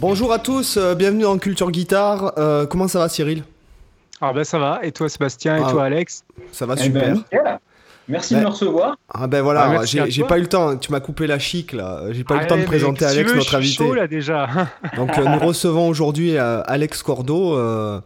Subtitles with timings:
[0.00, 2.32] Bonjour à tous, euh, bienvenue dans Culture Guitare.
[2.38, 3.44] Euh, comment ça va Cyril?
[4.20, 4.80] Ah ben ça va.
[4.82, 5.56] Et toi Sébastien?
[5.58, 5.70] Et Ah.
[5.70, 6.24] toi Alex?
[6.52, 7.14] Ça va Eh super.
[7.32, 7.58] ben.
[8.08, 8.96] Merci Ben, de me recevoir.
[9.08, 12.04] Ah ben voilà, Ah, j'ai pas eu le temps, tu m'as coupé la chic là,
[12.12, 13.84] j'ai pas eu le temps de présenter Alex, veux, notre je suis invité.
[13.84, 14.48] chaud, là déjà.
[14.96, 18.00] Donc euh, nous recevons aujourd'hui euh, Alex Cordo, euh,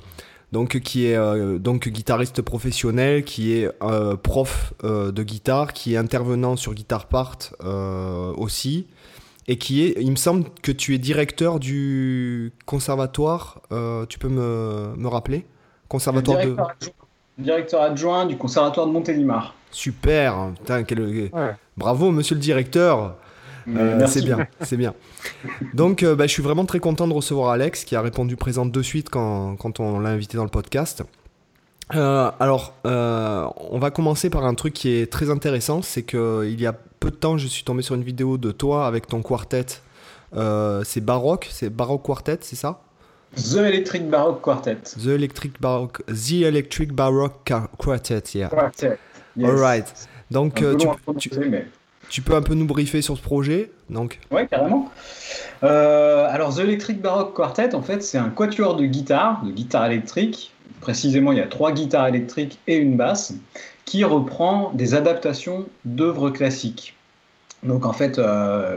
[0.53, 5.95] donc qui est euh, donc guitariste professionnel, qui est euh, prof euh, de guitare, qui
[5.95, 8.87] est intervenant sur Guitar Part euh, aussi,
[9.49, 13.61] et qui est, il me semble que tu es directeur du conservatoire.
[13.73, 15.47] euh, tu peux me, me rappeler?
[15.89, 16.45] Conservatoire de.
[16.57, 16.93] Directeur adjoint,
[17.39, 19.55] directeur adjoint du conservatoire de Montélimar.
[19.71, 21.55] Super, putain, quel- Ouais.
[21.77, 23.17] bravo Monsieur le directeur.
[23.67, 24.21] Euh, Merci.
[24.21, 24.95] c'est bien, c'est bien.
[25.73, 28.67] Donc, euh, bah, je suis vraiment très content de recevoir Alex qui a répondu présent
[28.67, 31.03] de suite quand, quand on l'a invité dans le podcast.
[31.95, 36.47] Euh, alors, euh, on va commencer par un truc qui est très intéressant, c'est que
[36.47, 36.75] il y a
[37.05, 39.67] peu de temps, je suis tombé sur une vidéo de toi avec ton quartet.
[40.35, 42.81] Euh, c'est baroque, c'est baroque quartet, c'est ça?
[43.37, 44.79] The Electric Baroque Quartet.
[45.03, 48.49] The Electric Baroque, The Electric Baroque Quartet, yeah.
[48.49, 48.97] Quartet.
[49.37, 49.51] Yes.
[49.51, 50.09] Alright.
[50.31, 50.79] Donc, euh,
[51.51, 51.67] mais...
[52.09, 54.19] tu peux un peu nous briefer sur ce projet, donc?
[54.31, 54.91] Ouais, carrément.
[55.63, 59.87] Euh, alors, The Electric Baroque Quartet, en fait, c'est un quatuor de guitare, de guitare
[59.87, 60.53] électrique.
[60.81, 63.35] Précisément, il y a trois guitares électriques et une basse,
[63.85, 66.95] qui reprend des adaptations d'œuvres classiques.
[67.65, 68.77] Donc, en fait, euh,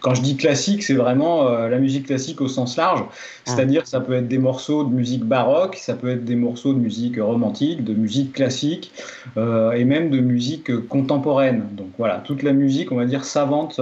[0.00, 3.02] quand je dis classique, c'est vraiment euh, la musique classique au sens large.
[3.46, 6.78] C'est-à-dire, ça peut être des morceaux de musique baroque, ça peut être des morceaux de
[6.78, 8.92] musique romantique, de musique classique,
[9.38, 11.68] euh, et même de musique contemporaine.
[11.72, 13.80] Donc voilà, toute la musique, on va dire, savante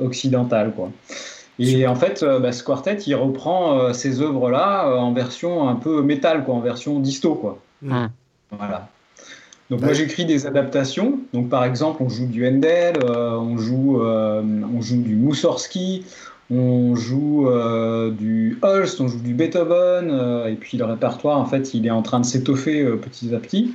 [0.00, 0.72] occidentale.
[0.74, 0.90] Quoi.
[1.58, 6.44] Et en fait, bah, ce quartet, il reprend ces œuvres-là en version un peu métal,
[6.44, 7.34] quoi, en version disto.
[7.34, 7.58] Quoi.
[7.82, 8.06] Mm.
[8.50, 8.88] Voilà.
[9.70, 9.86] Donc Ouais.
[9.86, 11.18] moi j'écris des adaptations.
[11.34, 14.42] Donc par exemple on joue du Handel, euh, on joue euh,
[14.74, 16.04] on joue du Moussorski,
[16.50, 20.10] on joue euh, du Holst, on joue du Beethoven
[20.48, 23.72] et puis le répertoire en fait il est en train de s'étoffer petit à petit.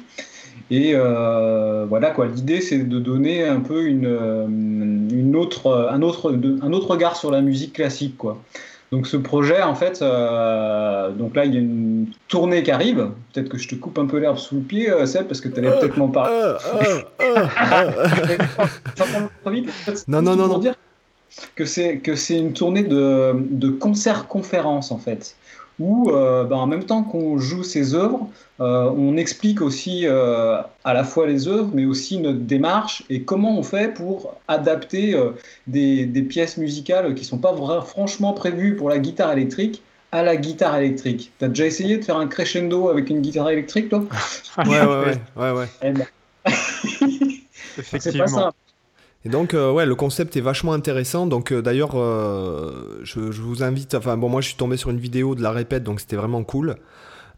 [0.71, 2.25] Et voilà quoi.
[2.25, 7.29] L'idée c'est de donner un peu une, une autre un autre un autre regard sur
[7.29, 8.41] la musique classique quoi.
[8.93, 13.09] Donc ce projet, en fait, euh, donc là il y a une tournée qui arrive.
[13.33, 15.49] Peut-être que je te coupe un peu l'herbe sous le pied, euh, Seb, parce que
[15.49, 16.35] tu allais peut-être m'en parler.
[16.35, 17.47] Euh, euh, euh,
[19.47, 19.47] euh.
[20.07, 20.59] Non, non, non, pour non.
[20.59, 20.75] dire
[21.55, 25.37] que c'est que c'est une tournée de, de concert-conférence en fait,
[25.79, 28.29] où euh, ben, en même temps qu'on joue ces œuvres,
[28.59, 33.25] euh, on explique aussi euh, à la fois les œuvres, mais aussi notre démarche et
[33.25, 35.31] comment on fait pour adapter euh,
[35.67, 40.21] des, des pièces musicales qui sont pas vra- franchement prévues pour la guitare électrique à
[40.23, 41.35] la guitare électrique.
[41.39, 44.07] T'as déjà essayé de faire un crescendo avec une guitare électrique, toi?
[44.65, 45.67] Ouais, ouais, ouais, ouais, ouais.
[45.81, 46.07] Eh ben,
[47.97, 48.25] c'est Effectivement.
[48.25, 48.53] pas ça.
[49.25, 51.27] Et donc, euh, ouais, le concept est vachement intéressant.
[51.27, 53.95] Donc, euh, d'ailleurs, euh, je, vous invite.
[53.95, 56.43] Enfin, bon, moi, je suis tombé sur une vidéo de la répète, donc c'était vraiment
[56.43, 56.75] cool.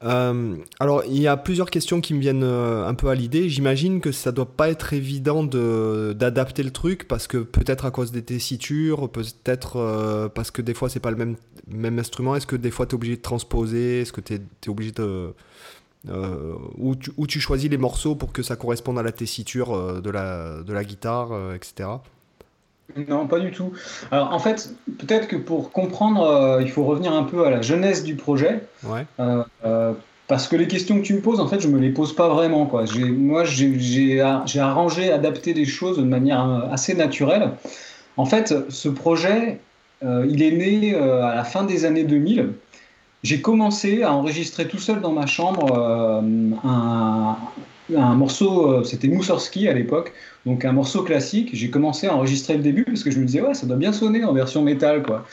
[0.01, 3.49] Alors, il y a plusieurs questions qui me viennent un peu à l'idée.
[3.49, 7.91] J'imagine que ça doit pas être évident de d'adapter le truc parce que peut-être à
[7.91, 11.37] cause des tessitures, peut-être parce que des fois c'est pas le même
[11.67, 12.35] même instrument.
[12.35, 14.01] Est-ce que des fois tu es obligé de transposer?
[14.01, 15.33] Est-ce que tu es, obligé de
[16.09, 19.75] euh, où, tu, où tu choisis les morceaux pour que ça corresponde à la tessiture
[19.75, 21.89] euh, de la de la guitare, euh, etc.
[23.07, 23.71] Non, pas du tout.
[24.11, 27.61] Alors en fait, peut-être que pour comprendre, euh, il faut revenir un peu à la
[27.61, 28.61] jeunesse du projet.
[28.83, 29.05] Ouais.
[29.19, 29.93] Euh, euh,
[30.27, 32.29] parce que les questions que tu me poses, en fait, je me les pose pas
[32.29, 32.65] vraiment.
[32.65, 32.85] Quoi.
[32.97, 34.21] Moi, j'ai-
[34.59, 37.51] arrangé, adapté des choses de manière assez naturelle.
[38.17, 39.59] En fait, ce projet,
[40.01, 42.53] il est né à la fin des années 2000.
[43.25, 46.21] J'ai commencé à enregistrer tout seul dans ma chambre euh,
[46.63, 47.37] un,
[47.95, 50.13] un morceau, euh, c'était Moussorski à l'époque,
[50.45, 51.49] donc un morceau classique.
[51.53, 53.93] J'ai commencé à enregistrer le début parce que je me disais, ouais, ça doit bien
[53.93, 55.25] sonner en version métal, quoi.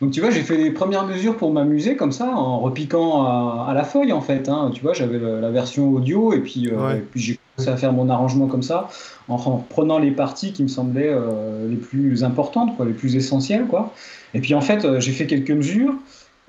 [0.00, 3.66] Donc tu vois, j'ai fait les premières mesures pour m'amuser comme ça, en repiquant à,
[3.68, 4.48] à la feuille en fait.
[4.48, 4.70] hein.
[4.72, 6.98] Tu vois, j'avais la version audio et puis, euh, Ouais.
[6.98, 8.88] et puis j'ai commencé à faire mon arrangement comme ça,
[9.28, 13.16] en, en prenant les parties qui me semblaient euh, les plus importantes, quoi, les plus
[13.16, 13.92] essentielles, quoi.
[14.34, 15.94] Et puis en fait, euh, j'ai fait quelques mesures.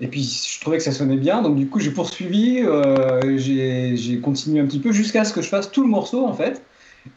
[0.01, 4.19] Et puis je trouvais que ça sonnait bien, donc du coup j'ai poursuivi, euh, j'ai
[4.19, 6.63] continué un petit peu jusqu'à ce que je fasse tout le morceau en fait.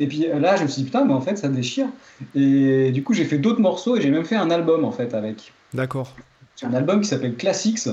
[0.01, 1.87] Et puis là je me suis dit putain mais en fait ça déchire.
[2.35, 5.15] Et du coup j'ai fait d'autres morceaux et j'ai même fait un album en fait
[5.15, 5.55] avec.
[5.73, 6.15] D'accord.
[6.57, 7.89] C'est un album qui s'appelle Classics,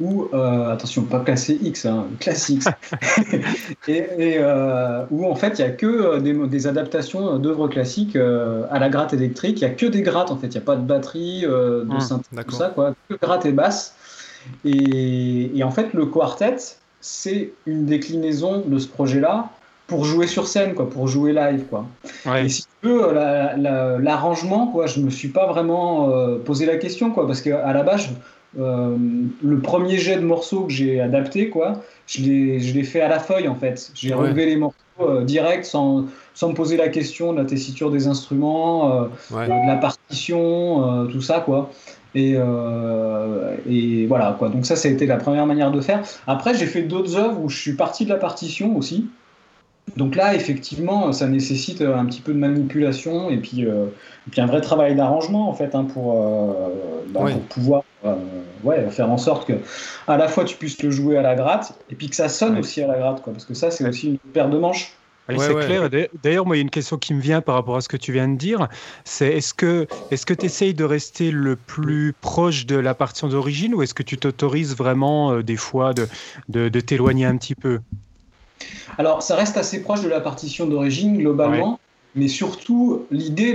[0.00, 2.06] où, euh, attention, pas classé X, hein,
[3.88, 8.78] et, euh, où en fait il n'y a que des, des adaptations d'œuvres classiques à
[8.78, 10.76] la gratte électrique, il n'y a que des grattes en fait, il n'y a pas
[10.76, 13.94] de batterie, de Hum, synthé, tout ça, quoi, que gratte et basse.
[14.64, 16.56] Et, et en fait, le quartet,
[17.00, 19.50] c'est une déclinaison de ce projet-là
[19.86, 21.86] pour jouer sur scène, quoi, pour jouer live, quoi.
[22.26, 22.46] Ouais.
[22.46, 26.64] Et si tu veux, la- la- l'arrangement, quoi, je me suis pas vraiment euh, posé
[26.66, 28.96] la question, quoi, parce qu'à la base, je- euh,
[29.42, 33.08] le premier jet de morceaux que j'ai adapté, quoi, je l'ai, je l'ai fait à
[33.08, 33.90] la feuille, en fait.
[33.94, 34.20] J'ai Ouais.
[34.20, 38.06] relevé les morceaux euh, direct, sans, sans me poser la question de la tessiture des
[38.06, 39.46] instruments, euh, Ouais.
[39.46, 41.70] de la partition, tout ça, quoi.
[42.14, 44.48] Et, euh, et voilà, quoi.
[44.48, 46.02] Donc ça, ça a été la première manière de faire.
[46.26, 49.08] Après, j'ai fait d'autres œuvres où je suis parti de la partition aussi.
[49.96, 53.86] Donc là, effectivement, ça nécessite un petit peu de manipulation et puis, euh,
[54.26, 56.68] et puis un vrai travail d'arrangement en fait hein, pour, euh,
[57.08, 57.82] bah, pour pouvoir
[58.62, 59.54] ouais, faire en sorte que
[60.06, 62.56] à la fois tu puisses le jouer à la gratte et puis que ça sonne
[62.58, 64.92] aussi à la gratte, quoi, parce que ça c'est aussi une paire de manches.
[65.30, 65.64] Ouais, c'est ouais.
[65.66, 65.90] clair.
[65.90, 67.88] D'a- D'ailleurs, moi, il y a une question qui me vient par rapport à ce
[67.88, 68.68] que tu viens de dire.
[69.04, 73.28] C'est est-ce que est-ce que tu essayes de rester le plus proche de la partition
[73.28, 76.08] d'origine ou est-ce que tu t'autorises vraiment euh, des fois de,
[76.48, 77.80] de, de t'éloigner un petit peu?
[78.98, 81.78] Alors, ça reste assez proche de la partition d'origine globalement,
[82.14, 83.54] mais surtout l'idée,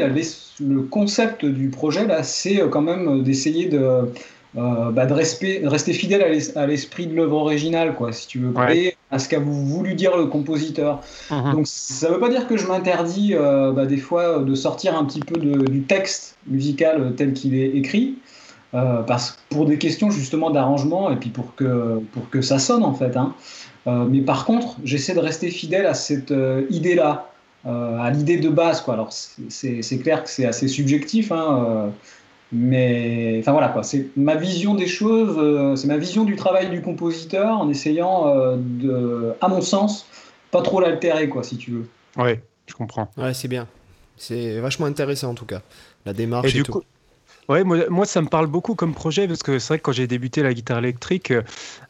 [0.60, 4.12] le concept du projet là, c'est euh, quand même d'essayer de,
[4.58, 8.12] euh, bah, de respect- de rester fidèle à l'es- à l'esprit de l'œuvre originale, quoi,
[8.14, 8.78] si tu veux, Ouais.
[8.78, 11.02] et à ce qu'a voulu dire le compositeur.
[11.32, 11.52] Mhm.
[11.54, 14.98] Donc, ça ne veut pas dire que je m'interdis euh, bah, des fois de sortir
[14.98, 18.16] un petit peu de- du texte musical euh, tel qu'il est écrit.
[18.74, 22.84] euh, parce pour des questions justement d'arrangement et puis pour que pour que ça sonne
[22.84, 23.16] en fait.
[23.16, 23.34] hein.
[23.88, 27.30] Euh, mais par contre, j'essaie de rester fidèle à cette euh, idée-là,
[27.68, 28.82] euh, à l'idée de base.
[28.82, 28.96] Quoi.
[28.96, 31.88] Alors c'est- clair que c'est assez subjectif, hein, euh,
[32.52, 33.84] mais enfin voilà quoi.
[33.84, 38.28] C'est ma vision des choses, euh, c'est ma vision du travail du compositeur en essayant
[38.28, 40.06] euh, de, à mon sens,
[40.52, 41.88] pas trop l'altérer quoi, si tu veux.
[42.18, 43.10] Ouais, je comprends.
[43.18, 43.68] Ouais, c'est bien.
[44.18, 45.62] C'est vachement intéressant en tout cas.
[46.06, 46.72] La démarche Et et, du tout.
[46.72, 46.82] coup,
[47.50, 49.92] ouais, moi, moi, ça me parle beaucoup comme projet parce que c'est vrai que quand
[49.92, 51.34] j'ai débuté la guitare électrique,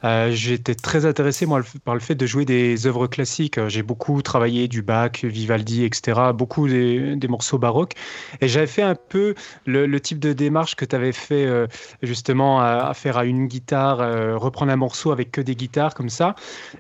[0.04, 3.60] euh, j'étais très intéressé moi par le fait de jouer des œuvres classiques.
[3.68, 6.32] J'ai beaucoup travaillé du Bach, Vivaldi, etc.
[6.34, 7.94] Beaucoup des, des morceaux baroques.
[8.42, 9.36] Et j'avais fait un peu
[9.66, 11.68] le, le type de démarche que tu avais fait euh,
[12.02, 15.94] justement à, à faire à une guitare, euh, reprendre un morceau avec que des guitares
[15.94, 16.36] comme ça.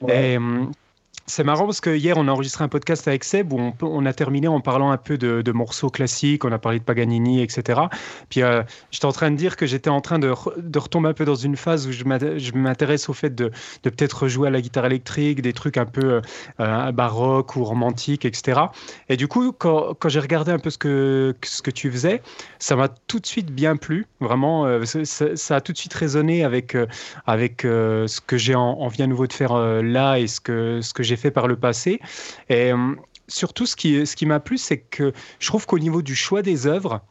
[0.07, 0.71] Et, hum,
[1.27, 4.13] c'est marrant parce que hier, on a enregistré un podcast avec Seb où on, a
[4.13, 7.81] terminé en parlant un peu de, morceaux classiques, on a parlé de Paganini, etc.
[8.29, 11.13] Puis euh, j'étais en train de dire que j'étais en train de, de retomber un
[11.13, 13.51] peu dans une phase où je m'int- je m'intéresse au fait de,
[13.83, 16.21] de peut-être jouer à la guitare électrique, des trucs un peu
[16.59, 16.91] euh,
[17.55, 18.61] ou romantiques, etc.
[19.09, 22.21] Et du coup, quand, quand j'ai regardé un peu ce que, ce que tu faisais,
[22.59, 24.05] ça m'a tout de suite bien plu.
[24.19, 26.85] Vraiment, euh, ça, a tout de suite résonné avec, euh,
[27.25, 30.93] avec ce que j'ai en- envie à nouveau de faire là et ce que, ce
[30.93, 31.99] que j'ai fait par le passé.
[32.49, 32.95] Et euh,
[33.27, 36.41] surtout, ce qui, ce qui m'a plu, c'est que je trouve qu'au niveau du choix
[36.41, 37.01] des œuvres,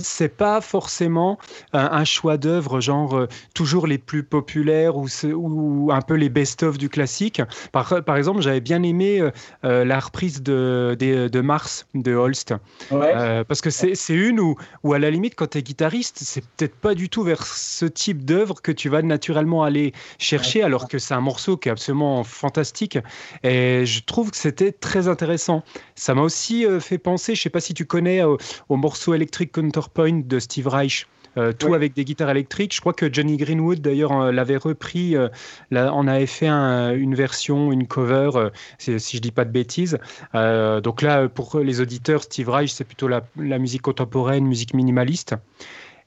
[0.00, 1.38] c'est pas forcément
[1.72, 6.78] un, un choix d'œuvres genre euh, toujours les plus populaires ou, un peu les best-of
[6.78, 7.42] du classique.
[7.72, 9.30] Par, par exemple, j'avais bien aimé euh,
[9.64, 12.54] euh, la reprise de, Mars de Holst.
[12.90, 13.12] Ouais.
[13.14, 16.44] Euh, parce que c'est une où, où, à la limite, quand tu es guitariste, c'est
[16.56, 20.88] peut-être pas du tout vers ce type d'œuvre que tu vas naturellement aller chercher, alors
[20.88, 22.98] que c'est un morceau qui est absolument fantastique.
[23.42, 25.62] Et je trouve que c'était très intéressant.
[25.94, 29.52] Ça m'a aussi fait penser, je sais pas si tu connais, au, au morceau électrique
[29.70, 31.06] Counterpoint de Steve Reich.
[31.36, 32.74] Euh, tout avec des guitares électriques.
[32.74, 35.16] Je crois que Johnny Greenwood, d'ailleurs, euh, l'avait repris.
[35.16, 35.28] euh,
[35.70, 39.52] là, on avait fait un- une version, une cover, euh, si, je dis pas de
[39.52, 39.96] bêtises.
[40.34, 45.36] Donc là, pour les auditeurs, Steve Reich, c'est plutôt la, la musique contemporaine, musique minimaliste.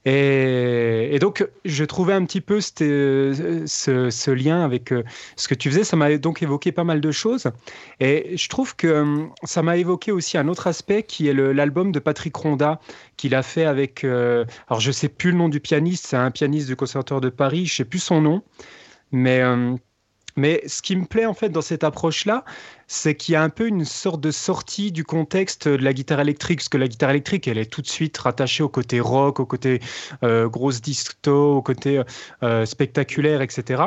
[0.06, 5.02] Et, donc, je trouvais un petit peu euh, ce, lien avec euh,
[5.36, 5.84] ce que tu faisais.
[5.84, 7.50] Ça m'a donc évoqué pas mal de choses.
[8.00, 11.90] Et je trouve que hum, ça m'a évoqué aussi un autre aspect qui est l'album
[11.92, 12.80] de Patrick Ronda
[13.16, 14.04] qu'il a fait avec.
[14.04, 17.30] euh, alors, je sais plus le nom du pianiste, c'est un pianiste du Conservatoire de
[17.30, 18.42] Paris, je sais plus son nom.
[19.12, 19.42] Mais.
[20.36, 22.44] Mais ce qui me plaît en fait dans cette approche-là,
[22.86, 26.20] c'est qu'il y a un peu une sorte de sortie du contexte de la guitare
[26.20, 29.40] électrique, parce que la guitare électrique, elle est tout de suite rattachée au côté rock,
[29.40, 29.80] au côté
[30.22, 32.02] euh, grosse disto, au côté
[32.42, 33.84] euh, spectaculaire, etc.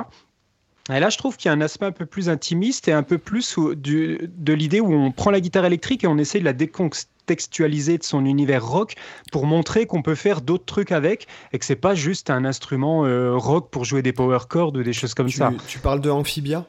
[0.93, 3.03] Et là, je trouve qu'il y a un aspect un peu plus intimiste et un
[3.03, 6.39] peu plus où- du- de l'idée où on prend la guitare électrique et on essaie
[6.39, 8.95] de la décontextualiser de son univers rock
[9.31, 13.05] pour montrer qu'on peut faire d'autres trucs avec et que c'est pas juste un instrument
[13.05, 15.51] euh, rock pour jouer des power chords ou des choses comme Tu, ça.
[15.67, 16.65] tu parles de Amphibia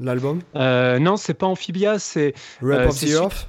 [0.00, 0.40] L'album?
[0.56, 3.48] Euh, non, c'est pas Amphibia, c'est Rap Euh, of the Earth?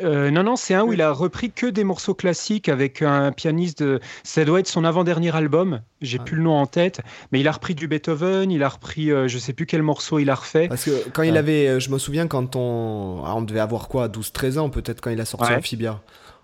[0.00, 3.32] Euh, non, non, c'est un où il a repris que des morceaux classiques avec un
[3.32, 3.82] pianiste.
[3.82, 4.00] De...
[4.22, 5.80] Ça doit être son avant-dernier album.
[6.00, 6.24] J'ai ah.
[6.24, 8.50] plus le nom en tête, mais il a repris du Beethoven.
[8.50, 10.68] Il a repris, euh, je sais plus quel morceau il a refait.
[10.68, 14.08] Parce que quand il avait, je me souviens quand on, ah, on devait avoir quoi,
[14.08, 16.00] 12-13 ans peut-être quand il a sorti Amphibia.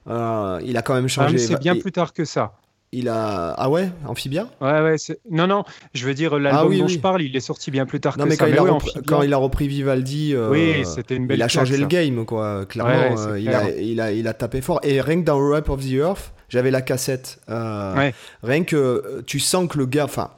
[0.07, 1.39] il a quand même changé.
[1.39, 2.55] c'est bien plus tard que ça.
[2.93, 4.51] Il a ah ouais Amphibia?
[4.61, 4.97] Ouais ouais
[5.31, 5.63] non non
[5.95, 8.25] je veux dire l'album ah dont je parle il est sorti bien plus tard non,
[8.25, 8.47] que mais ça.
[8.47, 11.43] Quand, il a repris, quand il a repris Vivaldi euh, oui c'était une belle il
[11.43, 14.81] a changé le game quoi clairement euh, il, a, il, a, il a tapé fort.
[14.83, 18.11] Et rien que dans Rap of the Earth j'avais la cassette euh,
[18.43, 20.31] rien que tu sens que le gars enfin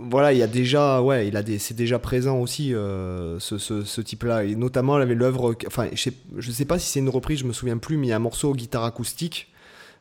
[0.00, 3.82] voilà, il y a déjà, ouais, il a des, c'est déjà présent aussi ce, ce,
[3.84, 7.00] ce type-là, et notamment il avait l'œuvre, enfin, je sais, je sais pas si c'est
[7.00, 9.48] une reprise, je me souviens plus, mais il y a un morceau guitare acoustique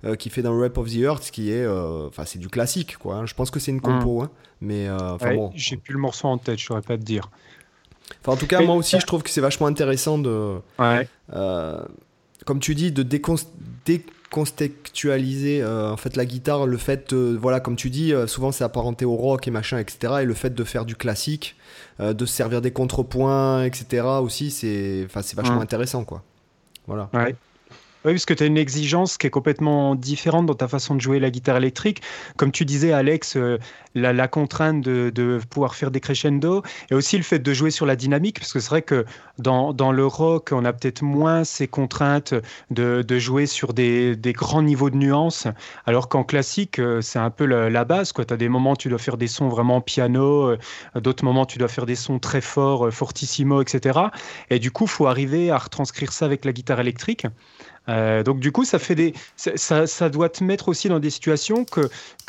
[0.06, 2.98] euh, qui fait dans Rap of the Earth, qui est, euh, enfin, c'est du classique,
[2.98, 3.16] quoi.
[3.16, 3.26] Hein.
[3.26, 4.24] Je pense que c'est une compo, mm.
[4.24, 4.30] hein,
[4.62, 5.52] mais euh, enfin bon.
[5.56, 7.32] J'ai plus le morceau en tête, je saurais pas te dire.
[8.22, 10.60] Enfin, en tout cas, moi aussi, je trouve que c'est vachement intéressant de,
[12.46, 18.14] comme tu dis, de décontextualiser en fait la guitare, le fait, voilà, comme tu dis,
[18.28, 20.18] souvent c'est apparenté au rock et machin, etc.
[20.22, 21.56] Et le fait de faire du classique,
[22.00, 24.06] de servir des contrepoints, etc.
[24.22, 25.64] aussi, c'est, enfin, c'est vachement mm.
[25.64, 26.22] intéressant, quoi.
[26.86, 27.10] Voilà.
[27.14, 27.36] Ouais.
[28.08, 31.02] Oui, parce que tu as une exigence qui est complètement différente dans ta façon de
[31.02, 32.02] jouer la guitare électrique.
[32.38, 33.58] Comme tu disais, Alex, euh,
[33.96, 37.98] la, contrainte de, pouvoir faire des crescendo et aussi le fait de jouer sur la
[37.98, 39.06] dynamique, parce que c'est vrai que
[39.40, 42.34] dans, le rock, on a peut-être moins ces contraintes
[42.72, 45.48] de, jouer sur des, grands niveaux de nuances,
[45.86, 48.14] alors qu'en classique, euh, c'est un peu la, base.
[48.14, 50.58] Tu as des moments où tu dois faire des sons vraiment piano, euh,
[50.96, 54.00] d'autres moments tu dois faire des sons très forts, fortissimo, etc.
[54.50, 57.28] Et du coup, il faut arriver à retranscrire ça avec la guitare électrique.
[57.90, 61.10] Euh, donc du coup, ça fait des, ça, ça, doit te mettre aussi dans des
[61.10, 61.82] situations que,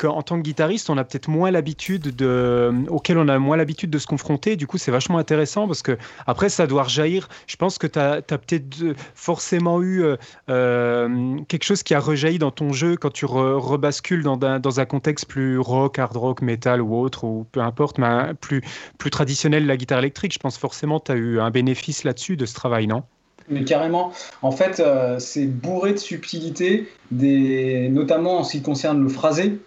[0.05, 3.89] en tant que guitariste, on a peut-être moins l'habitude de, auxquelles on a moins l'habitude
[3.89, 4.55] de se confronter.
[4.55, 5.97] Du coup, c'est vachement intéressant parce que
[6.27, 7.27] après, ça doit rejaillir.
[7.47, 10.15] Je pense que tu as, peut-être forcément eu euh,
[10.49, 14.79] euh, quelque chose qui a rejailli dans ton jeu quand tu rebascules dans un, dans
[14.79, 18.61] un contexte plus rock, hard rock, metal ou autre, ou peu importe, mais plus,
[18.97, 20.33] plus traditionnel la guitare électrique.
[20.33, 23.03] Je pense forcément que tu as eu un bénéfice là-dessus de ce travail, non?
[23.49, 27.89] Mais carrément, en fait, euh, c'est bourré de subtilité, des...
[27.89, 29.59] notamment en ce qui concerne le phrasé.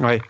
[0.00, 0.20] Ouais.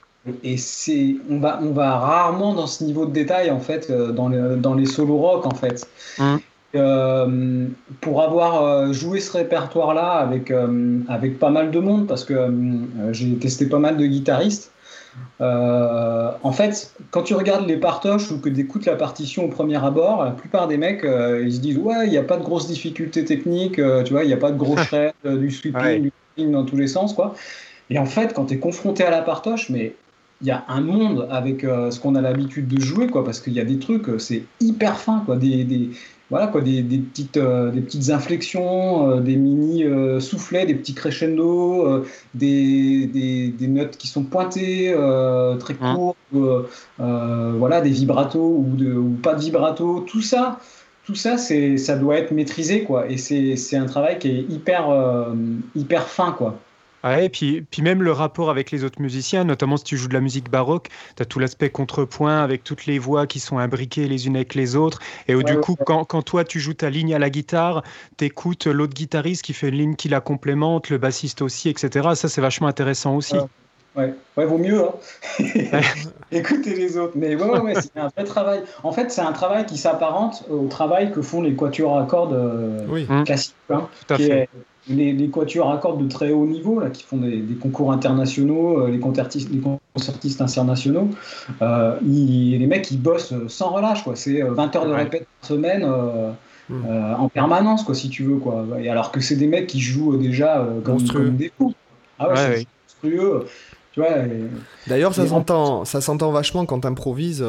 [0.45, 4.13] Et c'est, on va, on va rarement dans ce niveau de détail en fait euh,
[4.13, 5.89] dans, les, dans les solos rock en fait.
[6.19, 6.37] Mmh.
[6.77, 7.67] Euh,
[8.01, 10.53] pour avoir joué ce répertoire-là avec,
[11.09, 12.37] avec pas mal de monde, parce que
[13.11, 14.71] j'ai testé pas mal de guitaristes,
[15.41, 19.49] euh, en fait, quand tu regardes les partoches ou que tu écoutes la partition au
[19.49, 22.37] premier abord, la plupart des mecs, euh, ils se disent Ouais, il n'y a pas
[22.37, 25.51] de grosses difficultés techniques, euh, tu vois, il n'y a pas de gros shred, du
[25.51, 27.35] sweeping, du sweeping dans tous les sens, quoi.
[27.89, 29.95] Et en fait, quand tu es confronté à la partoche, mais
[30.43, 33.53] il y a un monde avec ce qu'on a l'habitude de jouer, quoi, parce qu'il
[33.53, 35.91] y a des trucs, c'est hyper fin, quoi, des, des,
[36.31, 40.77] voilà quoi, des, des petites, euh, des petites inflexions, euh, des mini euh, soufflets, des
[40.77, 44.95] petits crescendo, des, des, notes qui sont pointées,
[45.59, 45.95] très mmh.
[45.95, 46.17] courtes,
[46.99, 50.61] voilà, des vibratos ou, de, ou pas de vibrato, tout ça.
[51.05, 53.11] Tout ça, c'est, ça doit être maîtrisé, quoi.
[53.11, 54.87] Et c'est, c'est un travail qui est hyper,
[55.75, 56.61] hyper fin, quoi.
[57.03, 60.09] Ouais, et puis, puis même le rapport avec les autres musiciens, notamment si tu joues
[60.09, 63.59] de la musique baroque, tu as tout l'aspect contrepoint avec toutes les voix qui sont
[63.59, 64.99] imbriquées les unes avec les autres.
[65.27, 67.83] Et du coup, Quand, quand, toi tu joues ta ligne à la guitare,
[68.19, 72.11] tu écoutes l'autre guitariste qui fait une ligne qui la complémente, le bassiste aussi, etc.
[72.15, 73.37] Ça, c'est vachement intéressant aussi.
[73.97, 74.85] Ouais, ouais, vaut mieux.
[74.85, 74.93] Hein.
[76.33, 77.15] Écoutez les autres.
[77.17, 78.63] Mais ouais, ouais, c'est un vrai travail.
[78.83, 82.35] En fait, c'est un travail qui s'apparente au travail que font les quatuors à cordes
[82.35, 83.55] euh, classiques.
[83.71, 84.49] Hein, Tout à fait
[84.89, 88.81] les, les quatuors à cordes de très haut niveau, là, qui font des, concours internationaux,
[88.81, 89.61] euh, les, concertistes, les
[89.95, 91.09] concertistes internationaux,
[91.63, 94.05] euh, les mecs, ils bossent sans relâche.
[94.05, 94.17] Quoi.
[94.17, 95.87] C'est 20 euh, heures de répète par semaine
[96.69, 96.85] hmm.
[97.19, 98.37] en permanence, quoi, si tu veux.
[98.37, 98.67] Quoi.
[98.81, 101.75] Et alors que c'est des mecs qui jouent déjà comme, comme, des fous.
[102.19, 102.67] Ah ouais, c'est
[103.03, 103.47] monstrueux.
[103.93, 104.11] Tu vois,
[104.87, 107.45] D'ailleurs, ça s'entend, ça s'entend vachement quand tu improvises.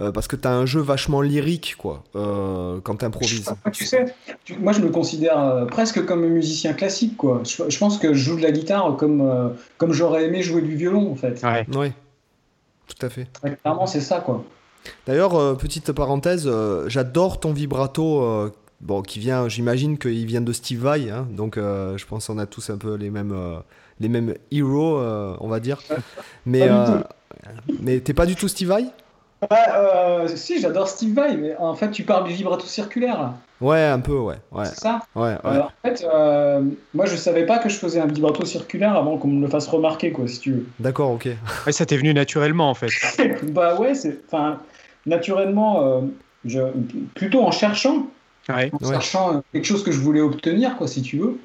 [0.00, 3.52] Euh, parce que tu as un jeu vachement lyrique quoi, euh, quand tu improvises.
[3.72, 4.14] Tu sais,
[4.58, 7.16] moi je me considère euh, presque comme un musicien classique.
[7.16, 7.42] Quoi.
[7.44, 11.12] Je, pense que je joue de la guitare comme, comme j'aurais aimé jouer du violon
[11.12, 11.42] en fait.
[11.42, 11.92] Ouais, oui,
[12.86, 13.26] tout à fait.
[13.62, 14.20] clairement, c'est ça.
[14.20, 14.44] quoi.
[15.06, 16.50] D'ailleurs, petite parenthèse,
[16.86, 18.50] j'adore ton vibrato.
[18.80, 22.46] Bon, qui vient, j'imagine qu'il vient de Steve Vai, hein, donc je pense qu'on a
[22.46, 23.36] tous un peu les mêmes,
[24.00, 25.82] les mêmes héros, on va dire.
[26.46, 26.66] Mais,
[27.80, 28.86] mais t'es pas du tout Steve Vai?
[29.52, 33.32] Euh, si, j'adore Steve Vai, mais en fait, tu parles du vibrato circulaire.
[33.60, 34.36] Ouais, un peu, ouais.
[34.52, 34.66] ouais.
[34.66, 35.00] C'est ça?
[35.14, 36.62] Ouais, euh, en fait, euh,
[36.94, 39.66] moi, je savais pas que je faisais un vibrato circulaire avant qu'on me le fasse
[39.66, 40.66] remarquer, quoi, si tu veux.
[40.78, 41.28] D'accord, ok.
[41.66, 42.90] Ouais, ça t'est venu naturellement, en fait.
[43.44, 44.20] bah ouais, c'est.
[44.26, 44.60] Enfin,
[45.06, 46.02] naturellement,
[46.44, 46.60] je...
[47.14, 48.06] plutôt en cherchant.
[48.48, 51.38] en sachant quelque chose que je voulais obtenir, quoi, si tu veux.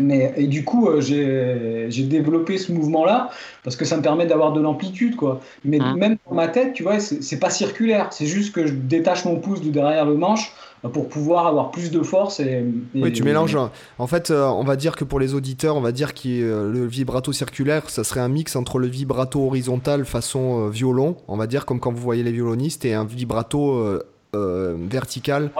[0.00, 3.30] Mais, et du coup, euh, j'ai développé ce mouvement-là
[3.62, 5.40] parce que ça me permet d'avoir de l'amplitude, quoi.
[5.64, 5.96] Mais mmh.
[5.96, 8.08] même dans ma tête, tu vois, c'est pas circulaire.
[8.12, 10.52] C'est juste que je détache mon pouce de derrière le manche
[10.84, 12.40] euh, pour pouvoir avoir plus de force.
[12.40, 13.56] Et, oui, tu mélanges.
[13.98, 16.86] En fait, euh, on va dire que pour les auditeurs, on va dire que le
[16.86, 21.66] vibrato circulaire, ça serait un mix entre le vibrato horizontal façon violon, on va dire
[21.66, 24.00] comme quand vous voyez les violonistes, et un vibrato
[24.32, 25.50] vertical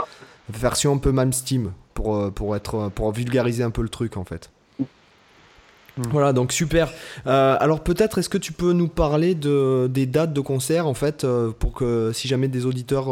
[0.48, 4.24] version un peu Malmsteen pour, euh, pour, être, pour vulgariser un peu le truc en
[4.24, 4.50] fait.
[4.78, 6.02] Hmm.
[6.10, 6.92] Voilà, donc super.
[7.26, 10.94] Euh, alors peut-être est-ce que tu peux nous parler de, des dates de concert en
[10.94, 13.06] fait euh, pour que si jamais des auditeurs,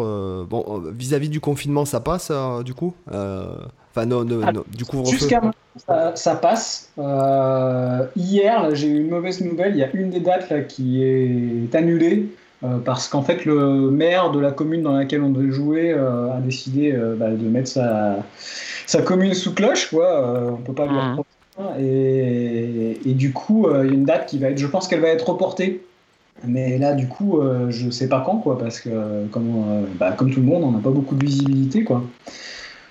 [0.46, 2.32] bon vis-à-vis du confinement ça passe
[2.64, 5.40] du coup, enfin non, du coup Jusqu'à
[5.86, 6.90] ça, ça, passe.
[8.16, 11.72] hier j'ai eu une mauvaise nouvelle, il y a une des dates là qui est
[11.74, 12.28] annulée.
[12.64, 16.32] Euh, parce qu'en fait le maire de la commune dans laquelle on devait jouer euh,
[16.32, 18.18] a décidé euh, bah, de mettre sa,
[18.92, 20.52] sa, commune sous cloche, quoi.
[20.52, 21.80] on peut pas lui mmh.
[21.80, 25.00] et, et, du coup, il y a une date qui va être, je pense qu'elle
[25.00, 25.84] va être reportée.
[26.44, 30.40] Mais là, du coup, je sais pas quand, quoi, parce que comme, bah, comme tout
[30.40, 32.02] le monde, on n'a pas beaucoup de visibilité, quoi.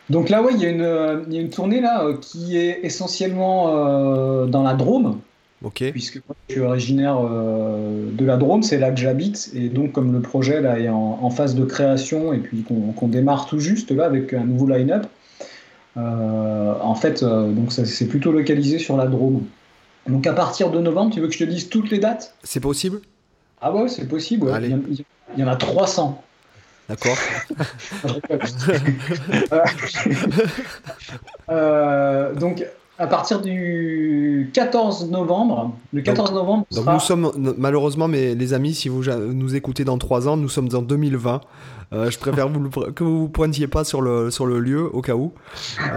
[0.09, 4.73] Donc là, ouais, il y, y, a une tournée là qui est essentiellement dans la
[4.73, 5.19] Drôme.
[5.69, 9.51] Puisque je suis originaire euh, de la Drôme, c'est là que j'habite.
[9.53, 13.45] Et donc, comme le projet là, est en, phase de création et puis qu'on démarre
[13.45, 15.07] tout juste là avec un nouveau line-up, euh,
[15.95, 19.45] en fait, euh, donc c'est plutôt localisé sur la Drôme.
[20.07, 22.33] Donc, à partir de novembre, tu veux que je te dise toutes les dates?
[22.43, 23.01] C'est possible?
[23.61, 24.51] Ah ouais, c'est possible.
[24.63, 25.05] Il,
[25.37, 26.23] y en, a 300.
[26.89, 27.17] D'accord.
[32.39, 32.65] donc,
[33.01, 35.75] à partir du 14 novembre.
[35.91, 36.65] Le 14 novembre.
[36.71, 40.49] Donc nous sommes malheureusement, mais les amis, si vous nous écoutez dans 3 ans, nous
[40.49, 41.41] sommes en 2020.
[41.93, 45.01] Euh, je préfère vous que vous ne pointiez pas sur le, sur le lieu au
[45.01, 45.33] cas où.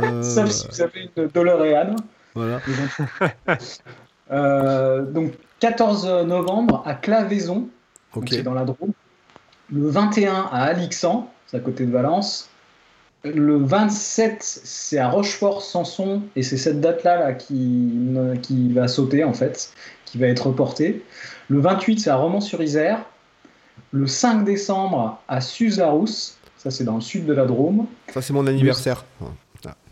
[0.02, 0.22] Euh...
[0.22, 1.94] Sauf si vous avez une DeLorean.
[2.34, 2.60] Voilà.
[4.32, 7.68] euh, donc 14 novembre à Clavaison,
[8.26, 8.92] c'est dans la Drôme.
[9.70, 12.48] Le 21 à Alixan, c'est à côté de Valence.
[13.24, 19.32] Le 27, c'est à Rochefort-Sanson, et c'est cette date-là là, qui, qui va sauter, en
[19.32, 19.72] fait,
[20.04, 21.02] qui va être reportée.
[21.48, 23.00] Le 28, c'est à Romans-sur-Isère.
[23.92, 26.36] Le 5 décembre, à Suse-la-Rousse.
[26.58, 27.86] Ça, c'est dans le sud de la Drôme.
[28.12, 29.04] Ça, c'est mon anniversaire.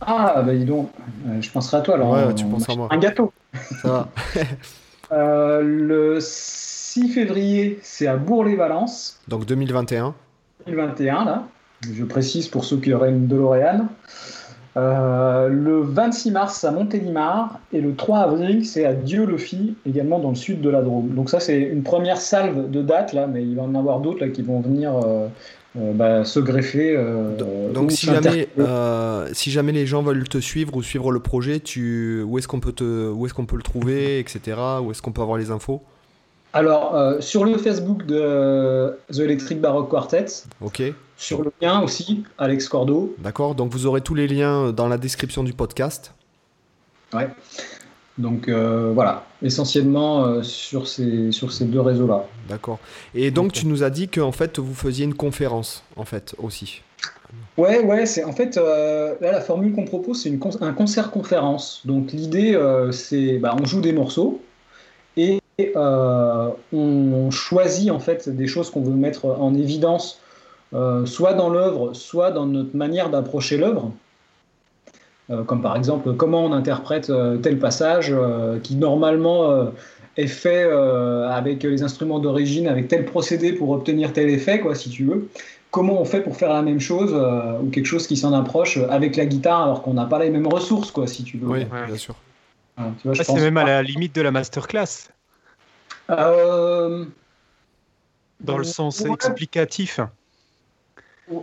[0.02, 0.90] Ah, bah dis donc,
[1.26, 2.10] euh, je penserai à toi alors.
[2.10, 2.88] Ouais, tu penses à moi.
[2.90, 3.32] Un gâteau.
[3.80, 4.08] Ça va.
[5.10, 9.20] Euh, le 6 février, c'est à Bourg-les-Valence.
[9.28, 10.14] Donc 2021.
[10.66, 11.42] 2021, là
[11.90, 13.88] je précise pour ceux qui auraient une DeLorean.
[14.74, 20.30] Euh, le 26 mars à Montélimar et le 3 avril c'est à Dieu-le-Fit, également dans
[20.30, 21.10] le sud de la Drôme.
[21.10, 24.00] Donc ça c'est une première salve de dates là, mais il va y en avoir
[24.00, 25.28] d'autres qui vont venir euh,
[25.78, 26.98] euh, bah, se greffer.
[27.74, 28.48] donc si jamais,
[29.34, 32.60] si jamais les gens veulent te suivre ou suivre le projet, tu, où est-ce qu'on
[32.60, 34.56] peut te, où est-ce qu'on peut le trouver, etc.
[34.82, 35.82] Où est-ce qu'on peut avoir les infos?
[36.52, 40.26] Alors, sur le Facebook de The Electric Baroque Quartet.
[40.60, 40.82] Ok.
[41.16, 43.14] Sur le lien aussi, Alex Cordo.
[43.18, 46.12] D'accord, donc vous aurez tous les liens dans la description du podcast.
[47.14, 47.28] Ouais.
[48.18, 52.26] Donc euh, voilà, essentiellement euh, sur, ces, sur ces deux réseaux-là.
[52.48, 52.78] D'accord.
[53.14, 56.82] Et donc tu nous as dit qu'en fait vous faisiez une conférence, en fait, aussi.
[57.56, 61.82] Ouais, ouais, c'est en fait euh, là la formule qu'on propose, c'est un concert-conférence.
[61.86, 62.58] Donc l'idée,
[62.92, 64.42] c'est bah, on joue des morceaux
[65.58, 70.22] et on choisit en fait des choses qu'on veut mettre en évidence
[70.74, 73.92] euh, soit dans l'œuvre, soit dans notre manière d'approcher l'œuvre.
[75.30, 78.12] Euh, comme par exemple comment on interprète euh, tel passage
[78.62, 79.70] qui normalement
[80.16, 84.90] est fait avec les instruments d'origine, avec tel procédé pour obtenir tel effet, quoi, si
[84.90, 85.28] tu veux.
[85.70, 87.14] Comment on fait pour faire la même chose
[87.62, 90.46] ou quelque chose qui s'en approche avec la guitare alors qu'on n'a pas les mêmes
[90.46, 91.48] ressources, quoi, si tu veux.
[91.48, 92.14] Oui, bien sûr.
[93.14, 95.11] c'est même à la limite de la masterclass.
[96.08, 97.06] Dans
[98.58, 100.00] le sens explicatif.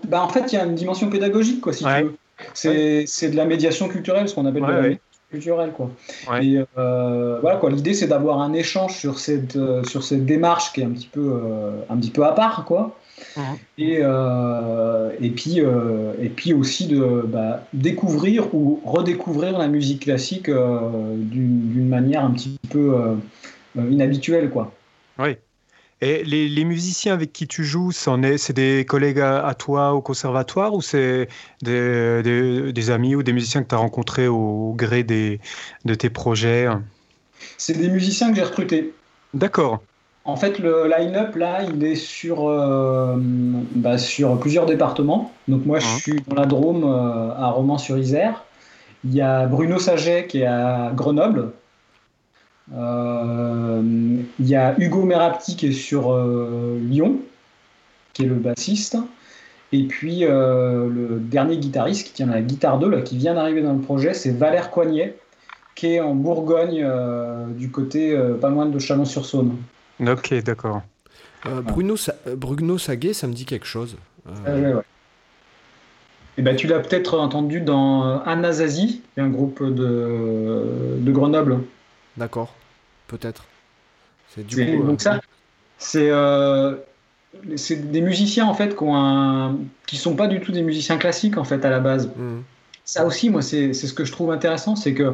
[0.08, 2.15] Bah, en fait, il y a une dimension pédagogique, quoi, si tu veux.
[2.54, 5.00] C'est de la médiation culturelle, ce qu'on appelle de la médiation
[5.32, 5.91] culturelle, quoi.
[6.41, 7.69] Et euh, voilà, quoi.
[7.69, 11.10] L'idée, c'est d'avoir un échange sur cette, euh, sur cette démarche qui est un petit
[11.12, 12.98] peu, euh, un petit peu à part, quoi.
[13.36, 13.43] Mhm.
[13.78, 14.00] Et,
[15.22, 22.24] et, puis, et puis aussi de bah, découvrir ou redécouvrir la musique classique d'une manière
[22.24, 23.17] un petit peu
[23.75, 24.73] inhabituelle, quoi.
[25.17, 25.38] Oui.
[26.01, 30.82] Et les, musiciens avec qui tu joues, c'est des collègues à, toi au conservatoire ou
[30.82, 31.27] c'est
[31.62, 35.41] des, amis ou des musiciens que tu as rencontrés au, gré des,
[35.84, 36.69] de tes projets?
[37.58, 38.93] C'est des musiciens que j'ai recrutés.
[39.34, 39.82] D'accord.
[40.23, 45.32] En fait, le line-up, là, il est sur euh, bah, sur plusieurs départements.
[45.47, 48.45] Donc moi, je suis dans la Drôme, euh, à Romans-sur-Isère.
[49.03, 51.51] Il y a Bruno Saget qui est à Grenoble.
[52.75, 53.82] Euh,
[54.39, 57.17] il y a Hugo Merapti qui est sur euh, Lyon,
[58.13, 58.97] qui est le bassiste.
[59.71, 63.62] Et puis euh, le dernier guitariste qui tient la guitare 2, là, qui vient d'arriver
[63.62, 65.15] dans le projet, c'est Valère Coignet,
[65.75, 69.55] qui est en Bourgogne, euh, du côté euh, pas loin de Chalon-sur-Saône.
[70.05, 70.82] Ok, d'accord.
[71.45, 73.95] Euh, Bruno, Sa- Bruno Saguet, ça me dit quelque chose.
[74.47, 74.82] Euh, ouais.
[76.38, 81.60] Et ben, tu l'as peut-être entendu dans Anasazi, qui est un groupe de, de Grenoble.
[82.17, 82.53] D'accord,
[83.10, 83.43] peut-être.
[84.30, 84.62] C'est du coup.
[84.62, 85.19] euh, donc ça,
[85.78, 86.76] c'est euh,
[87.56, 90.98] c'est des musiciens en fait qui ont un, qui sont pas du tout des musiciens
[90.98, 92.08] classiques en fait à la base.
[92.15, 92.41] hmm.
[92.86, 95.13] Ça aussi, moi, c'est c'est ce que je trouve intéressant, c'est que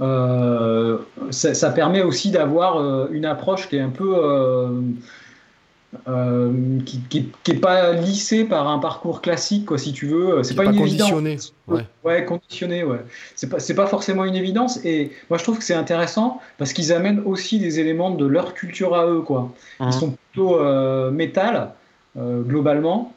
[0.00, 0.98] euh,
[1.30, 4.80] ça, ça permet aussi d'avoir euh, une approche qui est un peu euh,
[6.08, 10.42] euh, qui, qui, qui est pas lissée par un parcours classique, quoi, si tu veux.
[10.42, 11.10] C'est pas, une évidence.
[11.10, 11.36] conditionné,
[11.68, 11.82] ouais.
[12.04, 12.98] Ouais, conditionné, ouais.
[13.34, 14.84] C'est pas, c'est pas forcément une évidence.
[14.84, 18.54] Et moi, je trouve que c'est intéressant parce qu'ils amènent aussi des éléments de leur
[18.54, 19.52] culture à eux, quoi.
[19.80, 19.86] Mhm.
[19.88, 21.70] Ils sont plutôt euh, métal,
[22.18, 23.12] euh, globalement.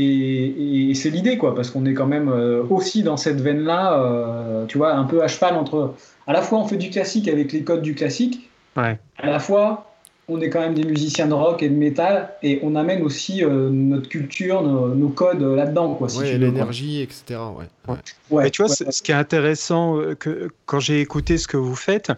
[0.00, 4.00] Et, et c'est l'idée, quoi, parce qu'on est quand même euh, aussi dans cette veine-là,
[4.00, 5.94] euh, tu vois, un peu à cheval entre.
[6.26, 8.98] À la fois, on fait du classique avec les codes du classique, Ouais.
[9.16, 9.90] à la fois,
[10.28, 13.42] on est quand même des musiciens de rock et de métal, et on amène aussi
[13.42, 16.08] euh, notre culture, nos, nos codes euh, là-dedans, quoi.
[16.08, 17.40] Si Ouais, l'énergie, etc.
[17.56, 17.64] Ouais.
[17.88, 17.98] ouais.
[18.30, 21.48] Ouais, Mais tu vois, ouais, ce- qui est intéressant, euh, que, quand j'ai écouté ce
[21.48, 22.12] que vous faites,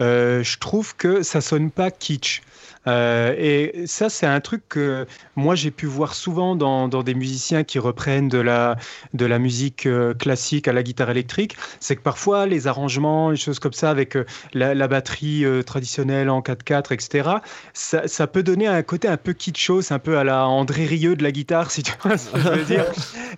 [0.00, 2.40] euh, je trouve que ça sonne pas kitsch.
[2.86, 7.14] Euh, et ça, c'est un truc que moi j'ai pu voir souvent dans, dans des
[7.14, 8.76] musiciens qui reprennent de la,
[9.14, 11.56] de la musique euh, classique à la guitare électrique.
[11.80, 16.30] C'est que parfois les arrangements, les choses comme ça, avec euh, la, la batterie traditionnelle
[16.30, 17.30] en 4-4, etc.,
[17.72, 21.16] ça, ça peut donner un côté un peu kitschos, un peu à la André Rieu
[21.16, 22.84] de la guitare, si tu vois ce que je veux dire.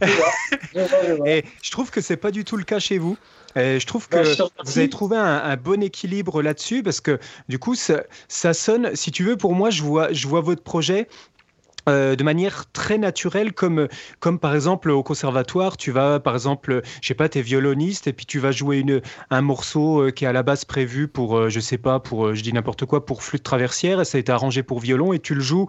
[1.26, 3.16] Et je trouve que c'est pas du tout le cas chez vous.
[3.56, 4.52] Et je trouve que Bah, remercie.
[4.64, 8.94] vous avez trouvé un, un bon équilibre là-dessus parce que du coup, ça, ça sonne.
[8.94, 11.08] Si tu veux, pour moi, je vois, je vois votre projet.
[11.88, 13.88] Euh, de manière très naturelle, comme,
[14.20, 18.06] comme par exemple au conservatoire, tu vas, par exemple, je sais pas, tu es violoniste
[18.06, 18.84] et puis tu vas jouer
[19.30, 22.34] un morceau euh, qui est à la base prévu pour, euh, je sais pas, pour,
[22.34, 25.18] je dis n'importe quoi, pour flûte traversière, et ça a été arrangé pour violon, et
[25.18, 25.66] tu le joues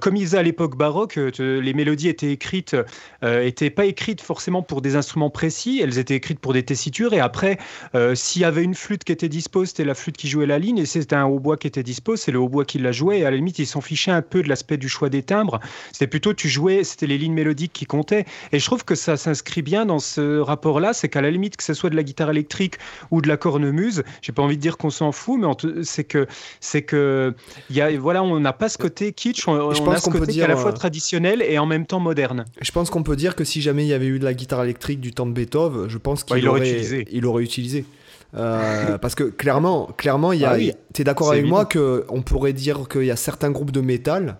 [0.00, 2.76] comme ils à l'époque baroque, les mélodies étaient écrites,
[3.22, 7.12] euh, étaient pas écrites forcément pour des instruments précis, elles étaient écrites pour des tessitures,
[7.12, 7.58] et après,
[8.14, 10.78] s'il y avait une flûte qui était dispo, c'était la flûte qui jouait la ligne,
[10.78, 13.30] et c'était un hautbois qui était dispo, c'est le hautbois qui la jouait, et à
[13.30, 15.53] la limite, ils s'en fichaient un peu de l'aspect du choix des timbres,
[15.92, 19.16] c'était plutôt, tu jouais, c'était les lignes mélodiques qui comptaient, et je trouve que ça
[19.16, 22.30] s'inscrit bien dans ce rapport-là, c'est qu'à la limite, que ce soit de la guitare
[22.30, 22.76] électrique
[23.10, 25.48] ou de la cornemuse, j'ai pas envie de dire qu'on s'en fout, mais
[25.84, 26.26] c'est que,
[26.60, 27.34] c'est que,
[27.70, 30.00] il y a, voilà, on n'a pas ce côté kitsch, on, Je on pense a
[30.00, 32.44] ce côté dire, à la fois euh, traditionnel et en même temps moderne.
[32.60, 34.62] Je pense qu'on peut dire que si jamais il y avait eu de la guitare
[34.64, 37.06] électrique du temps de Beethoven, je pense qu'il Ouais, aurait utilisé.
[37.12, 37.84] il aurait utilisé.
[38.36, 40.50] Euh, parce que clairement, clairement, il y a.
[40.50, 43.70] Ah oui, T'es d'accord avec moi que on pourrait dire qu'il y a certains groupes
[43.70, 44.38] de métal,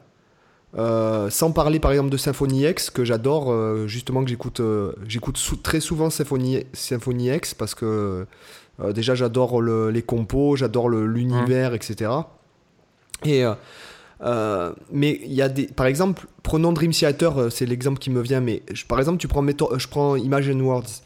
[0.77, 4.93] euh, sans parler par exemple de Symphony X que j'adore, euh, justement que j'écoute, euh,
[5.07, 8.27] j'écoute sou- très souvent Symphony, Symphony X parce que
[8.93, 12.11] déjà j'adore le- les compos, j'adore le- l'univers, etc.
[13.25, 13.55] Et euh,
[14.23, 18.21] euh, mais il y a des, par exemple, prenons Dream Theater, c'est l'exemple qui me
[18.21, 21.03] vient, mais je- par exemple, tu prends, Meto- je prends Imagine Words.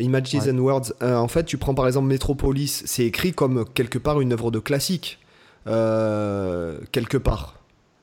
[0.00, 0.50] Images Ouais.
[0.50, 4.32] and Words, en fait, tu prends par exemple Metropolis, c'est écrit comme quelque part une
[4.32, 5.18] œuvre de classique,
[5.66, 7.56] quelque part.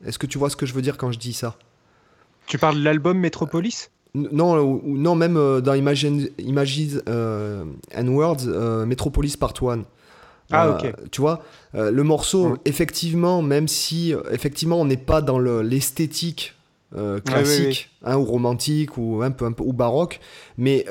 [0.05, 1.55] Est-ce que tu vois ce que je veux dire quand je dis ça?
[2.47, 3.91] Tu parles de l'album Metropolis?
[4.15, 7.63] Non, ou- non, même euh, dans Imagine, Images euh,
[7.95, 9.83] and Words, euh, Metropolis Part 1.
[10.51, 10.91] Ah, ok.
[11.11, 11.43] Tu vois,
[11.75, 12.57] le morceau, Ouais.
[12.65, 16.55] effectivement, même si effectivement on n'est pas dans le- l'esthétique
[17.23, 20.19] classique, hein, ou romantique, ou un peu, un peu ou baroque,
[20.57, 20.87] mais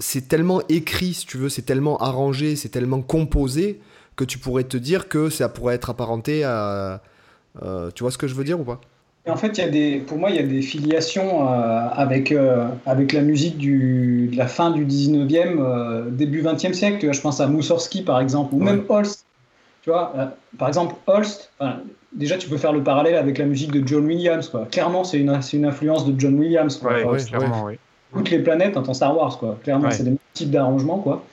[0.00, 3.78] c'est tellement écrit, si tu veux, c'est tellement arrangé, c'est tellement composé
[4.16, 7.02] que tu pourrais te dire que ça pourrait être apparenté à.
[7.62, 8.80] Euh, tu vois ce que je veux dire ou pas?
[9.26, 11.88] Et en fait, il y a des, pour moi, il y a des filiations euh,
[11.92, 16.98] avec, euh, avec la musique du, de la fin du 19e, euh, début 20e siècle.
[17.00, 18.66] Tu vois, je pense à Moussorski, par exemple, ou Ouais.
[18.66, 19.24] même Holst.
[19.82, 20.26] Tu vois, euh,
[20.58, 21.78] par exemple, Holst, enfin,
[22.12, 24.48] déjà, tu peux faire le parallèle avec la musique de John Williams.
[24.48, 24.68] Quoi.
[24.70, 26.76] Clairement, c'est une, c'est une influence de John Williams.
[26.76, 26.92] Quoi.
[27.04, 27.78] Ouais, clairement, oui.
[28.14, 29.58] toutes les planètes dans Star Wars, quoi.
[29.64, 29.90] Clairement, Ouais.
[29.92, 31.24] c'est des mêmes types d'arrangements, quoi.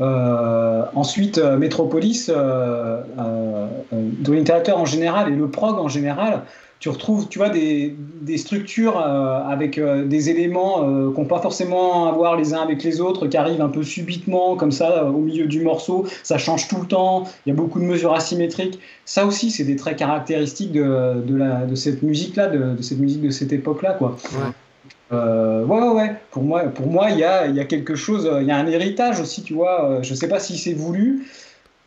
[0.00, 6.42] Euh, ensuite, euh, Metropolis, euh, euh, euh, Theater en général et le prog en général
[6.78, 7.96] tu retrouves, tu vois, des,
[8.36, 13.28] structures avec des éléments qui n'ont pas forcément à voir les uns avec les autres,
[13.28, 16.04] qui arrivent un peu subitement, comme ça, au milieu du morceau.
[16.22, 17.24] Ça change tout le temps.
[17.46, 18.78] Il y a beaucoup de mesures asymétriques.
[19.06, 23.54] Ça aussi, c'est des traits caractéristiques de cette musique-là, de, de, cette musique de cette
[23.54, 24.14] époque-là, quoi.
[24.34, 24.52] Ouais.
[25.10, 28.50] Ouais, ouais, Pour moi, pour moi, il y a, y a quelque chose, il y
[28.50, 30.00] a un héritage aussi, tu vois.
[30.02, 31.26] je sais pas si c'est voulu.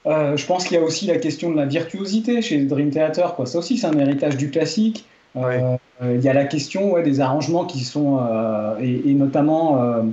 [0.06, 3.36] Euh, je pense qu'il y a aussi la question de la virtuosité chez Dream Theater.
[3.36, 3.46] Quoi.
[3.46, 5.06] Ça aussi, c'est un héritage du classique.
[5.36, 8.20] Euh, euh, il y a la question ouais, des arrangements qui sont,
[8.80, 10.04] et, et, notamment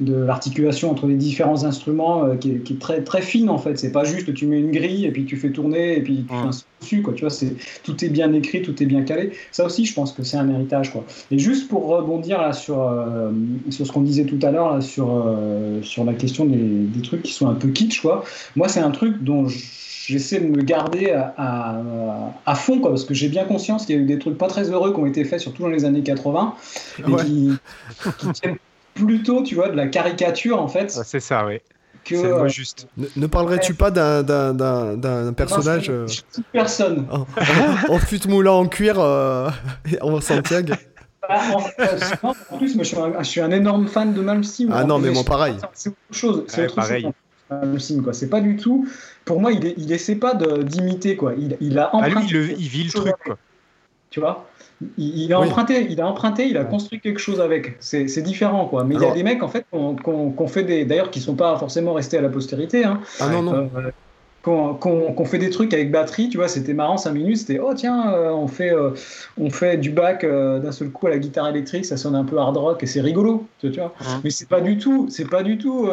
[0.00, 3.78] de l'articulation entre les différents instruments qui est, qui, est, très très fine en fait.
[3.78, 6.34] C'est pas juste tu mets une grille et puis tu fais tourner et puis tu
[6.34, 7.14] fais un dessus quoi.
[7.14, 9.32] Tu vois, c'est tout est bien écrit, tout est bien calé.
[9.52, 11.04] Ça aussi, je pense que c'est un héritage quoi.
[11.30, 13.30] Et juste pour rebondir là sur euh,
[13.70, 17.22] sur ce qu'on disait tout à l'heure sur euh, sur la question des, des, trucs
[17.22, 18.24] qui sont un peu kitsch quoi.
[18.56, 21.82] Moi, c'est un truc dont j'essaie de me garder à, à,
[22.46, 24.48] à fond quoi, parce que j'ai bien conscience qu'il y a eu des trucs pas
[24.48, 26.54] très heureux qui ont été faits surtout dans les années 80
[26.98, 27.24] et ouais.
[27.24, 27.50] qui,
[28.18, 28.56] qui tiennent
[28.94, 30.90] plutôt, tu vois, de la caricature en fait.
[30.90, 31.58] C'est ça, oui.
[32.04, 32.86] Que, c'est le juste.
[32.98, 33.78] Ne, ne parlerais-tu ouais.
[33.78, 36.04] pas d'un personnage non,
[36.52, 37.06] Personne.
[37.10, 39.48] En, en, en fut moulant en cuir euh,
[40.02, 40.74] en Santiago?
[41.26, 41.40] Bah,
[42.22, 44.68] en, en, plus, moi, je, suis un, je suis un énorme fan de Malmsteen.
[44.70, 45.56] Ah non, mais moi pareil.
[45.72, 46.44] C'est autre chose.
[46.48, 47.02] C'est ouais, autre pareil.
[47.04, 47.12] chose.
[47.50, 48.12] Malmsteen, quoi.
[48.12, 48.86] C'est pas du tout.
[49.24, 51.32] Pour moi, il, est, il essaie pas d'imiter, quoi.
[51.38, 51.90] Il, il a.
[51.94, 53.38] Ah, lui, il, le, il vit le truc, quoi.
[54.10, 54.46] Tu vois?
[54.98, 55.48] Il, a oui.
[55.48, 57.76] emprunté, il a emprunté, il a construit quelque chose avec.
[57.80, 58.84] C'est différent, quoi.
[58.84, 60.84] Mais il y a des mecs, en fait, qu'on qu qu fait des.
[60.84, 62.84] D'ailleurs, qui sont pas forcément restés à la postérité.
[62.84, 63.70] Hein, ah non, non.
[63.76, 63.90] Euh,
[64.44, 67.72] qu'on qu fait des trucs avec batterie, tu vois, c'était marrant, 5 minutes, c'était oh
[67.74, 68.90] tiens, euh, on, fait, euh,
[69.38, 72.24] on fait du bac euh, d'un seul coup à la guitare électrique, ça sonne un
[72.24, 73.94] peu hard rock et c'est rigolo, tu vois.
[74.00, 74.04] Mmh.
[74.24, 75.88] Mais c'est pas du tout, c'est pas du tout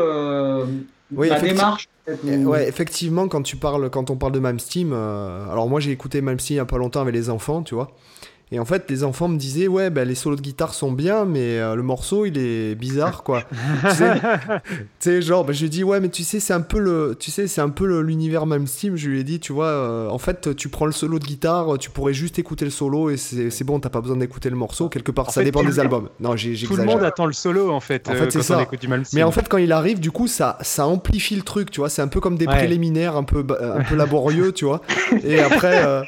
[1.13, 1.89] oui, la démarche.
[2.23, 6.55] Ouais, effectivement, quand tu parles, quand on parle de Malmsteen, alors moi j'ai écouté Malmsteen
[6.55, 7.91] il y a pas longtemps avec les enfants, tu vois.
[8.53, 11.23] Et en fait, les enfants me disaient, ouais, ben, les solos de guitare sont bien,
[11.23, 13.43] mais euh, le morceau, il est bizarre, quoi.
[13.89, 14.11] tu sais,
[14.99, 17.15] sais, genre, ben, je lui ai dit, ouais, mais tu sais, c'est un peu le,
[17.17, 18.97] tu sais, c'est un peu l'univers Steam.
[18.97, 21.77] Je lui ai dit, tu vois, euh, en fait, tu prends le solo de guitare,
[21.79, 24.89] tu pourrais juste écouter le solo et c'est bon, t'as pas besoin d'écouter le morceau.
[24.89, 26.09] Quelque part, en ça fait, dépend des albums.
[26.19, 28.57] Non, j'ai Tout le monde attend le solo, en fait, en fait euh, quand ça.
[28.57, 29.17] on écoute du Malmsteen.
[29.17, 31.89] Mais en fait, quand il arrive, du coup, ça, ça amplifie le truc, tu vois.
[31.89, 32.57] C'est un peu comme des ouais.
[32.57, 34.81] préliminaires, un peu, un peu laborieux, tu vois.
[35.23, 36.03] Et après,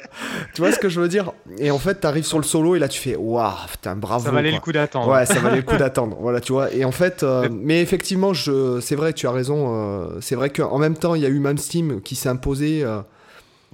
[0.54, 1.32] tu vois ce que je veux dire.
[1.58, 4.26] Et en fait, t'arrives sur le solo et là, tu fais waouh, putain, bravo.
[4.26, 4.58] Ça valait quoi.
[4.58, 5.12] le coup d'attendre.
[5.12, 6.18] Ouais, ça valait le coup d'attendre.
[6.20, 6.74] Voilà, tu vois.
[6.74, 9.68] Et en fait, euh, mais effectivement, je, c'est vrai, tu as raison.
[9.70, 12.84] Euh, c'est vrai qu'en même temps, il y a eu Malmsteen qui s'est imposé.
[12.84, 13.02] Euh,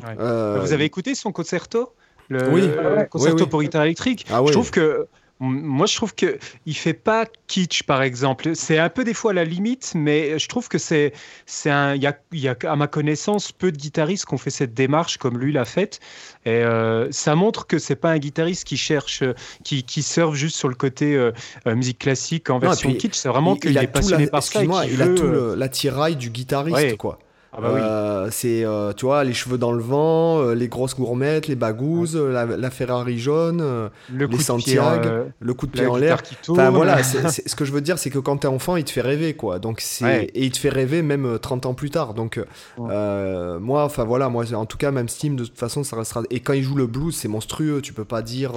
[0.04, 0.60] ouais.
[0.60, 1.94] Vous avez écouté son concerto
[2.28, 2.62] le, oui.
[2.62, 3.50] le concerto oui, oui.
[3.50, 4.26] pour guitare électrique.
[4.30, 5.08] Ah, je trouve que
[5.40, 8.56] moi, je trouve que il fait pas kitsch, par exemple.
[8.56, 11.14] C'est un peu des fois la limite, mais je trouve que c'est,
[11.46, 14.38] c'est un, il y a, y a, à ma connaissance, peu de guitaristes qui ont
[14.38, 16.02] fait cette démarche comme lui l'a faite.
[16.46, 19.24] Et euh, ça montre que c'est pas un guitariste qui cherche,
[19.64, 21.32] qui, qui surfe juste sur le côté euh,
[21.66, 23.16] musique classique en non, version kitsch.
[23.16, 24.64] C'est vraiment qu'il est passionné la, par ça.
[24.64, 26.96] il veut, a tout l'attirail du guitariste, ouais.
[26.98, 27.20] quoi.
[27.52, 27.82] Ah bah oui.
[27.82, 31.56] euh, c'est euh, tu vois les cheveux dans le vent, euh, les grosses gourmettes, les
[31.56, 32.32] bagouzes, ouais.
[32.32, 35.10] la, la, Ferrari jaune, le les Santiago,
[35.40, 36.22] le coup de pied en l'air.
[36.48, 38.48] Enfin voilà, c est, c est, ce que je veux dire, c'est que quand t'es
[38.48, 39.58] enfant, il te fait rêver quoi.
[39.58, 40.24] Donc c'est ouais.
[40.36, 42.14] et il te fait rêver même 30 ans plus tard.
[42.14, 42.40] Donc
[42.78, 43.60] ouais.
[43.60, 46.22] moi, enfin voilà, moi en tout cas même Steam de toute façon ça restera.
[46.30, 47.82] Et quand il joue le blues, c'est monstrueux.
[47.82, 48.52] Tu peux pas dire.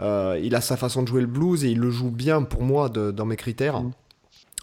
[0.00, 2.88] il a sa façon de jouer le blues et il le joue bien pour moi
[2.88, 3.82] de, dans mes critères.
[3.82, 3.92] Mm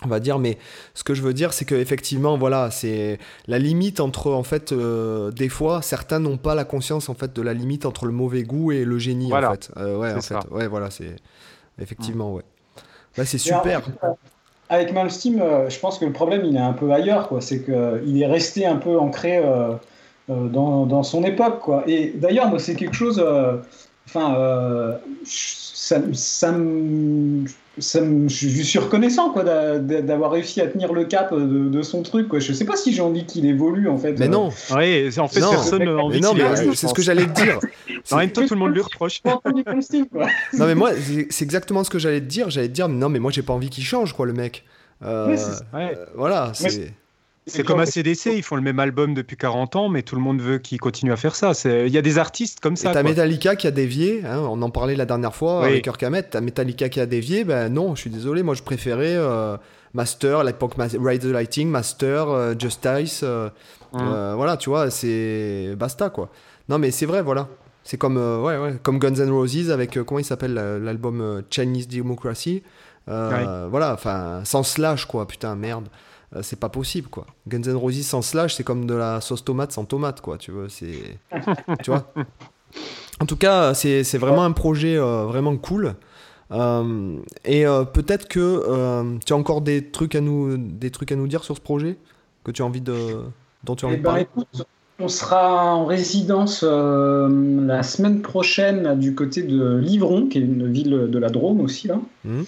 [0.06, 0.58] on va dire mais
[0.94, 4.72] ce que je veux dire c'est que effectivement voilà c'est la limite entre en fait
[4.72, 8.12] euh, des fois certains n'ont pas la conscience en fait de la limite entre le
[8.12, 9.50] mauvais goût et le génie voilà.
[9.50, 9.72] en fait.
[9.78, 10.42] Euh, ouais en ça.
[10.42, 11.16] fait ouais voilà c'est
[11.80, 12.44] effectivement ouais.
[13.16, 13.82] Bah, c'est super.
[14.02, 14.18] alors,
[14.70, 17.42] avec Malmsteen euh, je pense que le problème il est un peu ailleurs quoi.
[17.42, 19.74] C'est que il est resté un peu ancré euh,
[20.30, 21.84] euh, dans, dans, son époque quoi.
[21.88, 23.24] Et d'ailleurs moi c'est quelque chose
[24.08, 27.46] enfin ça, ça me
[27.80, 32.04] ça me, je suis reconnaissant quoi d'avoir réussi à tenir le cap de, de, son
[32.04, 32.40] truc quoi.
[32.40, 34.14] Je sais pas si j'ai envie qu'il évolue en fait.
[34.20, 34.50] Mais non.
[34.76, 35.50] Oui, en fait non.
[35.50, 36.20] personne n'a envie.
[36.20, 37.60] Mais non, mais c'est ce que j'allais te dire.
[38.12, 39.22] en même temps, tout le monde lui reproche.
[39.26, 40.92] non mais moi,
[41.30, 42.50] c'est exactement ce que j'allais te dire.
[42.50, 44.64] J'allais te dire, non mais moi j'ai pas envie qu'il change quoi le mec.
[45.04, 45.36] Euh, ouais,
[45.74, 45.96] ouais.
[45.98, 46.94] euh, voilà, c'est.
[47.46, 50.42] C'est comme ACDC, ils font le même album depuis 40 ans, mais tout le monde
[50.42, 51.52] veut qu'ils continuent à faire ça.
[51.66, 52.92] Il y a des artistes comme ça.
[52.92, 55.68] T'as Metallica qui a dévié, hein, on en parlait la dernière fois oui.
[55.68, 58.64] avec Kirk Hammett, t'as Metallica qui a dévié, ben non, je suis désolé, moi je
[58.64, 59.58] préférais euh,
[59.94, 63.50] Master, à l'époque Ride the Lighting, Master, euh, Justice, euh,
[63.94, 64.36] mmh.
[64.36, 66.30] voilà, tu vois, c'est basta quoi.
[66.70, 67.48] Non mais c'est vrai, voilà.
[67.84, 71.90] C'est comme, euh, ouais, ouais, comme Guns N' Roses avec, comment il s'appelle l'album Chinese
[71.90, 72.64] Democracy.
[73.10, 73.14] Oui.
[73.70, 75.90] Voilà, enfin, sans slash quoi, putain, merde
[76.42, 77.26] c'est pas possible quoi.
[77.48, 80.52] Guns N' Roses sans slash, c'est comme de la sauce tomate sans tomate quoi, tu
[80.52, 81.20] vois, c'est
[81.84, 82.12] tu vois.
[83.20, 85.94] En tout cas, c'est vraiment un projet vraiment cool.
[86.52, 91.44] et peut-être que tu as encore des trucs, à nous, des trucs à nous dire
[91.44, 91.98] sur ce projet
[92.44, 92.96] que tu as envie de,
[93.64, 94.28] dont tu as envie eh de ben, parler?
[95.00, 101.08] on sera en résidence la semaine prochaine du côté de Livron, qui est une ville
[101.10, 101.88] de la Drôme aussi.
[101.88, 102.00] là.
[102.26, 102.42] Mmh.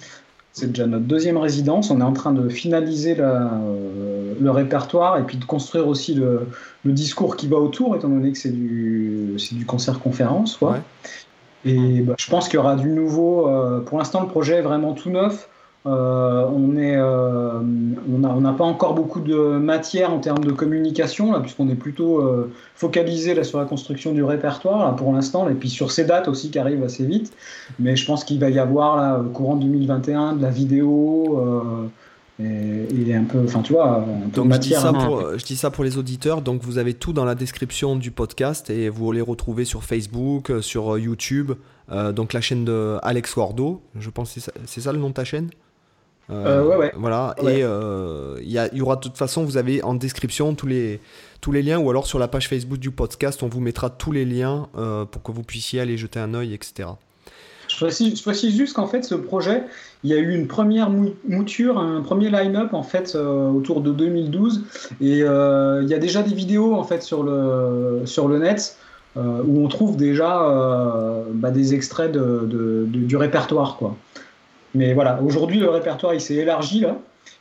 [0.58, 1.90] C'est déjà notre deuxième résidence.
[1.90, 6.46] On est en train de finaliser euh, le répertoire et puis de construire aussi le,
[6.86, 10.58] discours qui va autour, étant donné que c'est du, du concert-conférence.
[11.66, 13.50] Et bah, je pense qu'il y aura du nouveau.
[13.50, 15.46] Euh, pour l'instant, le projet est vraiment tout neuf.
[15.86, 17.60] Euh, on est, euh,
[18.12, 22.18] on n'a pas encore beaucoup de matière en termes de communication là, puisqu'on est plutôt
[22.18, 26.04] euh, focalisé là sur la construction du répertoire là, pour l'instant, et puis sur ces
[26.04, 27.32] dates aussi qui arrivent assez vite.
[27.78, 31.80] Mais je pense qu'il va y avoir là, courant 2021 de la vidéo.
[32.38, 34.80] Et, un peu, enfin tu vois, un peu donc matière.
[34.80, 36.42] Je dis, ça pour, je dis ça pour les auditeurs.
[36.42, 40.52] Donc vous avez tout dans la description du podcast et vous les retrouver sur Facebook,
[40.60, 41.52] sur YouTube.
[42.14, 45.24] donc la chaîne de Alex Gordo, je pense c'est ça, ça le nom de ta
[45.24, 45.48] chaîne?
[46.30, 46.92] Euh, ouais, ouais.
[46.96, 50.66] Voilà, et euh, il y, y, aura de toute façon, vous avez en description tous
[50.66, 51.00] les,
[51.40, 54.12] tous les liens, ou alors sur la page Facebook du podcast, on vous mettra tous
[54.12, 56.88] les liens euh, pour que vous puissiez aller jeter un œil, etc.
[57.68, 59.64] Je précise, je précise juste qu'en fait, ce projet,
[60.02, 60.88] il y a eu une première
[61.28, 64.64] mouture, un premier line-up en fait autour de 2012,
[65.00, 68.76] et il y a déjà des vidéos en fait sur le, sur le net.
[69.16, 73.78] où on trouve déjà bah, des extraits de, de, du répertoire.
[73.78, 73.96] Quoi.
[74.76, 76.98] Mais voilà, aujourd'hui, le répertoire, il s'est élargi là.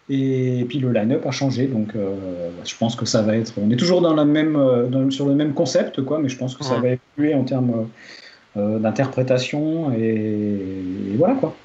[0.08, 3.54] Et puis le line-up a changé, donc euh, je pense que ça va être.
[3.58, 6.56] On est toujours dans la même, euh, sur le même concept, quoi, mais je pense
[6.56, 7.88] que ça va évoluer en termes
[8.56, 11.56] euh, d'interprétation et, voilà quoi.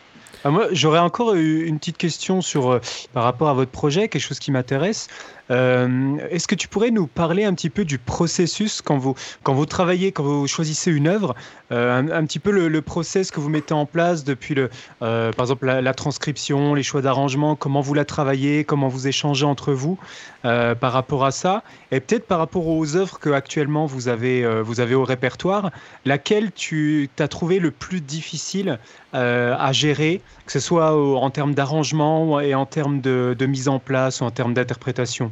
[0.42, 2.80] Ah, moi, j'aurais encore une petite question sur
[3.12, 5.08] par rapport à votre projet, quelque chose qui m'intéresse.
[5.50, 9.54] Euh, est-ce que tu pourrais nous parler un petit peu du processus quand vous, quand
[9.54, 11.34] vous travaillez, quand vous choisissez une œuvre,
[11.72, 14.70] euh, un, petit peu le, le, process que vous mettez en place depuis, le,
[15.02, 19.44] euh, par exemple, la, transcription, les choix d'arrangement, comment vous la travaillez, comment vous échangez
[19.44, 19.98] entre vous
[20.42, 24.80] par rapport à ça, et peut-être par rapport aux œuvres que actuellement vous avez, vous
[24.80, 25.70] avez au répertoire,
[26.06, 28.78] laquelle tu as trouvé le plus difficile
[29.12, 33.78] à gérer, que ce soit en termes d'arrangement et en termes de, de mise en
[33.78, 35.30] place ou en termes d'interprétation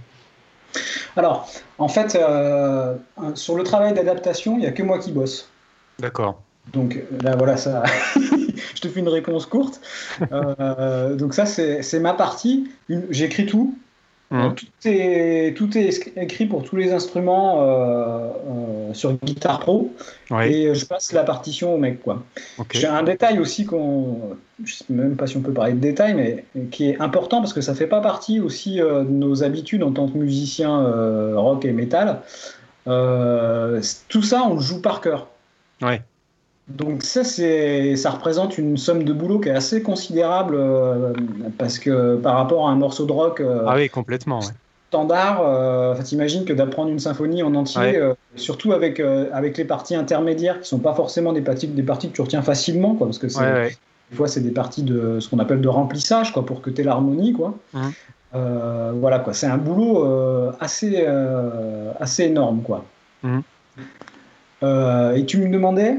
[1.16, 2.94] alors, en fait, euh,
[3.35, 5.50] sur le travail d'adaptation, il n'y a que moi qui bosse.
[5.98, 6.42] D'accord.
[6.72, 7.83] Donc là, voilà, ça.
[8.16, 9.81] je te fais une réponse courte.
[10.31, 12.70] Euh, donc ça, c'est ma partie.
[13.11, 13.76] J'écris tout.
[14.30, 14.54] Mmh.
[14.54, 19.94] Tout, est, tout est écrit pour tous les instruments euh, euh, sur Guitar Pro
[20.42, 22.02] et je passe la partition au mec.
[22.02, 22.22] quoi.
[22.72, 26.12] J'ai un détail aussi qu'on, je sais même pas si on peut parler de détail,
[26.12, 29.82] mais qui est important parce que ça fait pas partie aussi euh, de nos habitudes
[29.82, 32.20] en tant que musicien rock et metal.
[32.84, 35.28] tout ça, on le joue par cœur.
[35.80, 36.02] Ouais.
[36.68, 41.14] Donc ça, c'est, ça représente une somme de boulot qui est assez considérable euh,
[41.57, 44.40] parce que par rapport à un morceau de rock euh, ah oui, complètement,
[44.90, 49.94] standard, euh, t'imagines que d'apprendre une symphonie en entier, euh, surtout avec, avec les parties
[49.94, 53.18] intermédiaires qui sont pas forcément des parties, des parties que tu retiens facilement, quoi, parce
[53.18, 53.76] que c'est,
[54.11, 56.81] des fois c'est des parties de ce qu'on appelle de remplissage quoi, pour que tu
[56.81, 57.33] aies l'harmonie.
[57.33, 57.54] Quoi.
[57.72, 57.88] Mmh.
[58.94, 59.33] voilà, quoi.
[59.33, 60.07] c'est un boulot
[60.61, 61.07] assez,
[61.98, 62.62] assez énorme.
[62.62, 62.85] Quoi.
[63.22, 63.40] Mmh.
[65.16, 65.96] et tu me demandais?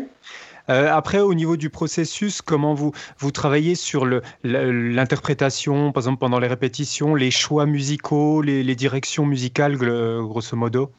[0.69, 4.07] Euh, après, au niveau du processus, comment vous, vous travaillez sur
[4.43, 10.91] l'interprétation, par exemple pendant les répétitions, les choix musicaux, les, directions musicales, grosso modo?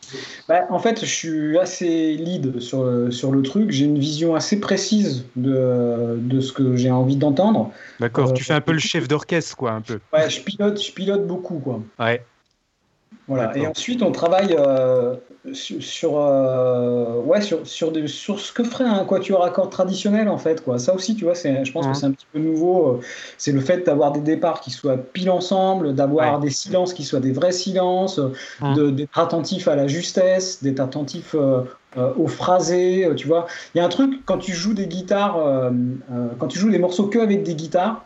[0.48, 3.70] Bah, En fait, je suis assez lead sur, sur le truc.
[3.70, 7.70] J'ai une vision assez précise de, de ce que j'ai envie d'entendre.
[8.00, 10.00] D'accord, tu fais un peu le chef d'orchestre, quoi, un peu.
[10.12, 11.80] Ouais, je pilote, je pilote beaucoup, quoi.
[11.98, 12.24] Ouais.
[13.30, 13.56] Voilà.
[13.56, 15.14] Et ensuite, on travaille euh,
[15.52, 20.36] sur, euh, ouais, sur, sur, sur, ce que ferait un quatuor à cordes traditionnel, en
[20.36, 20.64] fait.
[20.64, 20.80] Quoi.
[20.80, 22.88] Ça aussi, tu vois, je pense que c'est un petit peu nouveau.
[22.88, 23.00] Euh,
[23.38, 27.20] c'est le fait d'avoir des départs qui soient pile ensemble, d'avoir des silences qui soient
[27.20, 28.20] des vrais silences,
[28.60, 31.36] d'être attentif à la justesse, d'être attentif
[31.96, 33.08] au phrasé.
[33.16, 35.38] Tu vois, il y a un truc, quand tu joues des guitares,
[36.40, 38.04] quand tu joues des morceaux que avec des guitares,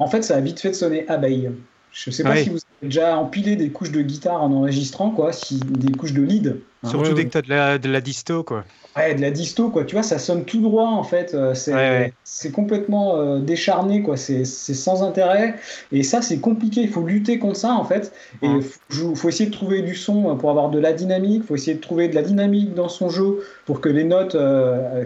[0.00, 1.52] en fait, ça a vite fait de sonner abeille.
[1.94, 5.10] Je ne sais pas si vous avez déjà empilé des couches de guitare en enregistrant,
[5.10, 6.56] quoi, si, des couches de lead.
[6.82, 6.88] Hein.
[6.90, 8.64] Surtout dès que tu as de la, de la, disto, quoi.
[8.96, 9.84] Ouais, de la disto, quoi.
[9.84, 11.34] Tu vois, ça sonne tout droit, en fait.
[11.34, 11.54] Euh,
[12.24, 14.16] c'est complètement euh, décharné, quoi.
[14.16, 15.54] C'est sans intérêt.
[15.92, 16.80] Et ça, c'est compliqué.
[16.80, 18.12] Il faut lutter contre ça, en fait.
[18.42, 21.42] Et il faut, faut, essayer de trouver du son euh, pour avoir de la dynamique.
[21.44, 24.36] Il faut essayer de trouver de la dynamique dans son jeu pour que les notes,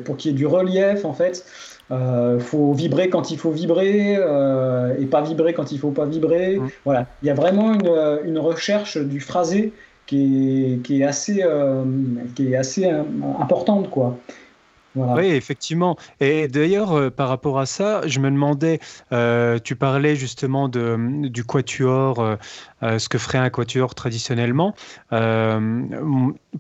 [0.06, 1.44] pour qu'il y ait du relief, en fait.
[1.90, 5.90] Il euh, faut vibrer quand il faut vibrer euh, et pas vibrer quand il faut
[5.90, 6.58] pas vibrer.
[6.58, 6.68] Mmh.
[6.84, 9.72] Voilà, il y a vraiment une, une recherche du phrasé
[10.06, 11.84] qui est, qui est assez, euh,
[12.34, 12.86] qui est assez
[13.40, 14.18] importante quoi.
[14.94, 15.96] Oui, effectivement.
[16.20, 18.80] Et d'ailleurs, euh, par rapport à ça, je me demandais,
[19.12, 22.36] euh, tu parlais justement de, du quatuor, euh,
[22.82, 24.74] ce que ferait un quatuor traditionnellement.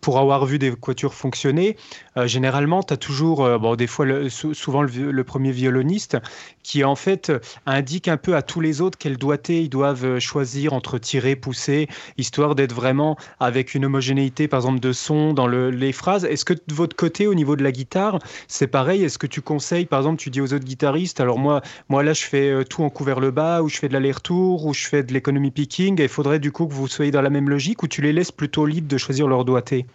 [0.00, 1.76] pour avoir vu des quatuors fonctionner,
[2.24, 6.16] généralement, tu as toujours, bon, des fois, souvent le, premier violoniste
[6.62, 7.32] qui en fait
[7.66, 11.88] indique un peu à tous les autres quel doigté ils doivent choisir entre tirer, pousser,
[12.16, 16.24] histoire d'être vraiment avec une homogénéité, par exemple, de son dans les phrases.
[16.24, 19.04] Est-ce que de votre côté, au niveau de la guitare, c'est pareil?
[19.04, 22.12] Est-ce que tu conseilles, par exemple, tu dis aux autres guitaristes, alors moi, moi là,
[22.12, 24.86] je fais euh, tout en couvert le bas, ou je fais de l'aller-retour, ou je
[24.86, 27.82] fais de l'économie picking, il faudrait du coup que vous soyez dans la même logique,
[27.82, 29.86] ou tu les laisses plutôt libres de choisir leur doigté?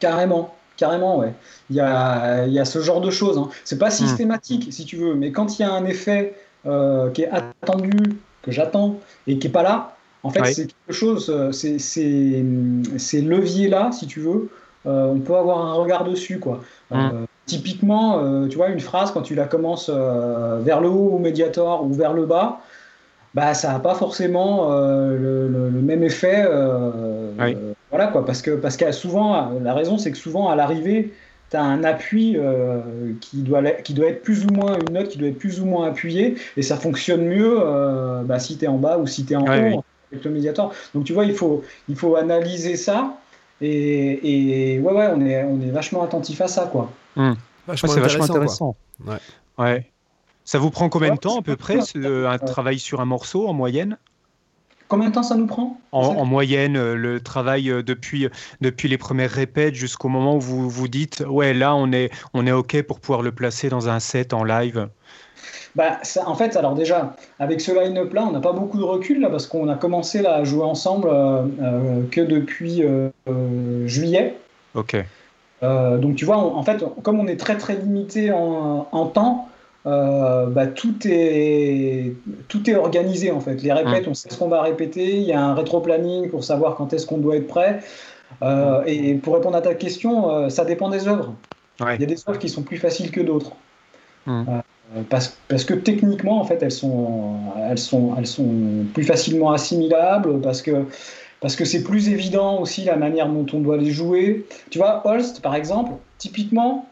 [0.00, 0.54] Carrément.
[0.76, 1.32] Carrément, ouais.
[1.68, 3.38] Il y a, il y a ce genre de choses.
[3.38, 3.48] Hein.
[3.64, 4.02] C'est pas hmm.
[4.02, 6.34] systématique, si tu veux, mais quand il y a un effet
[6.66, 7.92] euh, qui est attendu,
[8.42, 13.20] que j'attends, et qui est pas là, en fait, c'est quelque chose, euh, c'est ces
[13.22, 14.50] leviers-là, si tu veux,
[14.84, 16.60] on peut avoir un regard dessus, quoi.
[16.90, 17.26] Hmm.
[17.50, 21.18] Typiquement, euh, tu vois, une phrase, quand tu la commences euh, vers le haut ou
[21.18, 22.60] médiator ou vers le bas,
[23.34, 26.46] bah, ça n'a pas forcément euh, le, même effet.
[27.90, 31.12] voilà, quoi, parce que, parce souvent, la raison, c'est que souvent, à l'arrivée,
[31.50, 32.36] tu as un appui
[33.20, 35.66] qui, doit, qui doit être plus ou moins, une note qui doit être plus ou
[35.66, 37.58] moins appuyée, et ça fonctionne mieux
[38.24, 40.72] bah, si tu es en bas ou si tu es en haut avec le médiator.
[40.94, 43.16] Donc, tu vois, il faut, il faut analyser ça.
[43.60, 46.90] Et, ouais, ouais, on est, on est vachement attentif à ça, quoi.
[47.16, 47.34] Hmm.
[47.74, 48.76] c'est vachement intéressant.
[49.58, 49.90] Ouais.
[50.50, 53.52] Ça vous prend combien de temps à peu près, un travail sur un morceau en
[53.52, 53.98] moyenne?
[54.88, 55.78] Combien de temps ça nous prend?
[55.92, 58.26] En, moyenne, euh, le travail euh, depuis,
[58.60, 62.48] depuis les premières répètes jusqu'au moment où vous vous dites, ouais, là, on est, on
[62.48, 64.88] est OK pour pouvoir le placer dans un set en live.
[65.76, 69.20] Bah, en fait, alors déjà, avec ce line-up là, on n'a pas beaucoup de recul
[69.20, 72.82] là parce qu'on a commencé là, à jouer ensemble euh, que depuis
[73.86, 74.34] juillet.
[74.74, 74.96] Ok.
[75.62, 79.48] Euh, donc tu vois, en fait, comme on est très très limité en, temps,
[79.86, 82.12] euh, bah, tout, est,
[82.48, 83.62] tout est organisé en fait.
[83.62, 86.74] Les répètes, on sait ce qu'on va répéter, il y a un rétro-planning pour savoir
[86.74, 87.80] quand est-ce qu'on doit être prêt.
[88.42, 91.34] Euh, et pour répondre à ta question, ça dépend des œuvres.
[91.80, 93.52] Il y a des œuvres qui sont plus faciles que d'autres.
[95.08, 97.36] Parce, parce, que techniquement, en fait, elles sont,
[97.70, 100.84] elles, sont, elles sont plus facilement assimilables, parce que
[101.40, 104.46] parce que c'est plus évident aussi la manière dont on doit les jouer.
[104.68, 106.86] Tu vois, Holst, par exemple, typiquement,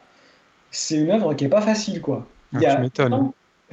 [0.70, 2.26] c'est une œuvre qui est pas facile, quoi.
[2.54, 2.80] Ah, Il y a,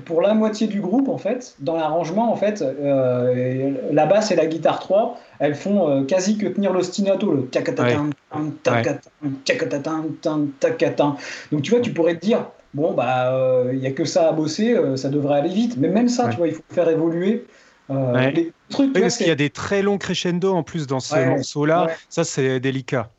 [0.03, 4.35] pour la moitié du groupe, en fait, dans l'arrangement, en fait, euh, la basse et
[4.35, 7.49] la guitare 3, elles font euh, quasi que tenir l'ostinato, le
[11.51, 13.31] Donc tu vois, tu pourrais te dire, bon, bah,
[13.71, 15.77] il euh, n'y a que ça à bosser, ça devrait aller vite.
[15.77, 17.45] Mais même ça, tu vois, il faut faire évoluer.
[17.91, 18.31] Euh,
[18.69, 21.87] trucs, parce qu'il y a des très longs crescendo en plus dans ce morceau-là.
[22.09, 23.09] Ça, c'est délicat.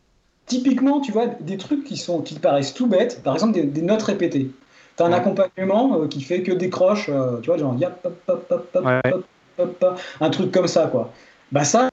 [0.46, 4.02] Typiquement, tu vois, des trucs qui, sont, qui paraissent tout bêtes, par exemple des, notes
[4.02, 4.50] répétées.
[4.97, 7.76] Tu as un accompagnement euh, qui fait que des croches, euh, tu vois, genre
[10.20, 11.12] un truc comme ça, quoi.
[11.53, 11.90] Bah, ça,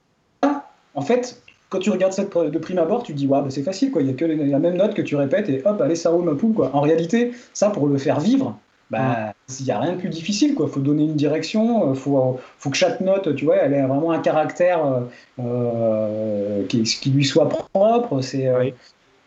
[0.94, 3.62] en fait, quand tu regardes ça de prime abord, tu te dis, ouais, bah, c'est
[3.62, 4.02] facile, quoi.
[4.02, 6.24] Il y a que la même note que tu répètes et hop, allez, ça roule
[6.24, 6.70] ma poule, quoi.
[6.72, 8.58] En réalité, ça, pour le faire vivre,
[8.90, 10.54] bah, il n'y a rien de plus difficile.
[10.58, 13.82] Il faut donner une direction, euh, faut, faut, que chaque note, tu vois, elle ait
[13.82, 15.00] vraiment un caractère euh,
[15.40, 18.20] euh, qui, qui, lui soit propre.
[18.20, 18.48] C'est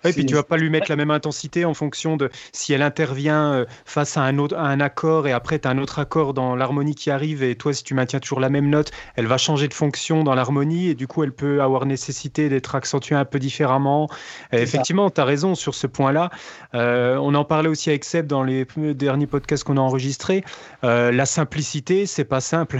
[0.09, 2.81] et puis tu vas pas lui mettre la même intensité en fonction de si elle
[2.81, 6.33] intervient euh, face à un, autre, un accord et après tu as un autre accord
[6.33, 9.37] dans l'harmonie qui arrive et toi si tu maintiens toujours la même note, elle va
[9.37, 13.25] changer de fonction dans l'harmonie et du coup elle peut avoir nécessité d'être accentuée un
[13.25, 14.09] peu différemment.
[14.51, 16.29] effectivement, tu as raison sur ce point-là.
[16.73, 20.43] Euh, on en parlait aussi avec Seb dans les derniers podcasts qu'on a enregistrés.
[20.83, 22.79] Euh, la simplicité, c'est pas simple.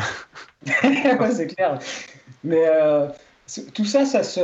[0.65, 1.79] c'est clair.
[2.43, 2.63] Mais
[3.73, 4.39] tout ça, ça se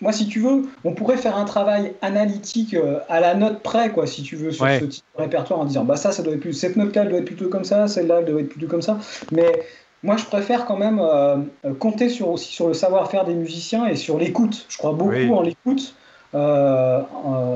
[0.00, 3.90] moi, si tu veux, on pourrait faire un travail analytique euh, à la note près,
[3.90, 6.34] quoi, si tu veux, sur ce type de répertoire, en disant, bah ça, ça doit
[6.34, 8.98] être plus, cette note-là, doit être plutôt comme ça, celle-là, doit être plutôt comme ça.
[9.32, 9.66] Mais
[10.04, 11.38] moi, je préfère quand même euh,
[11.80, 14.66] compter sur, aussi sur le savoir-faire des musiciens et sur l'écoute.
[14.68, 15.94] Je crois beaucoup en l'écoute.
[16.34, 17.00] Euh,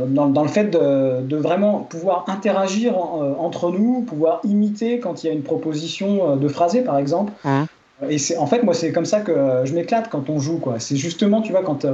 [0.09, 5.33] dans, le fait de, vraiment pouvoir interagir entre nous, pouvoir imiter quand il y a
[5.33, 7.33] une proposition de phrasé, par exemple.
[7.45, 7.67] Hein.
[8.09, 10.81] Et c'est en fait moi c'est comme ça que je m'éclate quand on joue quoi.
[10.81, 11.87] C'est justement tu vois quand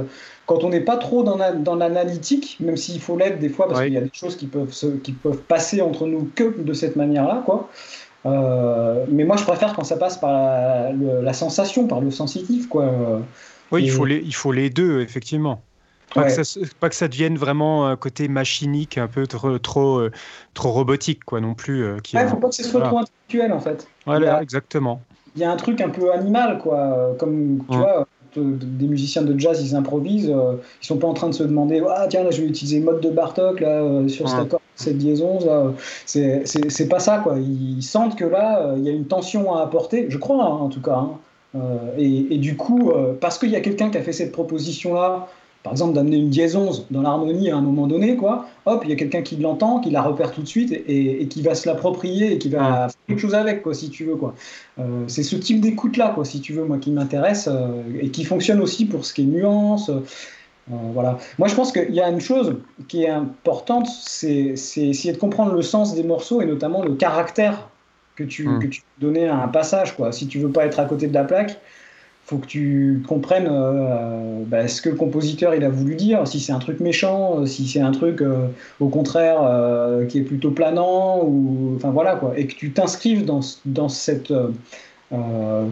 [0.45, 3.81] quand on n'est pas trop dans, dans l'analytique, même s'il faut l'être des fois parce
[3.81, 6.73] qu'il y a des choses qui peuvent se, qui peuvent passer entre nous que de
[6.73, 7.69] cette manière-là quoi.
[8.25, 13.21] Euh, mais moi je préfère quand ça passe par la, sensation, par le sensitif quoi.
[13.71, 15.61] Oui, il faut les il faut les deux effectivement.
[16.15, 19.99] Pas, que ça, pas, que ça, devienne vraiment un côté machinique, un peu trop, trop,
[19.99, 20.11] euh,
[20.55, 21.83] trop robotique, quoi, non plus.
[21.83, 23.87] Euh, il ne faut pas que ce soit trop intellectuel, en fait.
[24.07, 25.03] Voilà, exactement
[25.39, 27.15] il y a un truc un peu animal, quoi.
[27.17, 31.29] Comme, tu vois, des musiciens de jazz, ils improvisent, euh, ils sont pas en train
[31.29, 34.27] de se demander, ah tiens, là, je vais utiliser mode de Bartok là, euh, sur
[34.27, 34.61] cet accord.
[34.75, 35.39] cette liaison,
[36.05, 37.37] c'est pas ça, quoi.
[37.39, 40.69] Ils sentent que là, il y a une tension à apporter, je crois, hein, en
[40.69, 41.05] tout cas.
[41.55, 41.59] Hein.
[41.97, 45.29] et, et, du coup, parce qu'il y a quelqu'un qui a fait cette proposition-là,
[45.63, 46.57] par exemple, d'amener une dièse
[46.89, 49.89] dans l'harmonie à un moment donné, quoi, hop, il y a quelqu'un qui l'entend, qui
[49.89, 53.19] la repère tout de suite et, qui va se l'approprier et qui va faire quelque
[53.19, 54.35] chose avec, quoi, si tu veux, quoi.
[54.79, 58.23] Euh, c'est ce type d'écoute-là, quoi, si tu veux, moi, qui m'intéresse euh, et qui
[58.23, 59.89] fonctionne aussi pour ce qui est nuance.
[59.89, 59.99] Euh,
[60.93, 61.17] voilà.
[61.37, 62.55] Moi, je pense qu'il y a une chose
[62.87, 67.67] qui est importante, c'est essayer de comprendre le sens des morceaux et notamment le caractère
[68.15, 70.13] que tu, que tu donnais à un passage, quoi.
[70.13, 71.59] Si tu veux pas être à côté de la plaque,
[72.29, 76.39] faut que tu comprennes euh, bah, ce que le compositeur il a voulu dire, si
[76.39, 78.45] c'est un truc méchant, si c'est un truc euh,
[78.79, 83.25] au contraire euh, qui est plutôt planant, ou enfin voilà quoi, et que tu t'inscrives
[83.25, 84.31] dans, dans cette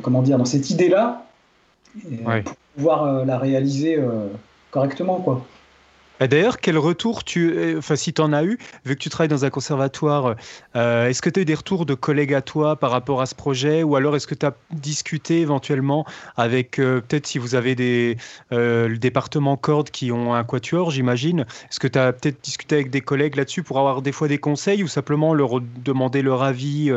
[0.01, 1.27] comment dire dans cette idée là
[2.43, 3.99] pour pouvoir la réaliser
[4.71, 5.45] correctement quoi.
[6.19, 9.27] D'ailleurs, quel retour tu, euh, enfin si tu en as eu, vu que tu travailles
[9.27, 10.35] dans un conservatoire,
[10.75, 13.27] euh, est-ce que tu as eu des retours de collègues à toi par rapport à
[13.27, 13.83] ce projet?
[13.83, 16.05] Ou alors est-ce que tu as discuté éventuellement
[16.35, 18.17] avec, euh, peut-être si vous avez des,
[18.51, 22.89] le département cordes qui ont un quatuor, j'imagine, est-ce que tu as peut-être discuté avec
[22.89, 26.91] des collègues là-dessus pour avoir des fois des conseils ou simplement leur demander leur avis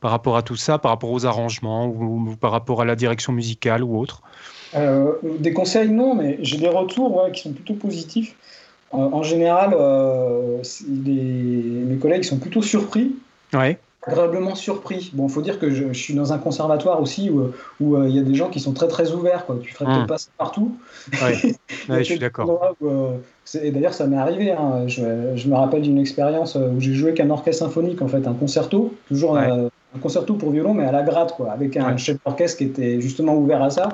[0.00, 3.32] par rapport à tout ça, par rapport aux arrangements ou par rapport à la direction
[3.32, 4.22] musicale ou autre
[4.74, 8.36] euh, des conseils, non, mais j'ai des retours qui sont plutôt positifs.
[8.94, 13.16] Euh, en général, euh, mes collègues sont plutôt surpris.
[13.52, 13.78] Ouais.
[14.02, 15.10] Agréablement surpris.
[15.12, 17.30] Bon, il faut dire que je, suis dans un conservatoire aussi
[17.80, 19.44] où il y a des gens qui sont très très ouverts.
[19.44, 19.58] Quoi.
[19.62, 20.06] Tu ferais peut-être hum.
[20.06, 20.74] pas ça partout.
[21.20, 21.36] Ouais,
[21.98, 22.74] je suis d'accord.
[22.82, 24.52] et d'ailleurs, ça m'est arrivé.
[24.52, 24.84] Hein.
[24.86, 28.32] Je, je, me rappelle d'une expérience où j'ai joué qu'un orchestre symphonique, en fait, un
[28.32, 29.36] concerto, toujours
[29.94, 33.00] un concerto pour violon, mais à la gratte, quoi, avec un chef d'orchestre qui était
[33.00, 33.88] justement ouvert à ça,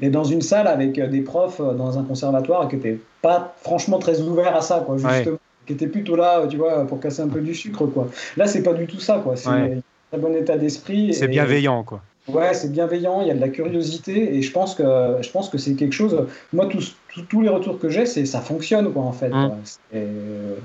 [0.00, 3.54] et dans une salle avec euh, des profs euh, dans un conservatoire qui n'étaient pas
[3.62, 7.22] franchement très ouverts à ça, quoi, justement, qui étaient plutôt là, tu vois, pour casser
[7.22, 8.08] un peu du sucre, quoi.
[8.36, 9.36] Là, c'est pas du tout ça, quoi.
[9.36, 9.80] C'est un
[10.10, 11.14] très bon état d'esprit.
[11.14, 12.00] C'est bienveillant, quoi.
[12.28, 14.84] Ouais, c'est bienveillant, il y a de la curiosité, et je pense que,
[15.20, 16.26] je pense que c'est quelque chose.
[16.52, 16.94] Moi, tous,
[17.28, 19.32] tous les retours que j'ai, c'est ça fonctionne, quoi, en fait.
[19.32, 19.52] Hum.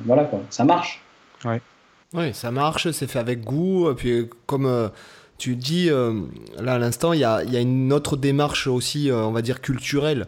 [0.05, 1.01] voilà, quoi, ça marche.
[1.43, 1.59] Ouais.
[2.13, 3.93] Oui, ça marche, c'est fait avec goût.
[3.95, 4.89] Puis comme euh,
[5.37, 6.21] tu dis, euh,
[6.59, 9.41] là à l'instant, il y a, y a, une autre démarche aussi, euh, on va
[9.41, 10.27] dire, culturelle.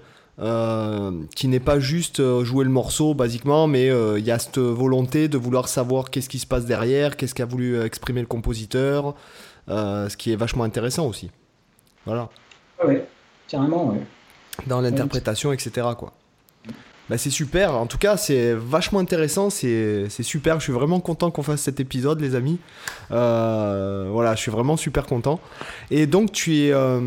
[1.35, 5.37] qui n'est pas juste jouer le morceau basiquement, mais il y a cette volonté de
[5.37, 9.15] vouloir savoir qu'est-ce qui se passe derrière, qu'est-ce qu'a voulu exprimer le compositeur,
[9.67, 11.31] ce qui est vachement intéressant aussi.
[12.05, 12.29] Voilà.
[12.85, 12.97] Oui,
[13.47, 13.97] carrément, oui.
[14.67, 15.87] Dans l'interprétation, etc.
[15.97, 16.13] Quoi.
[17.09, 21.31] Bah, c'est super, en tout cas c'est vachement intéressant, c'est super, je suis vraiment content
[21.31, 22.59] qu'on fasse cet épisode les amis.
[23.11, 25.39] Euh, voilà, je suis vraiment super content.
[25.89, 26.73] Et donc tu es...
[26.73, 26.99] Euh,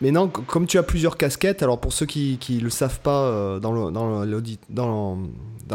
[0.00, 3.58] maintenant, comme tu as plusieurs casquettes, alors pour ceux qui ne le savent pas euh,
[3.58, 3.72] dans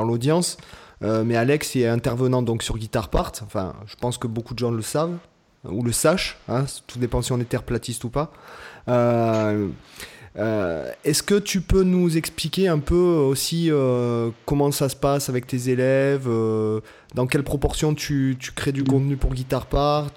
[0.06, 0.58] l'audience,
[1.02, 4.72] mais Alex est intervenant donc sur Guitar Part, enfin je pense que beaucoup de gens
[4.72, 5.18] le savent,
[5.66, 8.32] ou le sachent, hein, tout dépend si on est terre platiste ou pas.
[8.88, 9.68] Euh,
[10.38, 15.48] est-ce que tu peux nous expliquer un peu aussi euh, comment ça se passe avec
[15.48, 16.80] tes élèves euh,
[17.16, 20.12] Dans quelle proportion tu, crées du contenu pour Guitar Part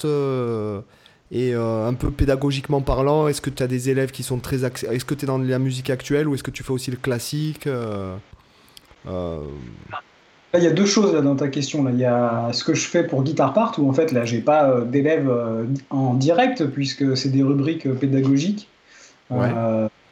[1.30, 4.64] Et un peu pédagogiquement parlant, est-ce que tu as des élèves qui sont très...
[4.64, 6.98] Est-ce que tu es dans la musique actuelle ou est-ce que tu fais aussi le
[6.98, 7.68] classique
[10.52, 11.84] il y a deux choses là, dans ta question.
[11.84, 11.92] Là.
[11.92, 14.40] Il y a ce que je fais pour Guitar Part, où en fait, là, j'ai
[14.40, 15.30] pas d'élèves
[15.90, 18.68] en direct, puisque c'est des rubriques pédagogiques.
[19.30, 19.52] Ouais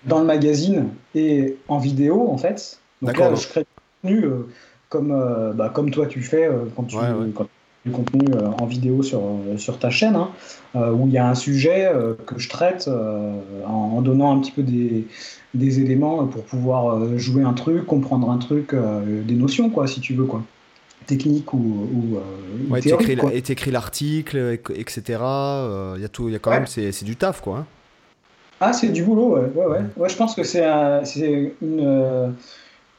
[0.08, 2.78] dans le magazine et en vidéo, en fait.
[3.02, 3.66] Donc là, je crée du
[4.02, 4.46] contenu euh,
[4.88, 7.04] comme, euh, bah, comme toi tu fais euh, quand tu ouais,
[7.84, 8.26] du contenu
[8.58, 9.22] en vidéo sur,
[9.56, 10.30] sur ta chaîne, hein,
[10.74, 11.90] où il y a un sujet
[12.26, 12.90] que je traite
[13.66, 15.06] en, donnant un petit peu des,
[15.54, 20.12] des éléments pour pouvoir jouer un truc, comprendre un truc, des notions, quoi, si tu
[20.14, 20.42] veux, quoi.
[21.06, 22.18] Technique ou, ou
[22.68, 25.02] ouais, théorique, et t'écris l'article etc
[25.96, 27.66] il y a tout il y a quand même c'est du taf quoi hein.
[28.60, 29.50] Ah, c'est du boulot, ouais.
[29.54, 29.80] ouais, ouais.
[29.96, 32.28] ouais je pense que c'est une, euh,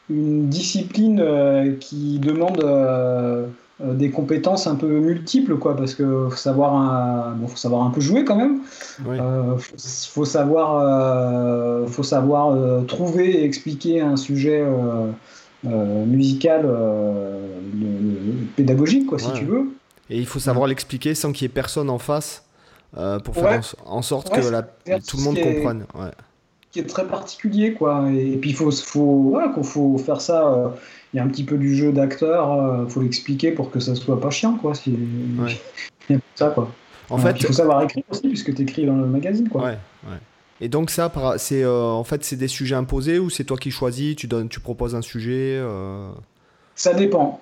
[0.09, 3.45] une, discipline euh, qui demande euh,
[3.79, 7.89] des compétences un peu multiples, quoi, parce qu'il faut savoir un, bon, faut savoir un
[7.89, 8.61] peu jouer quand même.
[9.05, 9.21] Il
[9.57, 14.65] faut, savoir, faut savoir trouver et expliquer un sujet
[15.63, 16.65] musical
[18.57, 19.69] pédagogique, quoi, si tu veux.
[20.09, 22.43] Et il faut savoir l'expliquer sans qu'il y ait personne en face.
[22.97, 25.85] Euh, pour faire en, sorte que tout le monde comprenne.
[25.93, 26.11] Ouais.
[26.71, 28.09] Qui est très particulier, quoi.
[28.11, 30.47] Et, puis, il faut, faut, faut faire ça.
[30.47, 30.69] Euh,
[31.13, 33.79] il y a un petit peu du jeu d'acteur, il euh, faut l'expliquer pour que
[33.79, 34.75] ça soit pas chiant, quoi.
[34.75, 34.95] Si...
[36.35, 36.71] ça, quoi.
[37.09, 39.73] En fait, il faut savoir écrire aussi, puisque tu écris dans le magazine, quoi.
[40.61, 44.15] Et donc ça, c'est en fait, c'est des sujets imposés ou c'est toi qui choisis,
[44.15, 45.59] tu donnes, tu proposes un sujet.
[46.75, 47.41] Ça dépend.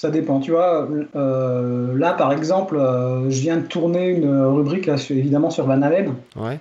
[0.00, 0.88] Ça dépend, tu vois.
[1.14, 5.82] Euh, là, par exemple, euh, je viens de tourner une rubrique, là, évidemment, sur Van
[5.82, 6.58] Halen, Ouais.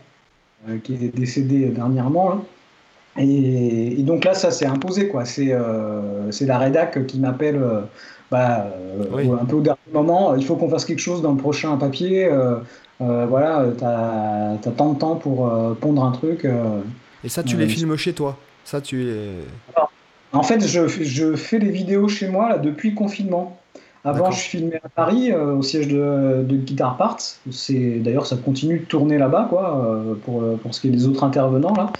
[0.68, 2.30] euh, qui est décédé dernièrement.
[2.32, 2.38] là.
[3.18, 5.24] Et, et donc là, ça s'est imposé, quoi.
[5.24, 7.80] C'est euh, c'est la rédac qui m'appelle euh,
[8.30, 9.30] bah, euh, Oui.
[9.32, 10.36] un peu au dernier moment.
[10.36, 12.26] Il faut qu'on fasse quelque chose dans le prochain papier.
[12.26, 12.56] euh,
[13.02, 16.44] euh, voilà, t'as as tant de temps pour euh, pondre un truc.
[16.44, 16.82] euh.
[17.24, 18.36] Et ça, tu les filmes chez toi?
[18.66, 19.30] Ça, tu les...
[20.32, 23.60] En fait, je, je fais les vidéos chez moi là, depuis le confinement.
[24.06, 27.20] Avant, je filmais à Paris, euh, au siège de, de Guitar Parts.
[27.52, 30.92] C'est d'ailleurs, ça continue de tourner là-bas, quoi, euh, pour, euh, pour ce qui est
[30.92, 31.92] des autres intervenants là.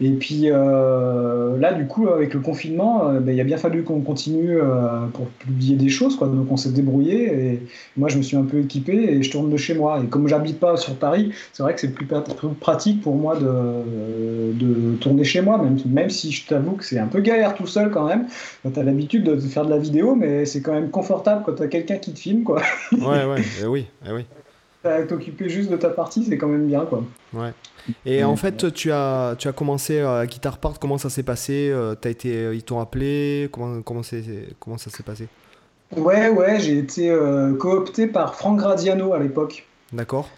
[0.00, 4.00] Et puis euh, là, du coup, avec le confinement, ben, il a bien fallu qu'on
[4.00, 4.58] continue
[5.12, 6.26] pour publier des choses, quoi.
[6.28, 7.52] Donc, on s'est débrouillé.
[7.52, 7.62] Et
[7.96, 10.00] moi, je me suis un peu équipé et je tourne de chez moi.
[10.02, 12.06] Et comme j'habite pas sur Paris, c'est vrai que c'est plus
[12.60, 16.98] pratique pour moi de, de tourner chez moi, même, même si je t'avoue que c'est
[16.98, 18.26] un peu galère tout seul quand même.
[18.72, 21.62] Tu as l'habitude de faire de la vidéo, mais c'est quand même confortable quand tu
[21.62, 22.42] as quelqu'un qui te filme.
[22.44, 22.62] quoi.
[22.92, 24.24] Ouais, ouais, eh oui, eh oui.
[24.82, 26.84] T'as- T'occuper juste de ta partie, c'est quand même bien.
[26.84, 27.04] quoi.
[28.06, 28.26] Et Mm.
[28.26, 31.94] en fait, tu as, tu as commencé à Guitar Part, comment ça s'est passé Euh,
[31.94, 34.02] T'as été, Ils t'ont appelé comment, comment,
[34.58, 35.28] comment ça s'est passé?
[35.96, 39.66] Ouais, ouais, j'ai été euh, coopté par Franck Gradiano à l'époque.
[39.92, 40.28] D'accord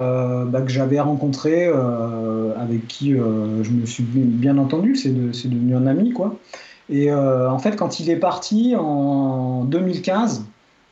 [0.00, 5.08] euh, bah, que j'avais rencontré, euh, avec qui euh, je me suis bien entendu, c'est
[5.08, 6.36] de- c'est devenu un ami, quoi.
[6.88, 10.44] Et euh, en fait, quand il est parti en 2015,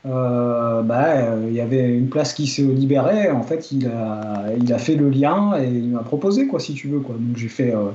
[0.05, 3.31] euh, bah, euh, il y avait une place qui se libérait.
[3.31, 6.73] En fait, il a, il a fait le lien et il m'a proposé, quoi, si
[6.73, 7.15] tu veux, quoi.
[7.17, 7.89] Donc j'ai fait, euh,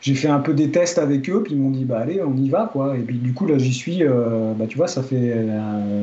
[0.00, 2.36] j'ai fait un peu des tests avec eux, puis ils m'ont dit, bah allez, on
[2.36, 2.96] y va, quoi.
[2.96, 5.46] Et puis du coup, là, j'y suis, bah, tu vois, ça fait,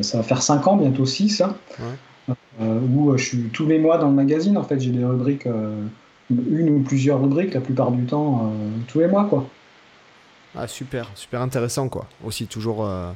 [0.01, 1.55] ça va faire 5 ans, bientôt 6, hein,
[2.59, 5.47] où je suis tous les mois dans le magazine, en fait, j'ai des rubriques,
[6.29, 8.51] une ou plusieurs rubriques, la plupart du temps,
[8.87, 9.47] tous les mois, quoi.
[10.55, 12.07] Ah, super, super intéressant, quoi.
[12.23, 13.11] Aussi, toujours, euh,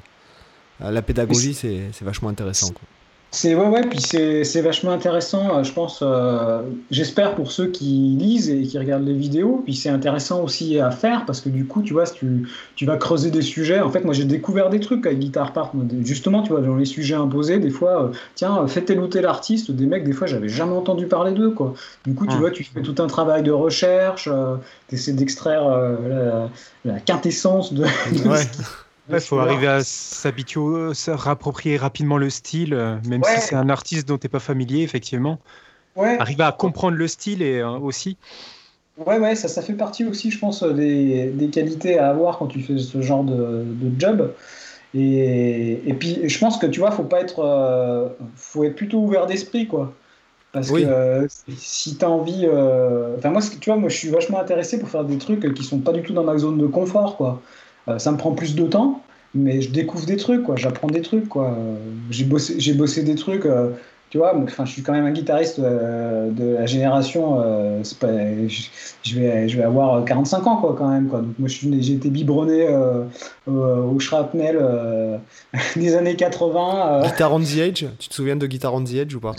[0.80, 2.82] la pédagogie, c'est, c'est vachement intéressant, quoi.
[3.30, 6.62] C'est ouais ouais puis c'est c'est vachement intéressant euh, je pense euh,
[6.92, 10.92] j'espère pour ceux qui lisent et qui regardent les vidéos puis c'est intéressant aussi à
[10.92, 12.48] faire parce que du coup tu vois si tu,
[12.78, 15.74] tu vas creuser des sujets en fait moi j'ai découvert des trucs avec Guitar Part
[16.06, 19.08] justement tu vois dans les sujets imposés des fois euh, tiens euh, fais tel ou
[19.08, 21.74] tel artiste des mecs des fois j'avais jamais entendu parler d'eux quoi
[22.06, 24.56] du coup tu vois tu fais tout un travail de recherche euh,
[24.88, 26.50] tu essaies d'extraire euh,
[26.86, 27.84] la, la quintessence de,
[28.24, 28.38] de Ouais.
[28.38, 28.64] ce qui- de
[29.10, 33.24] Il faut arriver à s'habituer, se rapproprier rapidement le style, euh, même Ouais.
[33.24, 35.40] si c'est un artiste dont tu n'es pas familier, effectivement.
[35.96, 36.20] ouais.
[36.20, 38.20] Arriver à comprendre le style et euh, aussi.
[38.98, 42.48] Ouais, ouais, ça, ça fait partie aussi, je pense, des, des qualités à avoir quand
[42.48, 44.34] tu fais ce genre de, de job.
[44.94, 49.00] Et, et puis, je pense que tu vois, faut pas être, euh, faut être plutôt
[49.00, 49.94] ouvert d'esprit, quoi.
[50.54, 50.84] Parce Oui.
[50.84, 51.28] que euh,
[51.58, 52.46] si tu as envie.
[52.48, 55.64] euh, Enfin, moi, tu vois, moi, je suis vachement intéressé pour faire des trucs qui
[55.64, 57.42] sont pas du tout dans ma zone de confort, quoi.
[57.90, 59.02] Euh, ça me prend plus de temps,
[59.34, 60.56] mais je découvre des trucs, quoi.
[60.56, 61.52] J'apprends des trucs, quoi.
[61.58, 61.76] Euh,
[62.12, 63.46] J'ai bossé, j'ai bossé des trucs.
[63.46, 63.70] euh,
[64.10, 67.42] tu vois, enfin, je suis quand même un guitariste euh, de la génération.
[67.42, 68.08] euh, pas,
[68.48, 68.64] je,
[69.04, 71.08] je vais, je vais avoir 45 ans, quoi, quand même.
[71.08, 71.20] Quoi.
[71.22, 72.68] Donc, moi, j'ai été biberonné
[73.48, 74.58] au, au shrapnel
[75.76, 76.88] des années 80.
[77.04, 79.36] euh, Guitar on the Edge Tu te souviens de Guitar on the Edge ou pas?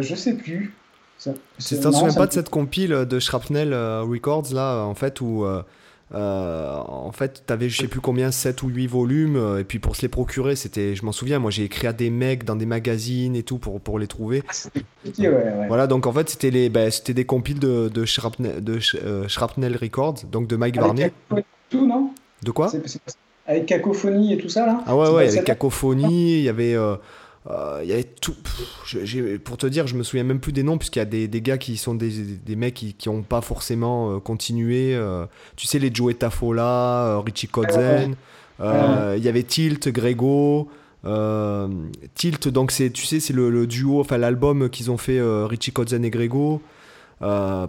[0.00, 0.74] Je sais plus.
[1.18, 5.46] Ça- Tu non, souviens pas de cette compile de Shrapnel Records là en fait où
[6.12, 9.78] euh, en fait t'avais je sais plus combien 7 ou 8 volumes euh, et puis
[9.78, 12.56] pour se les procurer c'était je m'en souviens moi j'ai écrit à des mecs dans
[12.56, 14.42] des magazines et tout pour, pour les trouver.
[15.18, 15.66] Ouais, ouais.
[15.68, 18.98] voilà donc en fait c'était les ben, c'était des compiles de, de, Shrapnel, de Sh-
[19.02, 22.10] euh, Shrapnel Records donc de Mike Avec et tout, non?
[22.42, 22.70] De quoi?
[23.46, 24.82] Avec cacophonie et tout ça, là?
[24.86, 25.44] Ah ouais C'est ouais pas il y avait celle-là?
[25.46, 26.96] Cacophonie il y avait euh,
[27.82, 28.34] il y avait tout.
[28.34, 31.28] pff, pour te dire, je me souviens même plus des noms, puisqu'il y a des,
[31.28, 34.94] des gars qui sont des, des mecs qui n'ont pas forcément euh, continué.
[34.94, 35.26] euh,
[35.56, 38.14] tu sais, les Joey Tafola, euh, Richie Kotzen.
[38.60, 40.68] euh, Il y avait Tilt, Grego.
[41.04, 41.68] euh,
[42.14, 45.44] Tilt, donc c'est, tu sais, c'est le, le duo, enfin l'album qu'ils ont fait euh,
[45.46, 46.62] Richie Kotzen et Grego.
[47.22, 47.66] Euh,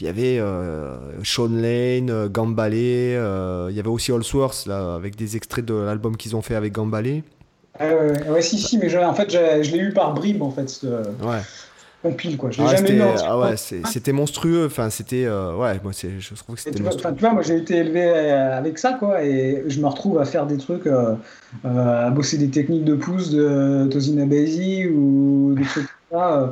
[0.00, 2.72] Il y avait euh, Sean Lane, euh, Gambale.
[2.74, 6.56] euh, Il y avait aussi Allsworth, là, avec des extraits de l'album qu'ils ont fait
[6.56, 7.22] avec Gambale.
[7.78, 7.88] Ah
[8.30, 10.86] ouais, si, si, mais je, en fait, je l'ai eu par bribes, en fait, ce
[10.86, 11.40] Ouais.
[12.02, 12.50] compile, quoi.
[12.50, 14.66] Je l'ai Ah, jamais c'était, eu ah ouais, c'était monstrueux.
[14.66, 15.24] Enfin, c'était.
[15.24, 17.08] euh, ouais, moi, c'est, je trouve que c'était tu, vois, monstrueux.
[17.08, 20.18] enfin, tu vois, moi j'ai été élevé euh, avec ça, quoi, et je me retrouve
[20.18, 21.14] à faire des trucs, euh,
[21.64, 26.40] euh, à bosser des techniques de pouce de Tozina Basie ou des trucs comme ça.
[26.42, 26.46] euh,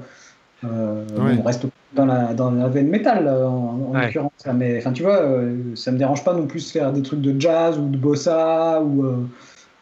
[0.65, 1.37] euh, Ouais.
[1.39, 4.07] on reste dans la, dans la veine métal, en, en Ouais.
[4.07, 4.31] l'occurrence.
[4.47, 7.03] là, Mais enfin, tu vois, euh, ça me dérange pas non plus de faire des
[7.03, 9.29] trucs de jazz ou de bossa ou.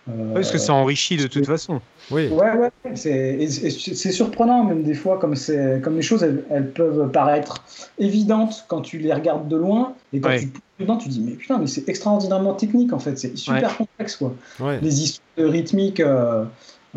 [0.08, 1.80] Euh, parce que ça enrichit de toute façon.
[2.10, 2.28] Oui.
[2.28, 2.70] Ouais, ouais.
[2.94, 5.34] C'est surprenant, même des fois, comme,
[5.82, 7.64] comme les choses, elles, peuvent paraître
[7.98, 9.94] évidentes quand tu les regardes de loin.
[10.12, 10.50] Et quand tu
[10.80, 13.18] dedans, tu dis, mais putain, mais c'est extraordinairement technique, en fait.
[13.18, 14.34] C'est super complexe, quoi.
[14.82, 16.00] Les histoires rythmiques.
[16.00, 16.44] Euh,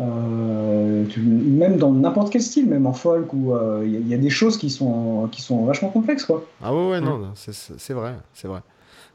[0.00, 3.54] euh, même dans n'importe quel style, même en folk, où
[3.84, 6.24] il y, y, a des choses qui sont, qui sont vachement complexes.
[6.24, 6.46] Quoi.
[6.62, 8.62] Ah ouais, ouais, non, c'est vrai, c'est vrai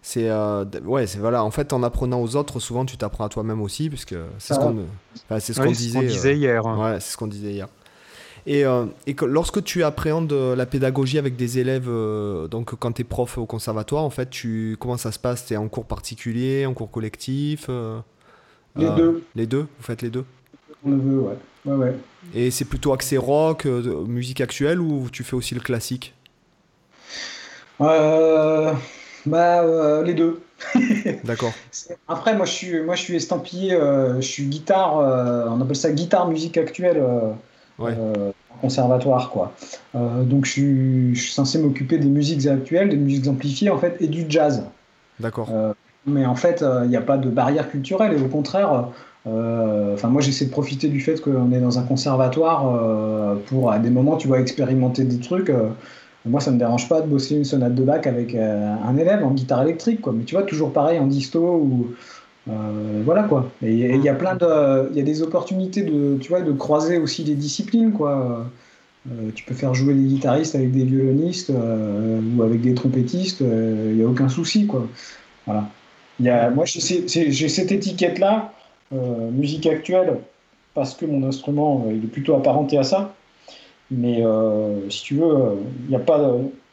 [0.07, 3.29] c'est euh, ouais c'est voilà en fait en apprenant aux autres souvent tu t'apprends à
[3.29, 4.85] toi-même aussi puisque c'est ce qu'on
[5.41, 6.93] c'est ce qu'on disait, disait, hier hein.
[6.93, 7.67] ouais c'est ce qu'on disait hier.
[8.45, 12.93] Et, euh, et que lorsque tu appréhendes la pédagogie avec des élèves euh, donc quand
[12.93, 15.45] tu es prof au conservatoire en fait tu comment ça se passe?
[15.45, 17.69] Tu es en cours particulier en cours collectif
[18.77, 19.25] les deux.
[19.35, 20.23] les deux vous faites les deux?
[20.85, 21.37] On le veut ouais.
[21.65, 21.95] Ouais ouais.
[22.33, 26.13] Et c'est plutôt axé rock musique actuelle ou tu fais aussi le classique?
[27.81, 28.71] Euh
[29.27, 30.41] bah, euh, les deux.
[31.23, 31.51] D'accord.
[32.07, 35.75] Après, moi je, suis, moi, je suis estampillé, euh, je suis guitare, euh, on appelle
[35.75, 37.01] ça guitare musique actuelle
[38.59, 39.53] conservatoire, quoi.
[39.93, 43.97] donc, je suis, je suis censé m'occuper des musiques actuelles, des musiques amplifiées, en fait,
[43.99, 44.63] et du jazz.
[45.19, 45.47] D'accord.
[46.07, 48.87] mais en fait, il n'y a pas de barrière culturelle, et au contraire,
[49.27, 53.91] enfin, moi, j'essaie de profiter du fait qu'on est dans un conservatoire pour, à des
[53.91, 55.51] moments, tu vois, expérimenter des trucs.
[56.27, 59.23] Moi, ça me dérange pas de bosser une sonate de bac avec euh, un élève
[59.23, 60.13] en guitare électrique, quoi.
[60.13, 61.87] Mais tu vois, toujours pareil en disto ou
[62.49, 63.49] euh, voilà quoi.
[63.61, 66.51] Et il y a plein de, il y a des opportunités de, tu vois, de
[66.51, 68.45] croiser aussi les disciplines, quoi.
[69.09, 73.95] Euh, tu peux faire jouer des guitaristes avec des violonistes ou avec des trompettistes, il
[73.95, 74.87] n'y a aucun souci, quoi.
[75.45, 75.69] Voilà.
[76.19, 78.51] Y a, moi, j'ai cette étiquette-là,
[79.31, 80.17] musique actuelle,
[80.73, 83.13] parce que mon instrument il est plutôt apparenté à ça.
[83.91, 86.19] Mais euh, si tu veux, il n'y a pas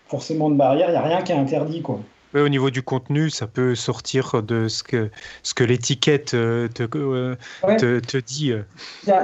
[0.08, 1.82] forcément de barrière, il n'y a rien qui est interdit.
[1.82, 2.00] Quoi.
[2.34, 5.10] au niveau du contenu, ça peut sortir de ce que,
[5.42, 7.36] ce que l'étiquette euh, te, euh,
[7.78, 8.52] te, te, dit.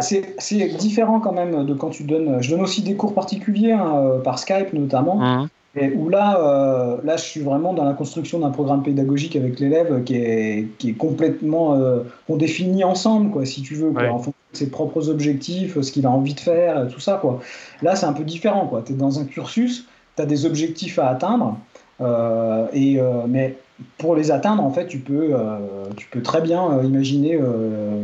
[0.01, 2.41] C'est différent quand même de quand tu donnes.
[2.43, 5.17] Je donne aussi des cours particuliers, hein, par Skype notamment.
[5.17, 5.49] Mmh.
[5.77, 10.03] Et où là, là, je suis vraiment dans la construction d'un programme pédagogique avec l'élève
[10.03, 11.81] qui est, qui est complètement.
[12.27, 15.93] qu'on définit ensemble, quoi, si tu veux, quoi, en fonction de ses propres objectifs, ce
[15.93, 17.19] qu'il a envie de faire, tout ça.
[17.21, 17.41] Quoi.
[17.83, 18.71] Là, c'est un peu différent.
[18.85, 19.87] Tu es dans un cursus,
[20.17, 21.57] tu as des objectifs à atteindre,
[22.01, 23.57] euh, et, euh, mais
[23.99, 25.59] pour les atteindre, en fait, tu peux, euh,
[25.97, 27.39] tu peux très bien imaginer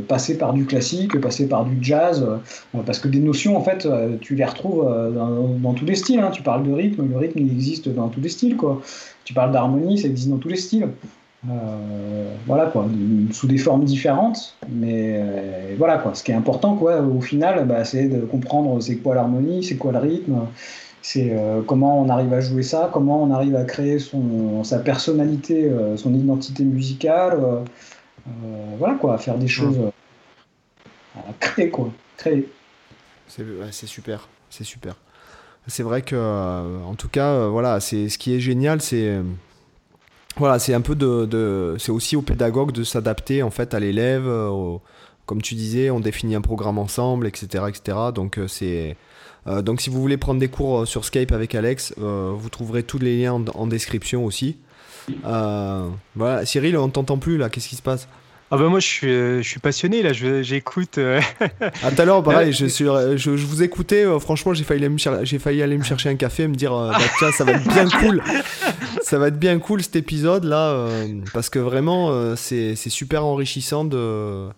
[0.09, 2.27] passer par du classique, passer par du jazz,
[2.87, 3.87] parce que des notions, en fait,
[4.21, 4.87] tu les retrouves
[5.63, 6.21] dans, tous les styles.
[6.21, 6.31] Hein.
[6.33, 8.57] Tu parles de rythme, le rythme, il existe dans tous les styles.
[8.57, 8.81] Quoi.
[9.25, 10.89] Tu parles d'harmonie, ça existe dans tous les styles.
[11.45, 12.87] Voilà quoi,
[13.32, 15.22] sous des formes différentes, mais
[15.78, 16.14] voilà quoi.
[16.14, 19.76] Ce qui est important quoi, au final, bah, c'est de comprendre c'est quoi l'harmonie, c'est
[19.76, 20.47] quoi le rythme,
[21.07, 24.80] c'est euh, comment on arrive à jouer ça, comment on arrive à créer son, sa
[24.80, 27.39] personnalité, euh, son identité musicale.
[27.45, 27.62] Euh,
[28.76, 29.78] voilà quoi, à faire des choses.
[31.16, 31.93] à créer quoi.
[32.16, 32.49] Créer.
[33.28, 34.97] C'est super, c'est super.
[35.68, 36.16] C'est vrai que,
[36.84, 39.20] en tout cas, voilà, c'est ce qui est génial, c'est
[40.37, 44.24] voilà, c'est un peu de, c'est aussi au pédagogue de s'adapter en fait à l'élève.
[45.26, 47.99] comme tu disais, on définit un programme ensemble, etc., etc.
[48.14, 48.97] Donc c'est
[49.49, 52.49] euh, donc si vous voulez prendre des cours euh, sur Skype avec Alex, euh, vous
[52.49, 54.57] trouverez tous les liens en, description aussi.
[55.22, 58.09] voilà, Cyril, on t'entend plus là, qu'est-ce qui se passe?
[58.53, 60.99] Ah bah moi je suis, je suis passionné là, j'écoute.
[60.99, 64.89] À tout à l'heure pareil, je, suis, je, vous écoutais, franchement j'ai failli,
[65.22, 67.66] j'ai failli aller me chercher un café et me dire bah, tiens ça va être
[67.66, 68.22] bien cool,
[69.07, 70.89] ça va être bien cool cet épisode là,
[71.33, 74.49] parce que vraiment c'est super enrichissant de,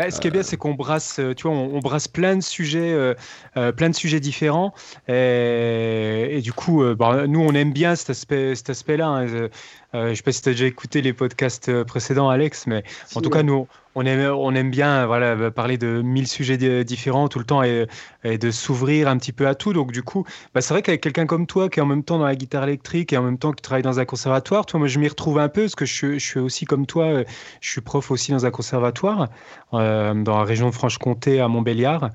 [0.00, 2.42] bah, ce qui est bien, c'est qu'on brasse, euh, tu vois, on, brasse plein de
[2.42, 3.14] sujets, euh,
[3.58, 4.72] euh, plein de sujets différents.
[5.08, 9.08] Et, du coup, bah, nous, on aime bien cet aspect, cet aspect-là.
[9.08, 9.26] Hein.
[9.26, 12.82] je ne sais pas si tu as déjà écouté les podcasts précédents, Alex, mais
[13.14, 17.28] en tout cas, nous, on aime, on aime bien voilà, parler de mille sujets différents
[17.28, 17.86] tout le temps et,
[18.24, 19.72] de s'ouvrir un petit peu à tout.
[19.72, 20.24] Donc, du coup,
[20.54, 22.64] bah, c'est vrai qu'avec quelqu'un comme toi qui est en même temps dans la guitare
[22.64, 25.38] électrique et en même temps qui travaille dans un conservatoire, toi, moi, je m'y retrouve
[25.38, 27.22] un peu parce que je, suis aussi comme toi,
[27.60, 29.28] je suis prof aussi dans un conservatoire
[29.74, 32.10] euh, dans la région de Franche-Comté à Montbéliard.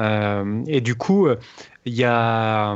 [0.00, 1.28] Euh, et du coup,
[1.84, 2.74] il y a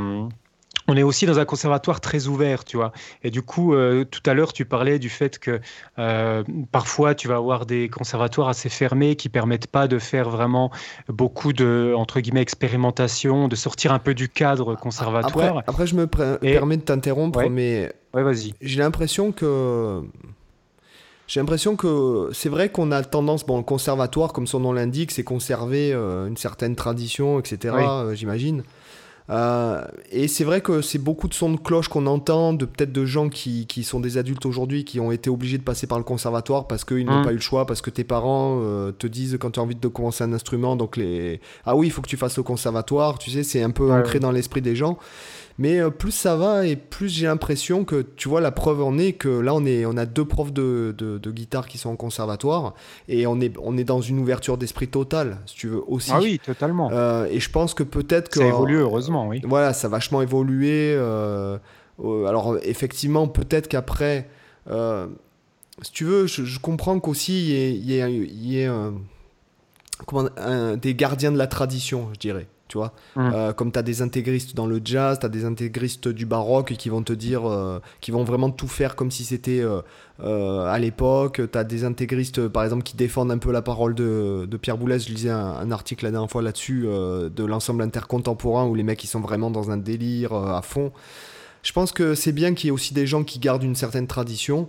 [0.89, 2.93] on est aussi dans un conservatoire très ouvert, tu vois.
[3.23, 5.61] Et du coup, euh, tout à l'heure, tu parlais du fait que
[5.99, 10.71] euh, parfois, tu vas avoir des conservatoires assez fermés qui permettent pas de faire vraiment
[11.09, 15.63] beaucoup de, entre guillemets, expérimentation, de sortir un peu du cadre conservatoire.
[15.67, 18.55] Après, je me permets de t'interrompre, mais ouais, vas-y.
[18.61, 20.03] J'ai l'impression que
[21.27, 25.11] j'ai l'impression que c'est vrai qu'on a tendance, bon, le conservatoire, comme son nom l'indique,
[25.11, 27.75] c'est conserver euh, une certaine tradition, etc.
[28.15, 28.63] J'imagine.
[29.29, 32.93] Euh, et c'est vrai que c'est beaucoup de sons de cloche qu'on entend, de peut-être
[32.93, 35.99] de gens qui, qui, sont des adultes aujourd'hui, qui ont été obligés de passer par
[35.99, 37.25] le conservatoire parce qu'ils n'ont mmh.
[37.25, 39.75] pas eu le choix, parce que tes parents euh, te disent quand tu as envie
[39.75, 41.41] de commencer un instrument, donc les...
[41.65, 44.21] Ah oui, il faut que tu fasses le conservatoire, tu sais, c'est un peu ancré
[44.21, 44.99] dans l'esprit des gens.
[45.59, 48.99] Mais euh, plus ça va et plus j'ai l'impression que, tu vois, la preuve en
[48.99, 51.97] est que là, on, est, on a deux profs de, de, guitare qui sont en
[51.97, 52.75] conservatoire
[53.09, 56.11] et on est, on est dans une ouverture d'esprit totale, si tu veux, aussi.
[56.13, 56.91] Ah oui, totalement.
[56.93, 58.41] Euh, et je pense que peut-être que.
[58.41, 59.41] Ça évolue, heureusement, oui.
[59.45, 60.95] Voilà, ça a vachement évolué.
[60.97, 61.59] Euh,
[61.99, 64.29] alors, effectivement, peut-être qu'après.
[64.69, 68.71] si tu veux, je, comprends qu'aussi il y ait, y ait,
[70.07, 70.29] comment,
[70.77, 72.93] des gardiens de la tradition, je dirais tu vois.
[73.15, 73.31] Mm.
[73.35, 76.75] Euh, comme tu as des intégristes dans le jazz, tu as des intégristes du baroque
[76.75, 80.79] qui vont te dire, euh, qui vont vraiment tout faire comme si c'était euh, à
[80.79, 81.41] l'époque.
[81.51, 84.99] Tu as des intégristes, par exemple, qui défendent un peu la parole de, Pierre Boulez.
[84.99, 89.09] Je lisais un, article la dernière fois là-dessus, de l'ensemble intercontemporain, où les mecs, ils
[89.09, 90.93] sont vraiment dans un délire à fond.
[91.63, 94.07] Je pense que c'est bien qu'il y ait aussi des gens qui gardent une certaine
[94.07, 94.69] tradition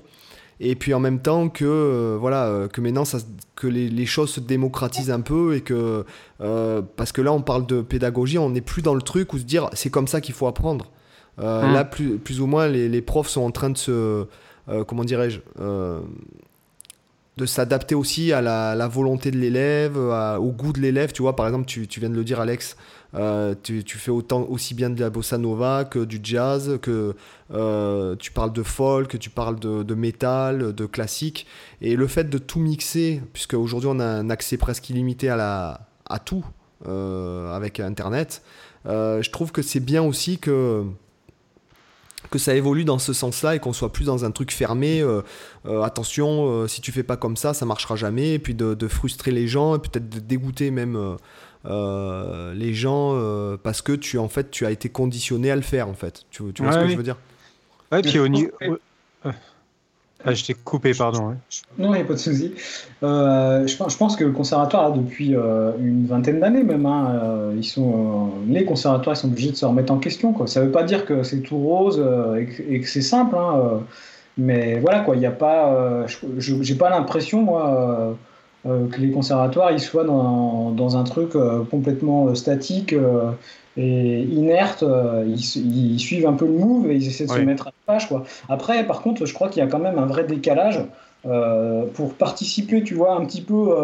[0.59, 3.19] et puis en même temps que euh, voilà euh, que maintenant ça,
[3.55, 6.03] que les, les, choses se démocratisent un peu et que
[6.41, 9.37] euh, parce que là on parle de pédagogie on n'est plus dans le truc où
[9.37, 10.91] se dire c'est comme ça qu'il faut apprendre
[11.37, 11.41] mmh.
[11.41, 14.25] là plus, plus ou moins les, les, profs sont en train de se
[14.87, 15.39] comment dirais-je
[17.37, 21.11] de s'adapter aussi à la, la volonté de l'élève, au goût de l'élève.
[21.11, 22.77] Tu vois, par exemple, tu, tu, viens de le dire, Alex,
[23.15, 27.15] euh, tu, fais autant, aussi bien de la bossa nova que du jazz, que
[27.53, 31.47] euh, tu parles de folk, tu parles de, de métal, de classique.
[31.81, 35.35] Et le fait de tout mixer, puisque aujourd'hui on a un accès presque illimité à,
[35.35, 36.45] la, à tout
[36.87, 38.43] euh, avec Internet,
[38.85, 40.85] je trouve que c'est bien aussi que
[42.31, 45.05] que ça évolue dans ce sens-là et qu'on soit plus dans un truc fermé.
[45.65, 48.33] attention, si tu fais pas comme ça, ça marchera jamais.
[48.33, 51.17] Et puis de, de frustrer les gens et peut-être de dégoûter même
[51.67, 55.61] euh, les gens euh, parce que tu en fait tu as été conditionné à le
[55.61, 56.23] faire en fait.
[56.31, 57.17] Tu, tu vois ce que je veux dire?
[57.91, 58.51] Ouais, puis au niveau.
[60.25, 61.35] Ah, je t'ai coupé, pardon.
[61.77, 62.51] Non, il n'y a pas de souci.
[63.03, 67.63] Euh, je, pense, je, pense que le conservatoire, depuis une vingtaine d'années même, hein, ils
[67.63, 70.33] sont, les conservatoires ils sont obligés de se remettre en question.
[70.33, 70.47] Quoi.
[70.47, 72.03] Ça ne veut pas dire que c'est tout rose
[72.35, 73.79] et que, c'est simple, hein,
[74.37, 75.15] mais voilà, quoi.
[75.15, 76.05] Il n'y a pas.
[76.37, 78.13] je n'ai pas l'impression, moi euh,
[78.67, 82.95] que les conservatoires ils soient dans, dans un truc euh, complètement euh, statique
[83.77, 84.83] et inerte.
[85.27, 88.07] Ils, suivent un peu le move et ils essaient de se mettre à la page.
[88.07, 88.23] Quoi.
[88.49, 90.81] Après, par contre, je crois qu'il y a quand même un vrai décalage.
[91.93, 93.75] pour participer, tu vois, un petit peu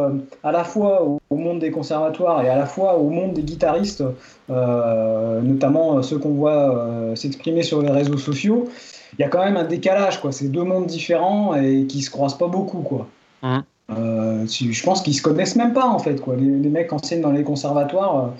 [0.43, 4.03] à la fois au, monde des conservatoires et à la fois au monde des guitaristes,
[4.49, 8.69] notamment ceux qu'on voit s'exprimer sur les réseaux sociaux,
[9.19, 10.31] il y a quand même un décalage, quoi.
[10.31, 13.07] C'est deux mondes différents et qui se croisent pas beaucoup, quoi.
[13.43, 13.59] Mmh.
[13.89, 16.21] Euh, je pense qu'ils se connaissent même pas en fait.
[16.21, 16.35] Quoi.
[16.35, 18.31] Les, mecs enseignent dans les conservatoires.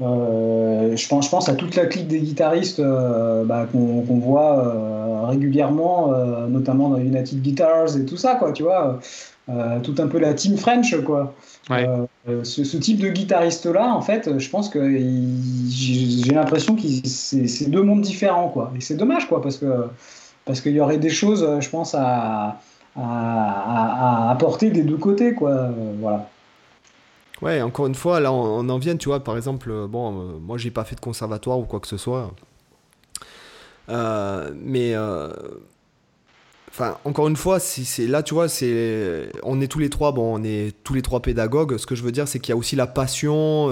[0.00, 5.28] Euh, je, pense, je pense à toute la clique des guitaristes euh, bah, qu'on voit
[5.28, 6.12] régulièrement,
[6.48, 9.00] notamment dans United Guitars et tout ça, quoi, tu vois.
[9.82, 11.34] tout un peu la team French, quoi.
[11.68, 14.98] Ce, type de guitariste-là, en fait, je pense que
[15.70, 18.72] j'ai l'impression que c'est deux mondes différents, quoi.
[18.76, 19.86] Et c'est dommage, quoi, parce que
[20.44, 22.60] parce qu'il y aurait des choses, je pense, à,
[22.96, 25.50] à, apporter des deux côtés, quoi.
[25.50, 26.28] Euh, voilà.
[27.42, 30.38] Ouais, encore une fois, là, on, en vient, tu vois, par exemple, euh, bon, euh,
[30.40, 32.32] moi, j'ai pas fait de conservatoire ou quoi que ce soit.
[33.88, 34.94] mais.
[36.70, 40.40] Enfin, encore une fois, c'est là, tu vois, c'est, on est tous les trois, bon,
[40.40, 41.76] on est tous les trois pédagogues.
[41.76, 43.68] Ce que je veux dire, c'est qu'il y a aussi la passion,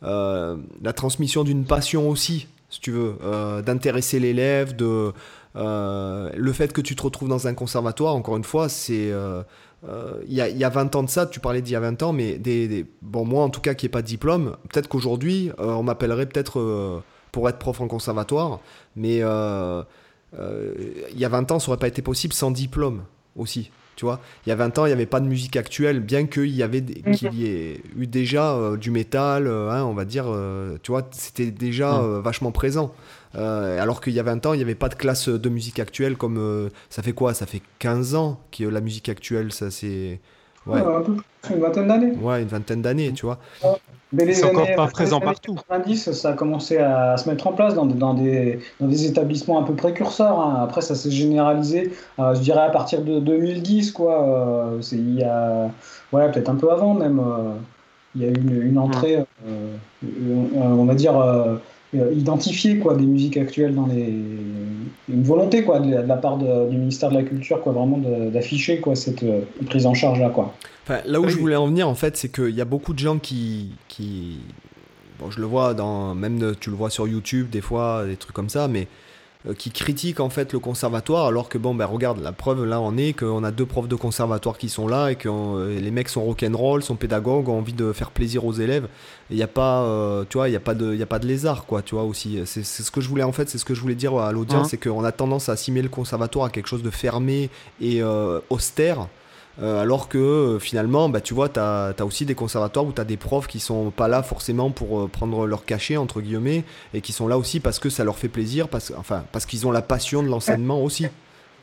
[0.00, 3.16] la transmission d'une passion aussi, si tu veux,
[3.62, 5.12] d'intéresser l'élève, de,
[5.56, 9.10] euh, le fait que tu te retrouves dans un conservatoire, encore une fois, c'est.
[9.12, 9.42] Euh,
[9.88, 11.80] euh, il y, a, y, a 20 ans de ça, tu parlais d'il y a
[11.80, 12.40] 20 ans, mais
[13.02, 17.02] bon, moi en tout cas qui n'ai pas de diplôme, peut-être qu'aujourd'hui on m'appellerait peut-être
[17.32, 18.60] pour être prof en conservatoire,
[18.96, 19.86] mais il y a
[21.28, 23.04] 20 ans ça aurait pas été possible sans diplôme
[23.36, 23.70] aussi.
[23.96, 26.26] Tu vois, il y a 20 ans, il n'y avait pas de musique actuelle, bien
[26.26, 30.26] qu'il y avait qu'il y ait eu déjà du métal, hein, on va dire,
[30.82, 32.20] tu vois, c'était déjà mhm.
[32.20, 32.92] vachement présent.
[33.36, 35.78] Euh, alors qu'il y a 20 ans, il n'y avait pas de classe de musique
[35.78, 36.38] actuelle comme.
[36.38, 37.34] Euh, ça fait quoi?
[37.34, 40.20] Ça fait 15 ans que la musique actuelle, ça c'est.
[40.66, 40.80] Ouais.
[41.50, 42.12] une vingtaine d'années.
[42.20, 43.38] Ouais, une vingtaine d'années, tu vois.
[43.62, 45.54] c'est encore pas présent partout.
[45.54, 49.60] 90, ça a commencé à se mettre en place dans, dans, des, dans des, établissements
[49.60, 50.40] un peu précurseurs.
[50.40, 50.60] Hein.
[50.62, 54.70] Après, ça s'est généralisé, euh, je dirais, à partir de 2010, quoi.
[54.80, 55.70] c'est il y a.
[56.12, 57.20] Ouais, peut-être un peu avant même.
[58.14, 59.24] il y a eu une, une entrée,
[60.56, 61.56] on va dire euh,
[62.12, 64.14] identifier quoi des musiques actuelles dans les
[65.08, 67.98] une volonté quoi de la, part du ministère de la culture quoi vraiment
[68.32, 70.54] d'afficher quoi cette euh, prise en charge là quoi
[71.06, 73.18] là où je voulais en venir en fait c'est qu'il y a beaucoup de gens
[73.18, 74.38] qui qui
[75.18, 78.34] bon, je le vois dans, même tu le vois sur YouTube des fois, des trucs
[78.34, 78.86] comme ça, mais euh,
[79.52, 82.96] qui critiquent en fait le conservatoire, alors que bon, ben regarde, la preuve là en
[82.96, 86.08] est qu'on a deux profs de conservatoire qui sont là et que euh, les mecs
[86.08, 88.88] sont rock'n'roll, sont pédagogues, ont envie de faire plaisir aux élèves.
[89.28, 91.18] Il n'y a pas, euh, tu vois, il y a pas de, il a pas
[91.18, 92.40] de lézard quoi, tu vois aussi.
[92.46, 94.70] C'est ce que je voulais en fait, c'est ce que je voulais dire à l'audience,
[94.70, 97.50] c'est qu'on a tendance à assimiler le conservatoire à quelque chose de fermé
[97.82, 98.02] et
[98.48, 99.08] austère.
[99.62, 103.00] Euh, alors que euh, finalement, bah, tu vois, tu as, aussi des conservatoires où tu
[103.00, 106.64] as des profs qui sont pas là forcément pour euh, prendre leur cachet, entre guillemets,
[106.92, 109.66] et qui sont là aussi parce que ça leur fait plaisir, parce, enfin, parce qu'ils
[109.66, 111.06] ont la passion de l'enseignement aussi.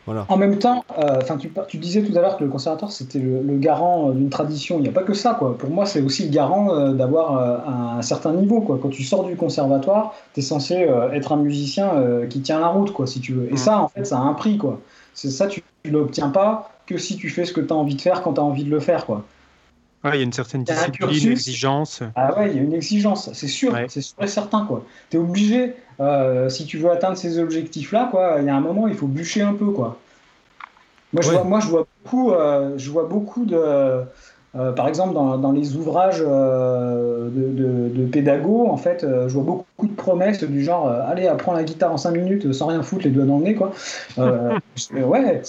[0.08, 0.26] Voilà.
[0.30, 3.56] En même temps, enfin tu, tu, disais tout à l'heure que le conservatoire c'était le,
[3.58, 4.78] garant d'une tradition.
[4.78, 5.56] Il n'y a pas que ça, quoi.
[5.56, 7.68] Pour moi, c'est aussi le garant d'avoir
[7.98, 8.80] un, certain niveau, quoi.
[8.82, 11.92] Quand tu sors du conservatoire, tu es censé être un musicien
[12.32, 13.48] qui tient la route, quoi, si tu veux.
[13.52, 13.58] Et mm.
[13.58, 14.80] ça, en fait, ça a un prix, quoi.
[15.14, 17.96] C'est ça, tu, ne l'obtiens pas que si tu fais ce que tu as envie
[17.96, 19.06] de faire quand tu as envie de le faire.
[19.06, 19.26] Quoi.
[20.06, 22.02] il y a une certaine discipline, une exigence.
[22.16, 24.68] Ah ouais, il y a une exigence, c'est sûr, c'est sûr et certain.
[25.10, 28.62] Tu es obligé, euh, si tu veux atteindre ces objectifs-là, quoi, il y a un
[28.62, 29.72] moment, il faut bûcher un peu.
[29.72, 30.00] Quoi.
[31.14, 34.04] Moi, je, vois, moi je, vois beaucoup, euh, je vois beaucoup de,
[34.54, 39.43] euh, par exemple, dans, les ouvrages euh, de, de, pédago, en fait, euh, je vois
[39.43, 43.06] beaucoup de promesses du genre allez, apprends la guitare en 5 minutes sans rien foutre
[43.06, 43.72] les doigts dans le nez, quoi.
[44.18, 45.41] ouais,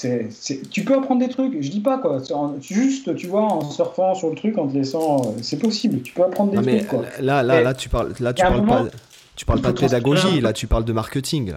[0.70, 2.18] tu peux apprendre des trucs, je dis pas, quoi.
[2.60, 5.34] Juste, tu vois, en surfant sur le truc, en te laissant.
[5.42, 7.02] c'est possible, tu peux apprendre des trucs, quoi.
[7.20, 8.84] Là, là, là, tu parles, là, tu parles pas,
[9.34, 11.54] tu parles pas de pédagogie, là, tu parles de marketing,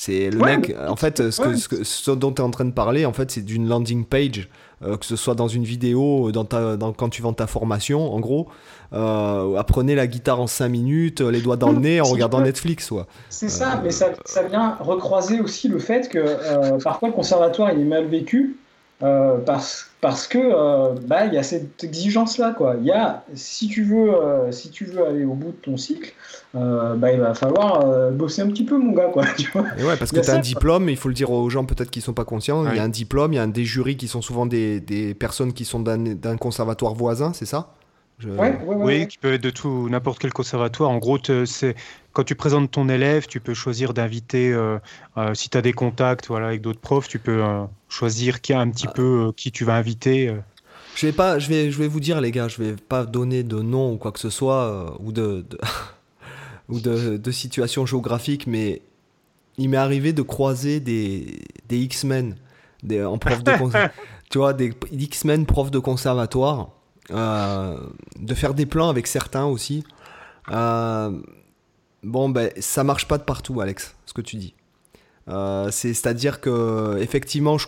[0.00, 3.04] C'est le mec, en fait, ce, que, ce, dont tu es en train de parler,
[3.04, 4.48] en fait, c'est d'une landing page
[4.82, 8.14] euh, que ce soit dans une vidéo, dans ta, dans, quand tu vends ta formation,
[8.14, 8.48] en gros.
[8.94, 12.90] Euh, apprenez la guitare en 5 minutes, les doigts dans le nez en regardant Netflix.
[13.28, 17.70] C'est ça, euh, mais ça, ça, vient recroiser aussi le fait que parfois le conservatoire
[17.72, 18.56] il est mal vécu
[19.02, 22.76] euh, parce, parce que euh, bah, il y a cette exigence là quoi.
[22.78, 25.78] Il y a si tu veux euh, si tu veux aller au bout de ton
[25.78, 26.12] cycle,
[26.52, 29.24] bah, il va falloir bosser un petit peu mon gars quoi.
[29.38, 31.64] Tu vois ouais parce que tu as un diplôme, il faut le dire aux gens
[31.64, 32.68] peut-être qui sont pas conscients.
[32.70, 34.80] Il y a un diplôme, il y a un des jurys qui sont souvent des,
[34.80, 37.74] des personnes qui sont d'un conservatoire voisin, c'est ça?
[38.26, 40.90] Oui, qui peut être de tout, n'importe quel conservatoire.
[40.90, 41.74] En gros, c'est
[42.12, 44.78] quand tu présentes ton élève, tu peux choisir d'inviter, euh,
[45.16, 48.52] euh, si tu as des contacts voilà, avec d'autres profs, tu peux euh, choisir qui,
[48.52, 48.92] un petit ah.
[48.92, 50.34] peu qui tu vas inviter.
[50.96, 53.42] Je vais pas, je vais, je vais vous dire les gars, je vais pas donner
[53.42, 55.46] de nom ou quoi que ce soit ou de,
[56.68, 58.82] ou de, de situation géographique, mais
[59.56, 62.34] il m'est arrivé de croiser des, des X-Men
[63.04, 63.52] en prof de
[64.30, 66.70] tu vois des X-Men profs de conservatoire
[67.10, 69.84] de faire des plans avec certains aussi.
[70.50, 71.12] Euh,
[72.02, 74.54] bon, ben, ça marche pas de partout, Alex, ce que tu dis.
[75.28, 77.66] Euh, c'est-à-dire que effectivement, je,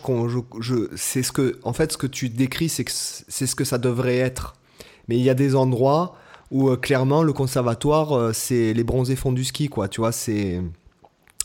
[0.59, 3.77] je, c'est ce que, en fait, ce que tu décris, c'est c'est ce que ça
[3.77, 4.55] devrait être.
[5.07, 6.15] Mais il y a des endroits
[6.51, 9.87] où clairement le conservatoire, c'est les bronzés font du ski, quoi.
[9.87, 10.61] Tu vois, c'est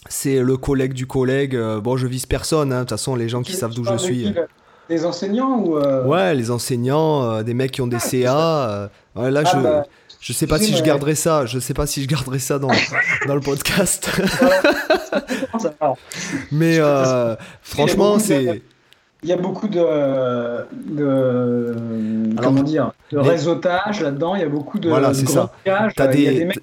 [0.09, 1.57] c'est le collègue du collègue.
[1.57, 2.73] bon, je vise personne.
[2.73, 2.79] Hein.
[2.79, 4.35] De toute façon, les gens qui savent d'où je suis.
[4.89, 8.71] Des enseignants ou euh, Ouais, les enseignants, euh, des mecs qui ont des ah, CA.
[8.71, 9.63] Euh, ouais, là, ah, je.
[9.63, 9.85] Bah,
[10.21, 12.71] je sais pas si je garderai ça, je sais pas si je garderai ça dans,
[13.27, 14.11] dans le podcast.
[16.53, 16.79] mais
[17.63, 18.63] franchement, c'est.
[19.25, 19.85] Il y a beaucoup de,
[20.95, 21.75] de
[22.41, 24.37] comment dire, de réseautage là-dedans.
[24.37, 24.89] Il y a beaucoup de.
[24.89, 25.53] Voilà, c'est ça.
[25.97, 26.61] T'as des, mecs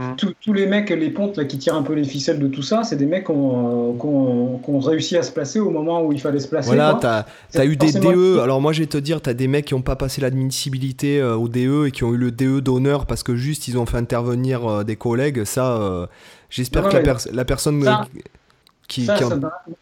[0.00, 0.16] Mmh.
[0.40, 2.84] Tous, les mecs, les pontes là, qui tirent un peu les ficelles de tout ça,
[2.84, 6.40] c'est des mecs qui ont, euh, réussi à se placer au moment où il fallait
[6.40, 6.68] se placer.
[6.68, 8.38] Voilà, t'as as eu des DE.
[8.38, 11.36] Alors moi, je vais te dire, t'as des mecs qui n'ont pas passé l'admissibilité euh,
[11.36, 13.98] au DE et qui ont eu le DE d'honneur parce que juste ils ont fait
[13.98, 15.44] intervenir euh, des collègues.
[15.44, 16.08] Ça,
[16.48, 17.84] j'espère que la, la, personne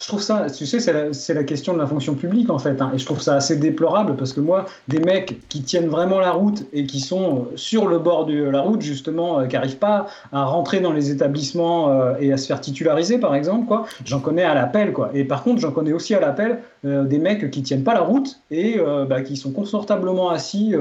[0.00, 2.90] je trouve ça, tu sais, c'est la, question de la fonction publique en fait, hein.
[2.94, 6.32] et je trouve ça assez déplorable parce que moi, des mecs qui tiennent vraiment la
[6.32, 10.06] route et qui sont sur le bord de la route justement, euh, qui n'arrivent pas
[10.32, 14.20] à rentrer dans les établissements euh, et à se faire titulariser par exemple, quoi, j'en
[14.20, 15.10] connais à l'appel quoi.
[15.14, 18.02] Et par contre, j'en connais aussi à l'appel euh, des mecs qui tiennent pas la
[18.02, 20.74] route et bah, qui sont confortablement assis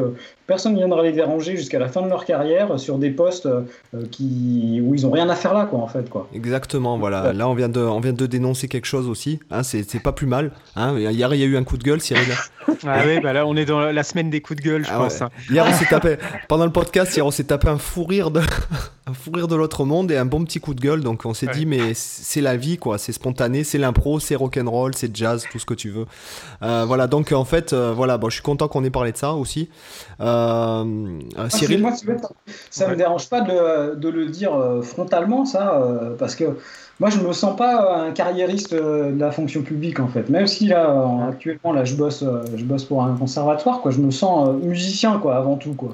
[0.48, 3.64] personne ne viendra les déranger jusqu'à la fin de leur carrière sur des postes euh,
[4.10, 6.10] qui, où ils n'ont rien à faire là, quoi, en fait.
[6.10, 6.28] Quoi.
[6.34, 7.34] Exactement, voilà.
[7.34, 9.40] Là, on vient, de, on vient de dénoncer quelque chose aussi.
[9.52, 10.52] Hein, c'est pas plus mal.
[10.76, 10.98] Hein.
[10.98, 12.24] Hier, il y a eu un coup de gueule, Cyril.
[12.88, 14.98] ah oui, bah là, on est dans la semaine des coups de gueule, je ah
[14.98, 15.22] pense.
[15.22, 15.30] Hein.
[15.52, 16.16] Hier, on s'est tapé,
[16.48, 18.42] pendant le podcast, hier, on s'est tapé un fou rire de,
[19.08, 21.02] un fou rire de l'autre monde et un bon petit coup de gueule.
[21.02, 22.98] Donc, on s'est dit, mais c'est la vie, quoi.
[22.98, 26.06] C'est spontané, c'est l'impro, c'est rock'n'roll, c'est jazz, tout ce que tu veux.
[26.62, 29.18] Euh, voilà, donc, en fait, euh, voilà, bon, je suis content qu'on ait parlé de
[29.18, 29.70] ça aussi.
[30.20, 31.94] Euh, ah, Cyril moi,
[32.70, 36.58] Ça ne me dérange pas de, le dire euh, frontalement, ça, euh, parce que
[37.00, 40.28] moi, je me sens pas un carriériste de la fonction publique, en fait.
[40.30, 43.92] Même si, là, actuellement, là, je bosse, je bosse pour un conservatoire, quoi.
[43.92, 45.94] Je me sens musicien, quoi, avant tout, quoi.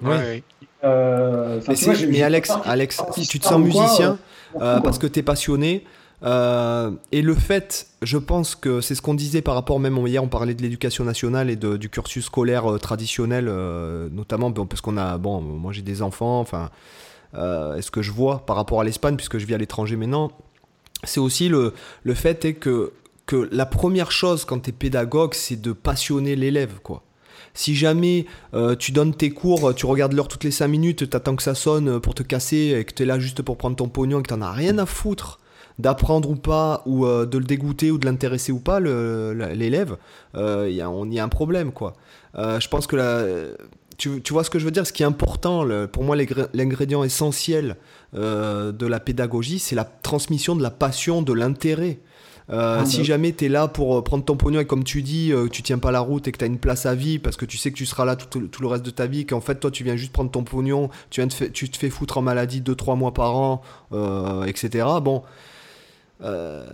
[0.84, 4.18] Mais, Alex, Alex, si tu te sens musicien
[4.60, 5.84] parce que tu es passionné,
[6.24, 10.24] euh, et le fait, je pense que c'est ce qu'on disait par rapport même hier,
[10.24, 14.80] on parlait de l'éducation nationale et de, du cursus scolaire euh, traditionnel, euh, notamment parce
[14.80, 16.70] qu'on a, bon, moi j'ai des enfants, enfin,
[17.34, 20.32] est-ce que je vois par rapport à l'Espagne, puisque je vis à l'étranger maintenant,
[21.04, 21.74] c'est aussi le,
[22.04, 22.94] le fait est que,
[23.26, 27.02] que la première chose quand tu es pédagogue, c'est de passionner l'élève, quoi.
[27.54, 28.26] Si jamais
[28.80, 31.56] tu donnes tes cours, tu regardes l'heure toutes les 5 minutes, tu attends que ça
[31.56, 34.24] sonne pour te casser et que tu es là juste pour prendre ton pognon et
[34.24, 35.40] que tu as rien à foutre
[35.80, 39.98] d'apprendre ou pas, ou euh, de le dégoûter ou de l'intéresser ou pas, l'élève,
[40.36, 41.94] euh, y, a un problème, quoi.
[42.38, 43.26] Euh, je pense que la,
[43.98, 44.86] tu, vois ce que je veux dire?
[44.86, 46.16] Ce qui est important, pour moi,
[46.54, 47.78] l'ingrédient essentiel
[48.14, 52.00] de la pédagogie, c'est la transmission de la passion, de l'intérêt.
[52.50, 53.04] Ah, si bah.
[53.04, 55.92] jamais tu es là pour prendre ton pognon et comme tu dis, tu tiens pas
[55.92, 57.78] la route et que tu as une place à vie parce que tu sais que
[57.78, 60.12] tu seras là tout, le reste de ta vie, qu'en fait toi tu viens juste
[60.12, 63.36] prendre ton pognon, tu, viens te, tu te fais foutre en maladie 2-3 mois par
[63.36, 63.62] an,
[64.46, 64.86] etc.
[65.02, 65.24] Bon,
[66.24, 66.66] euh,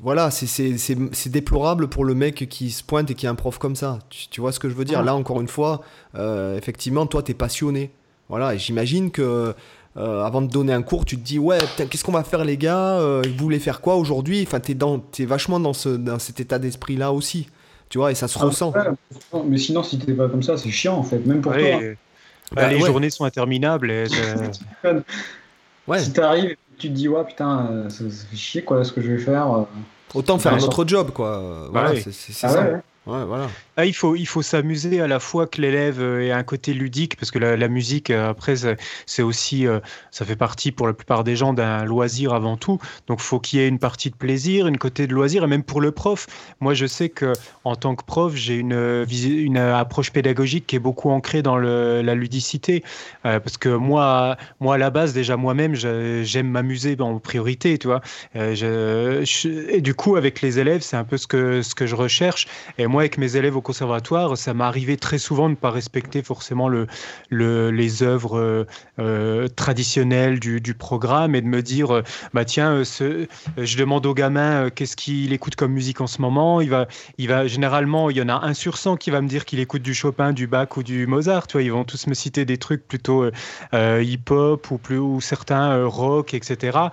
[0.00, 3.76] voilà, c'est déplorable pour le mec qui se pointe et qui est un prof comme
[3.76, 3.98] ça.
[4.08, 5.02] Tu, vois ce que je veux dire?
[5.02, 5.82] Là, encore une fois,
[6.14, 7.90] euh, effectivement, toi, tu es passionné.
[8.28, 9.54] Voilà, et j'imagine que
[10.00, 12.56] euh, avant de donner un cours, tu te dis Ouais, qu'est-ce qu'on va faire, les
[12.56, 14.42] gars Vous voulez faire quoi aujourd'hui?
[14.46, 17.48] Enfin, tu es, vachement dans, ce, dans cet état d'esprit-là aussi.
[17.88, 18.72] Tu vois, et ça se ah, ressent.
[19.46, 21.80] mais sinon, si t'es pas comme ça, c'est chiant en fait, même pour toi.
[22.52, 23.90] Bah, les journées sont interminables.
[23.90, 24.06] Et
[25.86, 25.98] ouais.
[25.98, 29.12] Si t'arrives tu te dis, ouais, putain, euh, ça, fait chier, quoi, ce que je
[29.12, 29.52] vais faire.
[29.52, 29.62] Euh.
[30.14, 31.68] Autant faire un autre job, quoi.
[31.70, 32.70] Voilà, c'est ah ça.
[33.06, 33.48] Ouais, voilà.
[33.80, 36.74] Ah, il faut, il faut s'amuser à la fois que l'élève euh, ait un côté
[36.74, 38.54] ludique, parce que la, musique, euh, après,
[39.06, 42.78] c'est aussi, euh, ça fait partie pour la plupart des gens d'un loisir avant tout.
[43.06, 45.62] Donc, faut qu'il y ait une partie de plaisir, une côté de loisir, et même
[45.62, 46.26] pour le prof.
[46.60, 47.32] Moi, je sais que
[47.64, 52.14] en tant que prof, j'ai une, une approche pédagogique qui est beaucoup ancrée dans la
[52.14, 52.84] ludicité,
[53.22, 58.02] parce que moi, moi, à la base, déjà moi-même, j'aime m'amuser en priorité, tu vois.
[58.34, 62.46] et du coup, avec les élèves, c'est un peu ce que, ce que je recherche.
[62.76, 65.70] Et moi, avec mes élèves au conservatoire, ça m'est arrivé très souvent de ne pas
[65.70, 66.88] respecter forcément le,
[67.28, 68.64] le les œuvres euh,
[68.98, 72.02] euh, traditionnelles du, programme et de me dire, euh,
[72.34, 76.60] bah tiens, je demande au gamin qu'est-ce qu'il écoute comme musique en ce moment?
[76.60, 79.28] Il va, il va généralement, il y en a un sur 100 qui va me
[79.28, 81.46] dire qu'il écoute du Chopin, du Bach ou du Mozart.
[81.46, 83.30] Tu vois, ils vont tous me citer des trucs plutôt
[83.72, 86.90] hip-hop ou plus ou certains rock, etc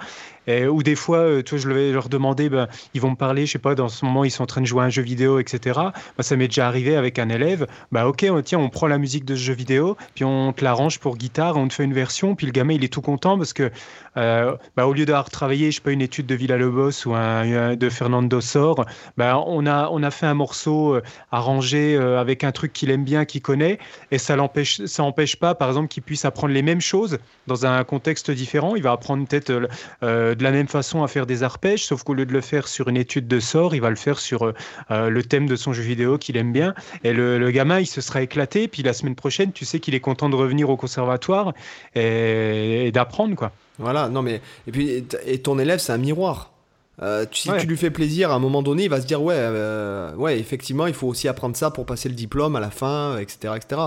[0.47, 3.59] ou des fois, euh, je vais leur demander, ben, ils vont me parler, je sais
[3.59, 5.79] pas, dans ce moment, ils sont en train de jouer à un jeu vidéo, etc.
[6.19, 7.67] Ça m'est déjà arrivé avec un élève.
[7.91, 10.63] Bah, ok, on, tiens, on prend la musique de ce jeu vidéo, puis on te
[10.63, 13.37] l'arrange pour guitare, on te fait une version, puis le gamin, il est tout content
[13.37, 13.71] parce que,
[14.15, 17.75] euh, bah, au lieu d'avoir travaillé, je sais pas, une étude de Villa-Lobos ou un,
[17.75, 18.85] de Fernando Sor,
[19.17, 23.03] bah, on, a, on a fait un morceau euh, arrangé avec un truc qu'il aime
[23.03, 23.79] bien, qu'il connaît,
[24.11, 27.65] et ça l'empêche, ça empêche pas, par exemple, qu'il puisse apprendre les mêmes choses dans
[27.65, 28.75] un contexte différent.
[28.75, 29.51] Il va apprendre peut-être
[30.37, 32.87] de la même façon à faire des arpèges, sauf qu'au lieu de le faire sur
[32.87, 34.53] une étude de sort, il va le faire sur euh,
[34.91, 36.73] euh, le thème de son jeu vidéo qu'il aime bien.
[37.03, 38.67] Et le, gamin, il se sera éclaté.
[38.67, 41.53] Puis la semaine prochaine, tu sais qu'il est content de revenir au conservatoire
[41.95, 43.51] et, d'apprendre, quoi.
[43.79, 46.51] Voilà, non mais et puis et ton élève, c'est un miroir.
[47.03, 49.37] Euh, si tu lui fais plaisir, à un moment donné, il va se dire ouais,
[50.17, 53.53] ouais, effectivement, il faut aussi apprendre ça pour passer le diplôme à la fin, etc.,
[53.55, 53.81] etc.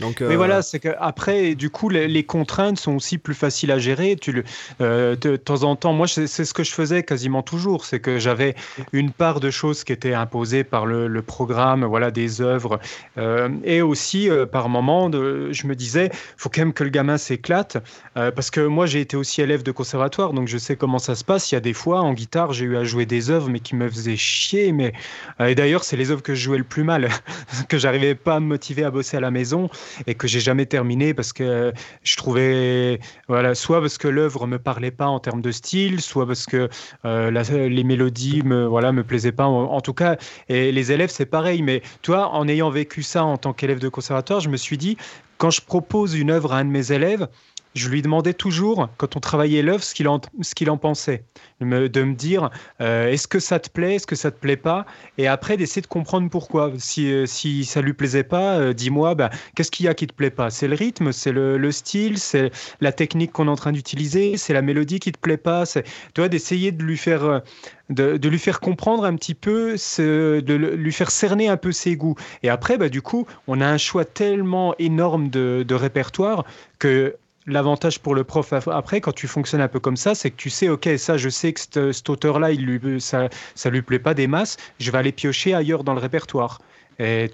[0.00, 4.16] Mais euh, voilà, c'est qu'après, du coup, les, contraintes sont aussi plus faciles à gérer.
[4.20, 4.44] Tu le,
[4.80, 8.18] euh, de, temps en temps, moi, c'est ce que je faisais quasiment toujours, c'est que
[8.18, 8.54] j'avais
[8.92, 12.80] une part de choses qui étaient imposées par le, programme, voilà, des œuvres,
[13.16, 17.16] euh, et aussi par moment, de, je me disais, faut quand même que le gamin
[17.16, 17.78] s'éclate,
[18.14, 21.24] parce que moi, j'ai été aussi élève de conservatoire, donc je sais comment ça se
[21.24, 21.50] passe.
[21.52, 23.76] Il y a des fois, en guitare, j'ai eu à jouer des œuvres, mais qui
[23.76, 24.72] me faisaient chier.
[24.72, 24.92] Mais
[25.40, 27.08] et d'ailleurs, c'est les œuvres que je jouais le plus mal,
[27.68, 29.70] que j'arrivais pas à me motiver à bosser à la maison
[30.06, 31.72] et que j'ai jamais terminé parce que
[32.02, 36.26] je trouvais, voilà, soit parce que l'œuvre me parlait pas en termes de style, soit
[36.26, 36.68] parce que
[37.04, 39.46] euh, les mélodies me, voilà, me plaisaient pas.
[39.46, 40.16] En, tout cas,
[40.48, 41.62] et les élèves, c'est pareil.
[41.62, 44.96] Mais toi, en ayant vécu ça en tant qu'élève de conservatoire, je me suis dit,
[45.38, 47.28] quand je propose une œuvre à un de mes élèves,
[47.74, 51.24] je lui demandais toujours, quand on travaillait l'œuvre, ce qu'il en, en pensait.
[51.60, 52.50] de me dire,
[52.80, 54.84] euh, est-ce que ça te plaît, est-ce que ça te plaît pas?
[55.16, 56.72] Et après, d'essayer de comprendre pourquoi.
[56.78, 60.06] Si, euh, si ça lui plaisait pas, euh, dis-moi, bah, qu'est-ce qu'il y a qui
[60.06, 60.50] te plaît pas?
[60.50, 64.52] C'est le rythme, c'est le, style, c'est la technique qu'on est en train d'utiliser, c'est
[64.52, 65.64] la mélodie qui te plaît pas.
[65.64, 65.84] C'est,
[66.14, 67.42] tu vois, d'essayer de lui faire...
[67.90, 72.14] De, lui faire comprendre un petit peu, de lui faire cerner un peu ses goûts.
[72.42, 76.46] Et après, bah, du coup, on a un choix tellement énorme de, de répertoire
[76.78, 77.16] que
[77.46, 80.48] L'avantage pour le prof après, quand tu fonctionnes un peu comme ça, c'est que tu
[80.48, 84.28] sais, ok, ça, je sais que cet auteur-là, il ça, ça lui plaît pas des
[84.28, 86.60] masses, je vais aller piocher ailleurs dans le répertoire.
[87.02, 87.30] Et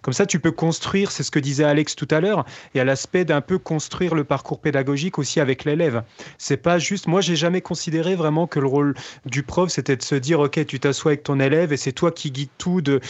[0.00, 2.80] comme ça, tu peux construire, c'est ce que disait Alex tout à l'heure, il y
[2.80, 6.02] a l'aspect d'un peu construire le parcours pédagogique aussi avec l'élève.
[6.38, 8.94] C'est pas juste, moi j'ai jamais considéré vraiment que le rôle
[9.26, 12.12] du prof c'était de se dire, ok, tu t'assois avec ton élève et c'est toi
[12.12, 13.00] qui guides tout de,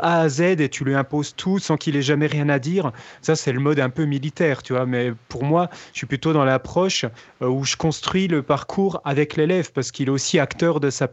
[0.00, 2.92] A à Z et tu lui imposes tout sans qu'il ait jamais rien à dire.
[3.20, 4.86] Ça, c'est le mode un peu militaire, tu vois.
[4.86, 7.04] Mais pour moi, je suis plutôt dans l'approche
[7.42, 11.08] euh, où je construis le parcours avec l'élève parce qu'il est aussi acteur de sa,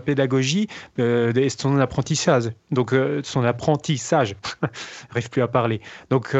[0.00, 0.68] pédagogie
[0.98, 2.50] euh, et son apprentissage.
[2.70, 4.34] Donc, euh, son apprentissage.
[5.08, 5.80] J'arrive plus à parler.
[6.10, 6.34] Donc,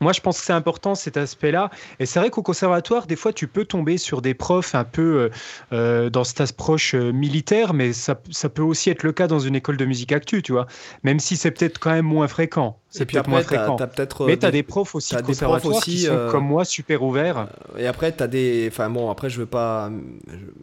[0.00, 1.70] moi, je pense que c'est important cet aspect-là.
[1.98, 5.02] Et c'est vrai qu'au conservatoire, des fois, tu peux tomber sur des profs un peu
[5.02, 5.30] euh,
[5.72, 9.38] euh, dans cette approche euh, militaire, mais ça, ça, peut aussi être le cas dans
[9.38, 10.66] une école de musique actu, tu vois.
[11.02, 12.78] Même si c'est peut-être quand même moins fréquent.
[12.90, 13.78] C'est peut-être moins fréquent.
[14.26, 17.48] mais tu as des profs aussi de conservatoire aussi, qui sont comme moi super ouverts.
[17.78, 18.68] Et après, tu as des.
[18.70, 19.90] Enfin bon, après, je veux pas.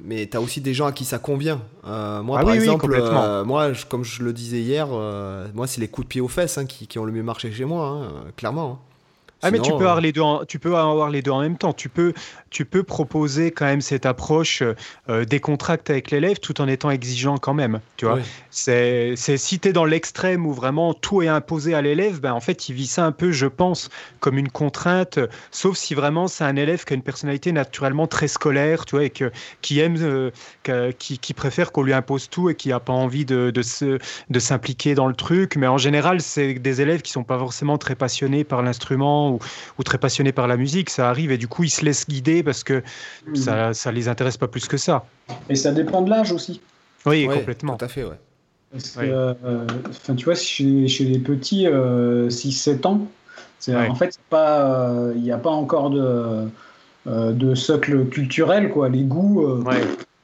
[0.04, 1.62] Mais tu as aussi des gens à qui ça convient.
[1.84, 2.96] moi, ah par exemple,
[3.46, 6.66] moi, comme je le disais hier, moi, c'est les coups de pied aux fesses hein,
[6.66, 8.80] qui, qui, ont le mieux marché chez moi, hein, clairement.
[8.84, 8.89] Hein.
[9.42, 11.58] Ah, mais tu peux, avoir les deux en, tu peux avoir les deux en même
[11.58, 11.74] temps.
[11.74, 12.14] Tu peux,
[12.50, 14.64] tu peux proposer quand même cette approche
[15.10, 17.80] euh, des contracts avec l'élève tout en étant exigeant quand même.
[17.98, 18.20] Tu vois,
[18.50, 22.40] c'est, si tu es dans l'extrême où vraiment tout est imposé à l'élève, ben, en
[22.40, 23.90] fait, il vit ça un peu, je pense,
[24.20, 25.20] comme une contrainte,
[25.52, 29.06] sauf si vraiment c'est un élève qui a une personnalité naturellement très scolaire, tu vois,
[29.06, 29.32] et que,
[29.62, 30.32] qui aime, euh,
[30.98, 33.52] qui, qui, préfère qu'on lui impose tout et qui n'a pas envie de,
[34.40, 35.56] s'impliquer dans le truc.
[35.56, 39.40] Mais en général, c'est des élèves qui sont pas forcément très passionnés par l'instrument
[39.78, 42.39] ou, très passionnés par la musique, ça arrive et du coup ils se laissent guider
[42.44, 42.84] parce que
[43.28, 43.36] hmm.
[43.36, 45.06] ça, ça les intéresse pas plus que ça.
[45.50, 46.62] Et ça dépend de l'âge aussi.
[47.06, 47.78] Oui, complètement.
[47.78, 48.18] Tout à fait, ouais.
[48.98, 49.34] Euh,
[49.90, 53.08] enfin, tu vois, chez, chez les petits, 6-7 euh, ans,
[53.68, 56.48] en fait, euh, il n'y a pas encore de,
[57.06, 58.90] de socle culturel, quoi.
[58.90, 59.64] Les goûts,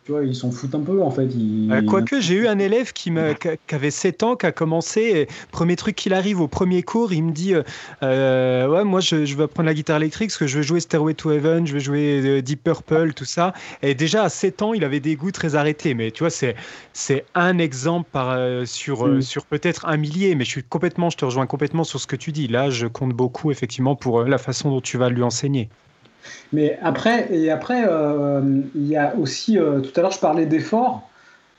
[0.06, 1.28] tu vois, ils s'en foutent un peu en fait.
[1.36, 5.28] Euh, quoique, j'ai eu un élève qui, me, qui avait 7 ans, qui a commencé.
[5.52, 7.56] premier truc qu'il arrive au premier cours, il me dit
[8.04, 10.80] euh, Ouais, moi je, je, veux apprendre la guitare électrique parce que je veux jouer
[10.80, 13.54] Stairway to Heaven, je veux jouer euh, Deep Purple, tout ça.
[13.82, 15.96] Et déjà à 7 ans, il avait des goûts très arrêtés.
[15.96, 16.56] Mais tu vois, c'est,
[16.94, 18.38] c'est un exemple par,
[18.68, 19.22] sur, mm.
[19.24, 20.36] sur peut-être un millier.
[20.36, 22.48] Mais je suis complètement, je te rejoins complètement sur ce que tu dis.
[22.48, 25.68] Là, je compte beaucoup effectivement pour la façon dont tu vas lui enseigner.
[26.54, 28.42] Mais après, et après euh,
[28.76, 31.10] il y a aussi, euh, tout à l'heure je parlais d'efforts.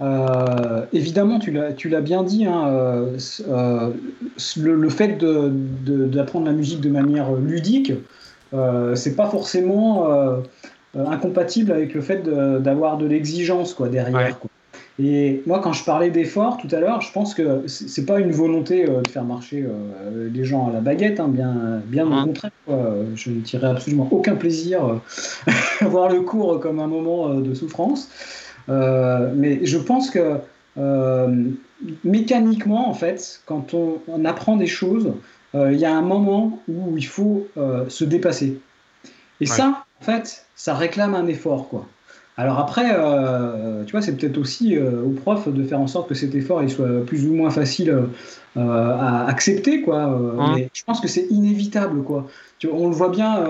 [0.03, 3.07] Euh, évidemment, tu l'as bien dit, hein,
[4.57, 7.93] le, fait d'apprendre de, la musique de manière ludique,
[8.95, 10.09] c'est pas forcément
[10.95, 12.23] incompatible avec le fait
[12.61, 14.39] d'avoir de, l'exigence quoi derrière.
[14.99, 18.33] Et moi, quand je parlais d'effort tout à l'heure, je pense que c'est pas une
[18.33, 22.25] volonté euh, de faire marcher euh, les gens à la baguette, hein, bien, bien au
[22.25, 22.51] contraire.
[22.67, 27.53] Je ne tirerai absolument aucun plaisir euh, à voir le cours comme un moment de
[27.53, 28.09] souffrance.
[28.69, 30.39] mais je pense que
[32.05, 35.13] mécaniquement, en fait, quand on, apprend des choses,
[35.55, 37.47] il y a un moment où il faut
[37.89, 38.59] se dépasser.
[39.43, 41.87] Et ça, en fait, ça réclame un effort, quoi.
[42.39, 46.09] Alors après, euh, tu vois, c'est peut-être aussi euh, au prof de faire en sorte
[46.09, 47.91] que cet effort il soit plus ou moins facile
[48.57, 50.03] euh, à accepter, quoi.
[50.03, 50.55] Hein.
[50.55, 52.27] Mais je pense que c'est inévitable, quoi.
[52.59, 53.45] Tu on le voit bien,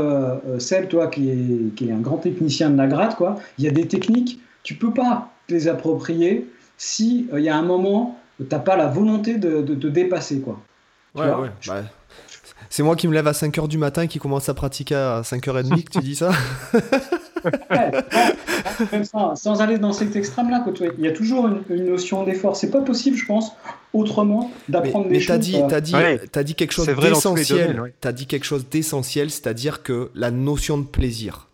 [0.59, 3.37] celle, toi, qui est, qui est, un grand technicien de la gratte, quoi.
[3.59, 7.63] Il y a des techniques, tu peux pas les approprier si il y a un
[7.63, 10.61] moment où t'as pas la volonté de, te dépasser, quoi.
[11.15, 11.51] ouais, ouais.
[11.67, 11.83] Bah,
[12.71, 15.85] c'est moi qui me lève à 5h du matin qui commence à pratiquer à 5h30
[15.85, 16.31] que tu dis ça
[19.35, 20.65] sans, aller dans cet extrême-là,
[20.99, 22.57] il y a toujours une, notion d'effort.
[22.57, 23.53] C'est pas possible, je pense,
[23.93, 25.37] autrement d'apprendre des choses.
[25.53, 27.93] Mais t'as dit, as dit quelque chose d'essentiel.
[28.01, 31.46] T'as dit quelque chose d'essentiel, c'est-à-dire que la notion de plaisir.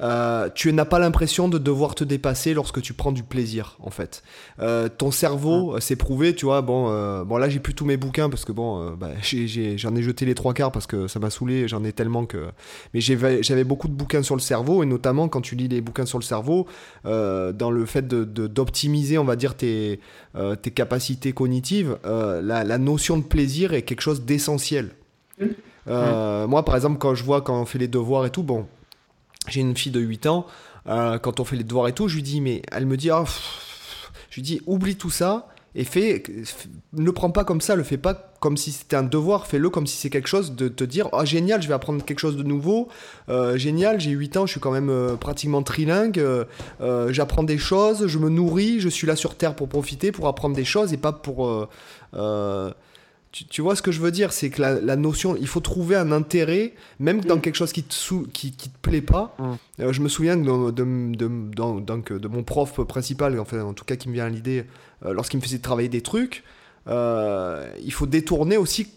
[0.00, 3.90] Euh, tu n'as pas l'impression de devoir te dépasser lorsque tu prends du plaisir, en
[3.90, 4.22] fait.
[4.60, 6.62] Euh, ton cerveau, c'est prouvé, tu vois.
[6.62, 10.02] Bon, euh, bon là, j'ai plus tous mes bouquins parce que bon, bah, j'en ai,
[10.02, 11.66] jeté les trois quarts parce que ça m'a saoulé.
[11.66, 12.48] J'en ai tellement que.
[12.94, 16.06] Mais j'avais beaucoup de bouquins sur le cerveau et notamment quand tu lis les bouquins
[16.06, 16.66] sur le cerveau,
[17.04, 20.00] dans le fait d'optimiser, de, on va dire, tes,
[20.62, 24.90] tes capacités cognitives, la, la, notion de plaisir est quelque chose d'essentiel.
[25.40, 25.46] Mmh.
[26.46, 28.66] Moi, par exemple, quand je vois quand on fait les devoirs et tout, bon,
[29.48, 30.46] j'ai une fille de 8 ans,
[30.88, 33.10] euh, quand on fait les devoirs et tout, je lui dis, mais elle me dit,
[33.10, 33.24] oh,
[34.30, 36.22] je lui dis, oublie tout ça et fais,
[36.94, 39.86] ne prends pas comme ça, le fais pas comme si c'était un devoir, fais-le comme
[39.86, 42.42] si c'est quelque chose de te dire, oh génial, je vais apprendre quelque chose de
[42.42, 42.88] nouveau,
[43.28, 46.24] euh, génial, j'ai 8 ans, je suis quand même euh, pratiquement trilingue,
[47.10, 50.56] j'apprends des choses, je me nourris, je suis là sur Terre pour profiter, pour apprendre
[50.56, 51.68] des choses et pas pour
[53.50, 56.12] tu, vois ce que je veux dire C'est que la, notion, il faut trouver un
[56.12, 57.40] intérêt, même dans mm.
[57.40, 57.94] quelque chose qui te,
[58.32, 59.34] qui, qui, te plaît pas.
[59.38, 59.82] Mm.
[59.82, 60.84] Euh, je me souviens de, de,
[61.14, 64.64] de, de, mon prof principal, enfin, en tout cas qui me vient à l'idée,
[65.04, 66.44] euh, lorsqu'il me faisait travailler des trucs,
[66.86, 68.88] il faut détourner aussi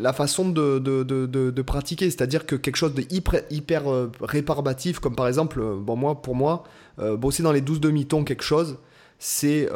[0.00, 3.84] la façon de, de, pratiquer, c'est-à-dire que quelque chose de hyper, hyper
[4.20, 6.64] réparbatif, comme par exemple, bon, moi, pour moi,
[6.98, 8.78] bosser dans les 12 demi-tons quelque chose,
[9.26, 9.68] c'est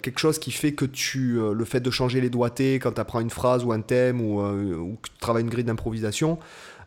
[0.00, 3.18] quelque chose qui fait que tu, le fait de changer les doigtés quand tu apprends
[3.20, 6.38] une phrase ou un thème ou, ou que tu travailles une grille d'improvisation,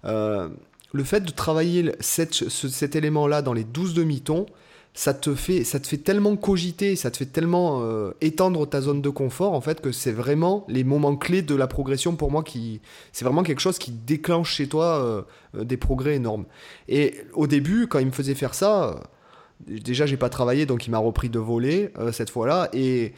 [0.04, 4.46] le fait de travailler cet élément-là dans les 12 demi-tons,
[4.96, 8.80] ça te fait ça te fait tellement cogiter, ça te fait tellement euh, étendre ta
[8.80, 12.32] zone de confort en fait que c'est vraiment les moments clés de la progression pour
[12.32, 12.80] moi qui
[13.12, 15.22] c'est vraiment quelque chose qui déclenche chez toi euh,
[15.58, 16.46] euh, des progrès énormes.
[16.88, 19.04] Et au début quand il me faisait faire ça,
[19.68, 23.14] déjà j'ai pas travaillé donc il m'a repris de voler cette fois-là et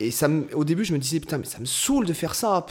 [0.00, 2.66] et ça au début je me disais putain mais ça me saoule de faire ça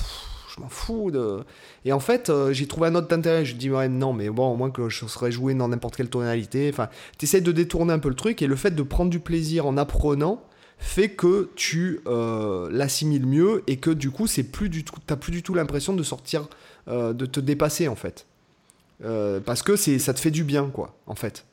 [0.57, 1.11] je m'en fous.
[1.11, 1.43] De...
[1.85, 3.45] Et en fait, euh, j'ai trouvé un autre intérêt.
[3.45, 6.09] Je dis, ouais, non, mais bon, au moins que je serais joué dans n'importe quelle
[6.09, 6.69] tonalité.
[6.71, 9.19] Enfin, tu essaies de détourner un peu le truc et le fait de prendre du
[9.19, 10.43] plaisir en apprenant
[10.79, 15.15] fait que tu euh, l'assimiles mieux et que du coup, c'est plus du tout, t'as
[15.15, 16.47] plus du tout l'impression de sortir,
[16.87, 18.27] euh, de te dépasser en fait.
[19.01, 21.46] parce que c'est, ça te fait du bien, quoi, en fait.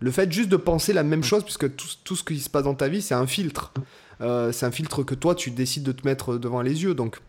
[0.00, 2.64] Le fait juste de penser la même chose, puisque tout, tout ce qui se passe
[2.64, 3.72] dans ta vie, c'est un filtre.
[4.18, 6.94] c'est un filtre que toi, tu décides de te mettre devant les yeux.
[6.94, 7.20] Donc,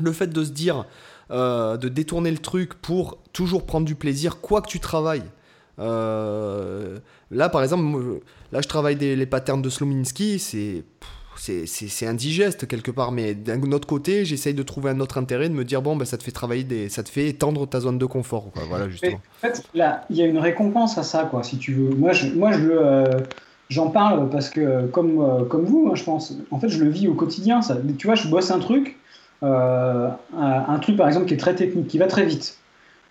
[0.00, 0.86] le fait de se dire,
[1.30, 5.24] euh, de détourner le truc pour toujours prendre du plaisir, quoi que tu travailles.
[5.78, 6.98] Euh,
[7.30, 8.20] là, par exemple,
[8.50, 10.84] là, je travaille des, les patterns de Slominski, c'est
[11.38, 15.54] c'est indigeste quelque part, mais d'un autre côté, j'essaye de trouver un autre intérêt, de
[15.54, 17.98] me dire bon, bah, ça te fait travailler, des, ça te fait étendre ta zone
[17.98, 19.16] de confort, Voilà, justement.
[19.16, 21.90] en fait, là, il y a une récompense à ça, quoi, si tu veux.
[21.94, 23.04] Moi, je, moi, je euh,
[23.68, 27.08] j'en parle parce que comme comme vous, hein, je pense, en fait, je le vis
[27.08, 27.62] au quotidien.
[27.62, 28.96] Ça, tu vois, je bosse un truc.
[29.42, 32.58] Euh, un, truc par exemple qui est très technique, qui va très vite.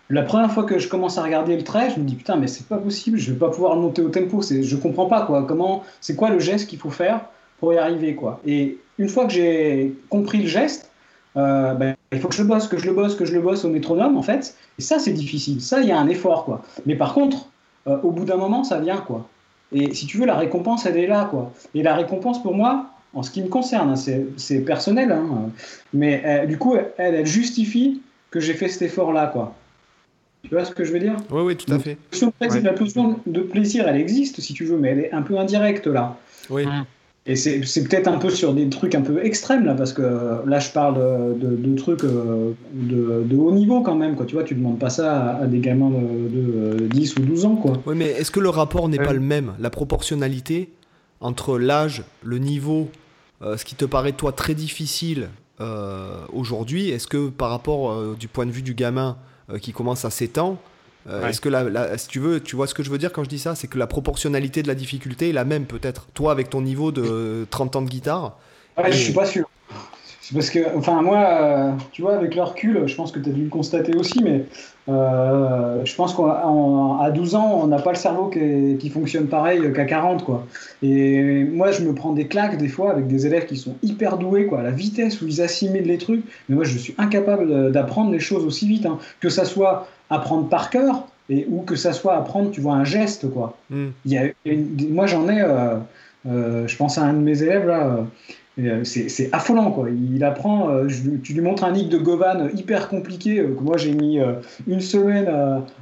[0.10, 2.48] La première fois que je commence à regarder le trait, je me dis putain mais
[2.48, 5.84] c'est pas possible, je vais pas pouvoir monter au tempo, je comprends pas quoi, comment,
[6.02, 7.22] c'est quoi le geste qu'il faut faire?
[7.60, 8.42] Pour y arriver quoi.
[8.46, 10.92] Et une fois que j'ai compris le geste,
[11.36, 13.42] euh, ben, il faut que je le bosse, que je le bosse, que je le
[13.42, 14.56] bosse au métronome en fait.
[14.80, 16.64] Et ça c'est difficile, ça il y a un effort quoi.
[16.86, 17.50] Mais par contre,
[17.88, 19.28] euh, au bout d'un moment ça vient quoi.
[19.72, 21.52] Et si tu veux la récompense elle est là quoi.
[21.76, 25.50] Et la récompense pour moi, en ce qui me concerne, hein, c'est personnel, hein,
[25.94, 29.56] mais euh, du coup, elle, elle justifie que j'ai fait cet effort-là, quoi.
[30.44, 31.16] Tu vois ce que je veux dire?
[31.32, 31.98] Oui, oui, tout à fait.
[32.62, 35.88] La notion de plaisir, elle existe, si tu veux, mais elle est un peu indirecte,
[35.88, 36.16] là.
[36.50, 36.66] Oui.
[36.66, 36.86] Mmh.
[37.28, 40.02] Et c'est peut-être un peu sur des trucs un peu extrêmes, là, parce que
[40.46, 40.96] là, je parle
[41.38, 44.26] de, trucs euh, de, haut niveau quand même, quoi.
[44.26, 47.74] Tu vois, tu demandes pas ça à, des gamins de, 10 ou 12 ans, quoi.
[47.86, 49.54] Oui, mais est-ce que le rapport n'est pas le même?
[49.60, 50.70] La proportionnalité
[51.20, 52.90] entre l'âge, le niveau,
[53.42, 55.30] euh, ce qui te paraît toi très difficile
[55.60, 59.18] euh, aujourd'hui, est-ce que par rapport euh, du point de vue du gamin
[59.62, 60.60] qui commence à 7 ans,
[61.08, 63.30] est-ce que la, si tu veux, tu vois ce que je veux dire quand je
[63.30, 66.08] dis ça, c'est que la proportionnalité de la difficulté est la même peut-être.
[66.14, 68.38] Toi avec ton niveau de 30 ans de guitare.
[68.78, 69.50] Ouais, je suis pas sûr.
[70.28, 73.30] C'est parce que, enfin, moi, euh, tu vois, avec le recul, je pense que tu
[73.30, 74.44] as dû le constater aussi, mais
[74.90, 79.86] euh, je pense qu'à 12 ans, on n'a pas le cerveau qui, fonctionne pareil qu'à
[79.86, 80.46] 40, quoi.
[80.84, 84.18] Et moi, je me prends des claques des fois avec des élèves qui sont hyper
[84.18, 86.26] doués, quoi, la vitesse où ils assimilent les trucs.
[86.50, 89.00] Mais moi, je suis incapable d'apprendre les choses aussi vite, hein.
[89.22, 92.84] que ça soit apprendre par cœur, et, ou que ça soit apprendre, tu vois, un
[92.84, 93.56] geste, quoi.
[93.70, 93.92] Hmm.
[94.04, 94.26] Il y a,
[94.90, 98.06] moi, j'en ai, euh, je pense à un de mes élèves, là
[98.84, 99.88] c'est affolant, quoi.
[99.90, 100.88] Il apprend, euh,
[101.24, 104.20] tu lui montres un nick de Govan hyper compliqué, euh, que moi j'ai mis
[104.68, 105.30] une semaine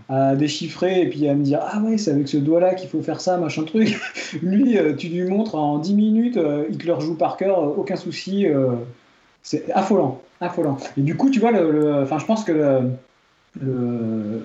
[0.10, 3.02] à, déchiffrer et puis à me dire Ah ouais, c'est avec ce doigt-là qu'il faut
[3.02, 3.98] faire ça, machin truc.
[4.42, 6.40] lui, tu lui montres en 10 minutes,
[6.70, 8.46] il te le rejoue par cœur, aucun souci.
[9.42, 10.78] c'est affolant, affolant.
[10.98, 14.42] Et du coup, tu vois, le, enfin, je pense que le,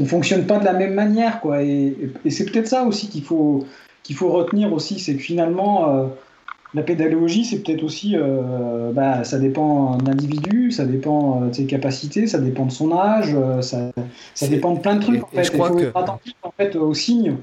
[0.00, 1.62] on fonctionne pas de la même manière, quoi.
[1.62, 1.94] Et,
[2.30, 3.66] c'est peut-être ça aussi qu'il faut,
[4.02, 6.10] qu'il faut retenir aussi, c'est que finalement
[6.74, 11.54] la pédagogie, c'est peut-être aussi, euh, bah, ça dépend d'un individu, ça dépend euh, de
[11.54, 13.92] ses capacités, ça dépend de son âge, euh, ça,
[14.48, 15.22] dépend de plein de trucs.
[15.22, 15.42] En fait.
[15.42, 17.36] Il faut être attentif en fait, aux signes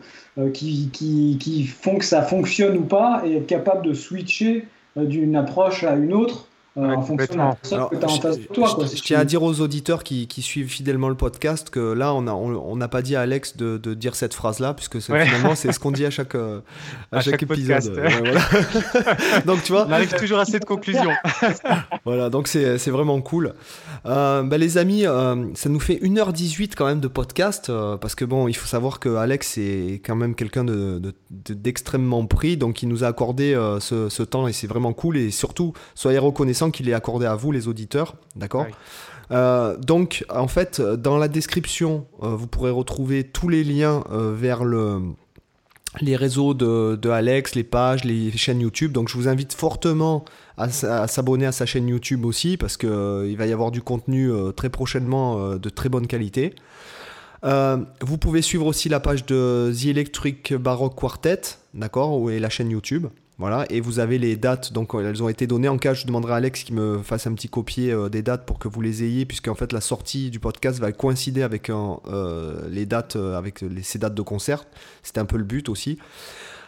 [0.53, 5.35] qui, qui, qui, font que ça fonctionne ou pas et être capable de switcher d'une
[5.35, 6.47] approche à une autre
[6.77, 8.77] euh, en fonction de la personne que tu as en face de toi.
[8.79, 12.21] Je, tiens à dire aux auditeurs qui, qui, suivent fidèlement le podcast que là, on
[12.21, 15.79] n'a on, pas dit à Alex de, de dire cette phrase-là, puisque finalement, c'est ce
[15.79, 16.61] qu'on dit à chaque, euh,
[17.11, 17.83] à, chaque, épisode.
[19.45, 19.85] donc, tu vois.
[19.85, 21.11] On arrive toujours à cette conclusion.
[22.05, 23.53] voilà, donc c'est vraiment cool.
[24.05, 25.03] Euh, bah, les amis,
[25.55, 27.69] ça nous fait 1h18 quand même de podcast,
[27.99, 30.65] parce que bon, il faut savoir que Alex est quand même quelqu'un
[31.29, 35.17] d'extrêmement de, pris, donc il nous a accordé ce, ce temps et c'est vraiment cool.
[35.17, 38.15] Et surtout, soyez reconnaissants qu'il est accordé à vous, les auditeurs.
[38.35, 38.67] D'accord
[39.31, 44.33] euh, donc, en fait, dans la description, euh, vous pourrez retrouver tous les liens euh,
[44.35, 45.01] vers le
[45.99, 48.93] les réseaux de, de, Alex, les pages, les chaînes YouTube.
[48.93, 50.23] Donc je vous invite fortement
[50.55, 54.31] à, s'abonner à sa chaîne YouTube aussi parce qu'il il va y avoir du contenu
[54.55, 56.55] très prochainement de très bonne qualité.
[57.43, 61.41] vous pouvez suivre aussi la page de The Electric Baroque Quartet,
[61.73, 63.07] d'accord, et la chaîne YouTube.
[63.41, 65.67] Voilà, et vous avez les dates, donc elles ont été données.
[65.67, 68.45] En cas, je demanderai à Alex qui me fasse un petit copier euh, des dates
[68.45, 71.95] pour que vous les ayez, puisqu'en fait la sortie du podcast va coïncider avec euh,
[72.07, 72.85] euh,
[73.81, 74.65] ces dates de concert.
[75.01, 75.97] C'était un peu le but aussi.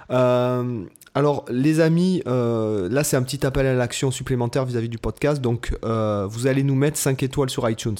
[0.09, 5.43] alors, les amis, là c'est un petit appel à l'action supplémentaire vis-à-vis du podcast.
[5.43, 7.97] Donc, vous allez nous mettre 5 étoiles sur iTunes.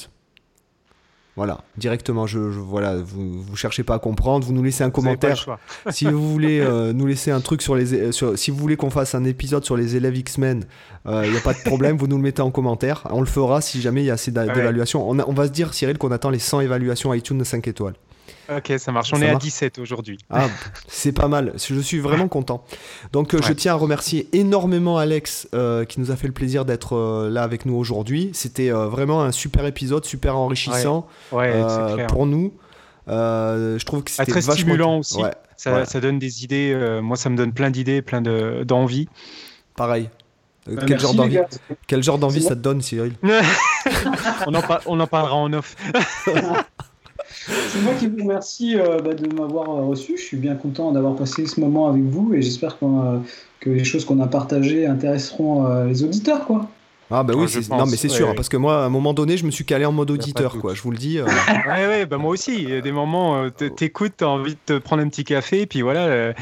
[1.36, 5.58] Voilà, directement, je, voilà, vous ne cherchez pas à comprendre, vous nous laissez un commentaire.
[5.90, 8.76] si vous voulez euh, nous laisser un truc sur les, euh, sur, si vous voulez
[8.76, 10.64] qu'on fasse un épisode sur les élèves X-Men,
[11.06, 13.08] il euh, n'y a pas de problème, vous nous le mettez en commentaire.
[13.10, 15.10] On le fera si jamais il y a assez d'évaluations.
[15.10, 17.94] On, on, va se dire, Cyril, qu'on attend les 100 évaluations iTunes de 5 étoiles.
[18.48, 19.12] Ok, ça marche.
[19.12, 20.18] On est à 17 aujourd'hui.
[20.30, 20.48] Ah,
[20.86, 21.52] c'est pas mal.
[21.56, 22.64] Je suis vraiment content.
[23.12, 26.64] Donc, euh, je tiens à remercier énormément Alex euh, qui nous a fait le plaisir
[26.64, 28.30] d'être euh, là avec nous aujourd'hui.
[28.32, 31.06] C'était vraiment un super épisode, super enrichissant
[32.08, 32.52] pour nous.
[33.06, 35.20] je trouve que c'était très stimulant aussi.
[35.56, 36.98] Ça, ça, donne des idées.
[37.02, 39.08] moi, ça me donne plein d'idées, plein d'envie.
[39.76, 40.10] Pareil.
[40.86, 41.38] quel, genre d'envie,
[41.86, 43.14] quel genre d'envie ça te donne, Cyril
[44.46, 45.76] on, en on en parlera en off.
[47.46, 50.16] C'est moi qui vous remercie euh, bah, de m'avoir euh, reçu.
[50.16, 53.18] Je suis bien content d'avoir passé ce moment avec vous et j'espère euh,
[53.60, 56.46] que les choses qu'on a partagées intéresseront les auditeurs.
[56.46, 56.68] quoi.
[57.10, 59.36] Ah bah oui, ah, non mais c'est sûr, parce que moi à un moment donné
[59.36, 61.20] je me suis calé en mode auditeur quoi, je vous le dis.
[61.66, 64.78] ouais ouais, bah moi aussi, il y a des moments, t'écoutes, t'as envie de te
[64.78, 66.32] prendre un petit café, et puis voilà,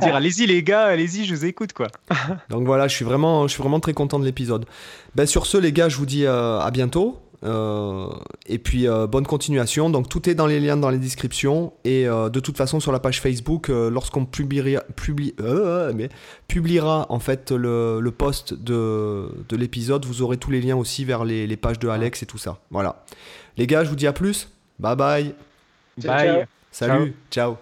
[0.00, 1.86] dire allez-y les gars, allez-y, je vous écoute quoi.
[2.50, 4.66] Donc voilà, je suis vraiment, je suis vraiment très content de l'épisode.
[5.14, 7.20] Ben, sur ce les gars, je vous dis à bientôt.
[7.44, 8.08] Euh,
[8.46, 9.90] et puis euh, bonne continuation.
[9.90, 12.92] Donc tout est dans les liens dans les descriptions et euh, de toute façon sur
[12.92, 14.82] la page Facebook, lorsqu'on publiera,
[15.94, 16.08] mais,
[16.48, 21.04] publiera en fait le, le post de, de l'épisode, vous aurez tous les liens aussi
[21.04, 22.58] vers les, les, pages de Alex et tout ça.
[22.70, 23.04] Voilà.
[23.56, 24.48] Les gars, je vous dis à plus.
[24.78, 25.34] Bye bye.
[25.98, 26.46] Bye.
[26.70, 27.14] Salut.
[27.30, 27.56] ciao.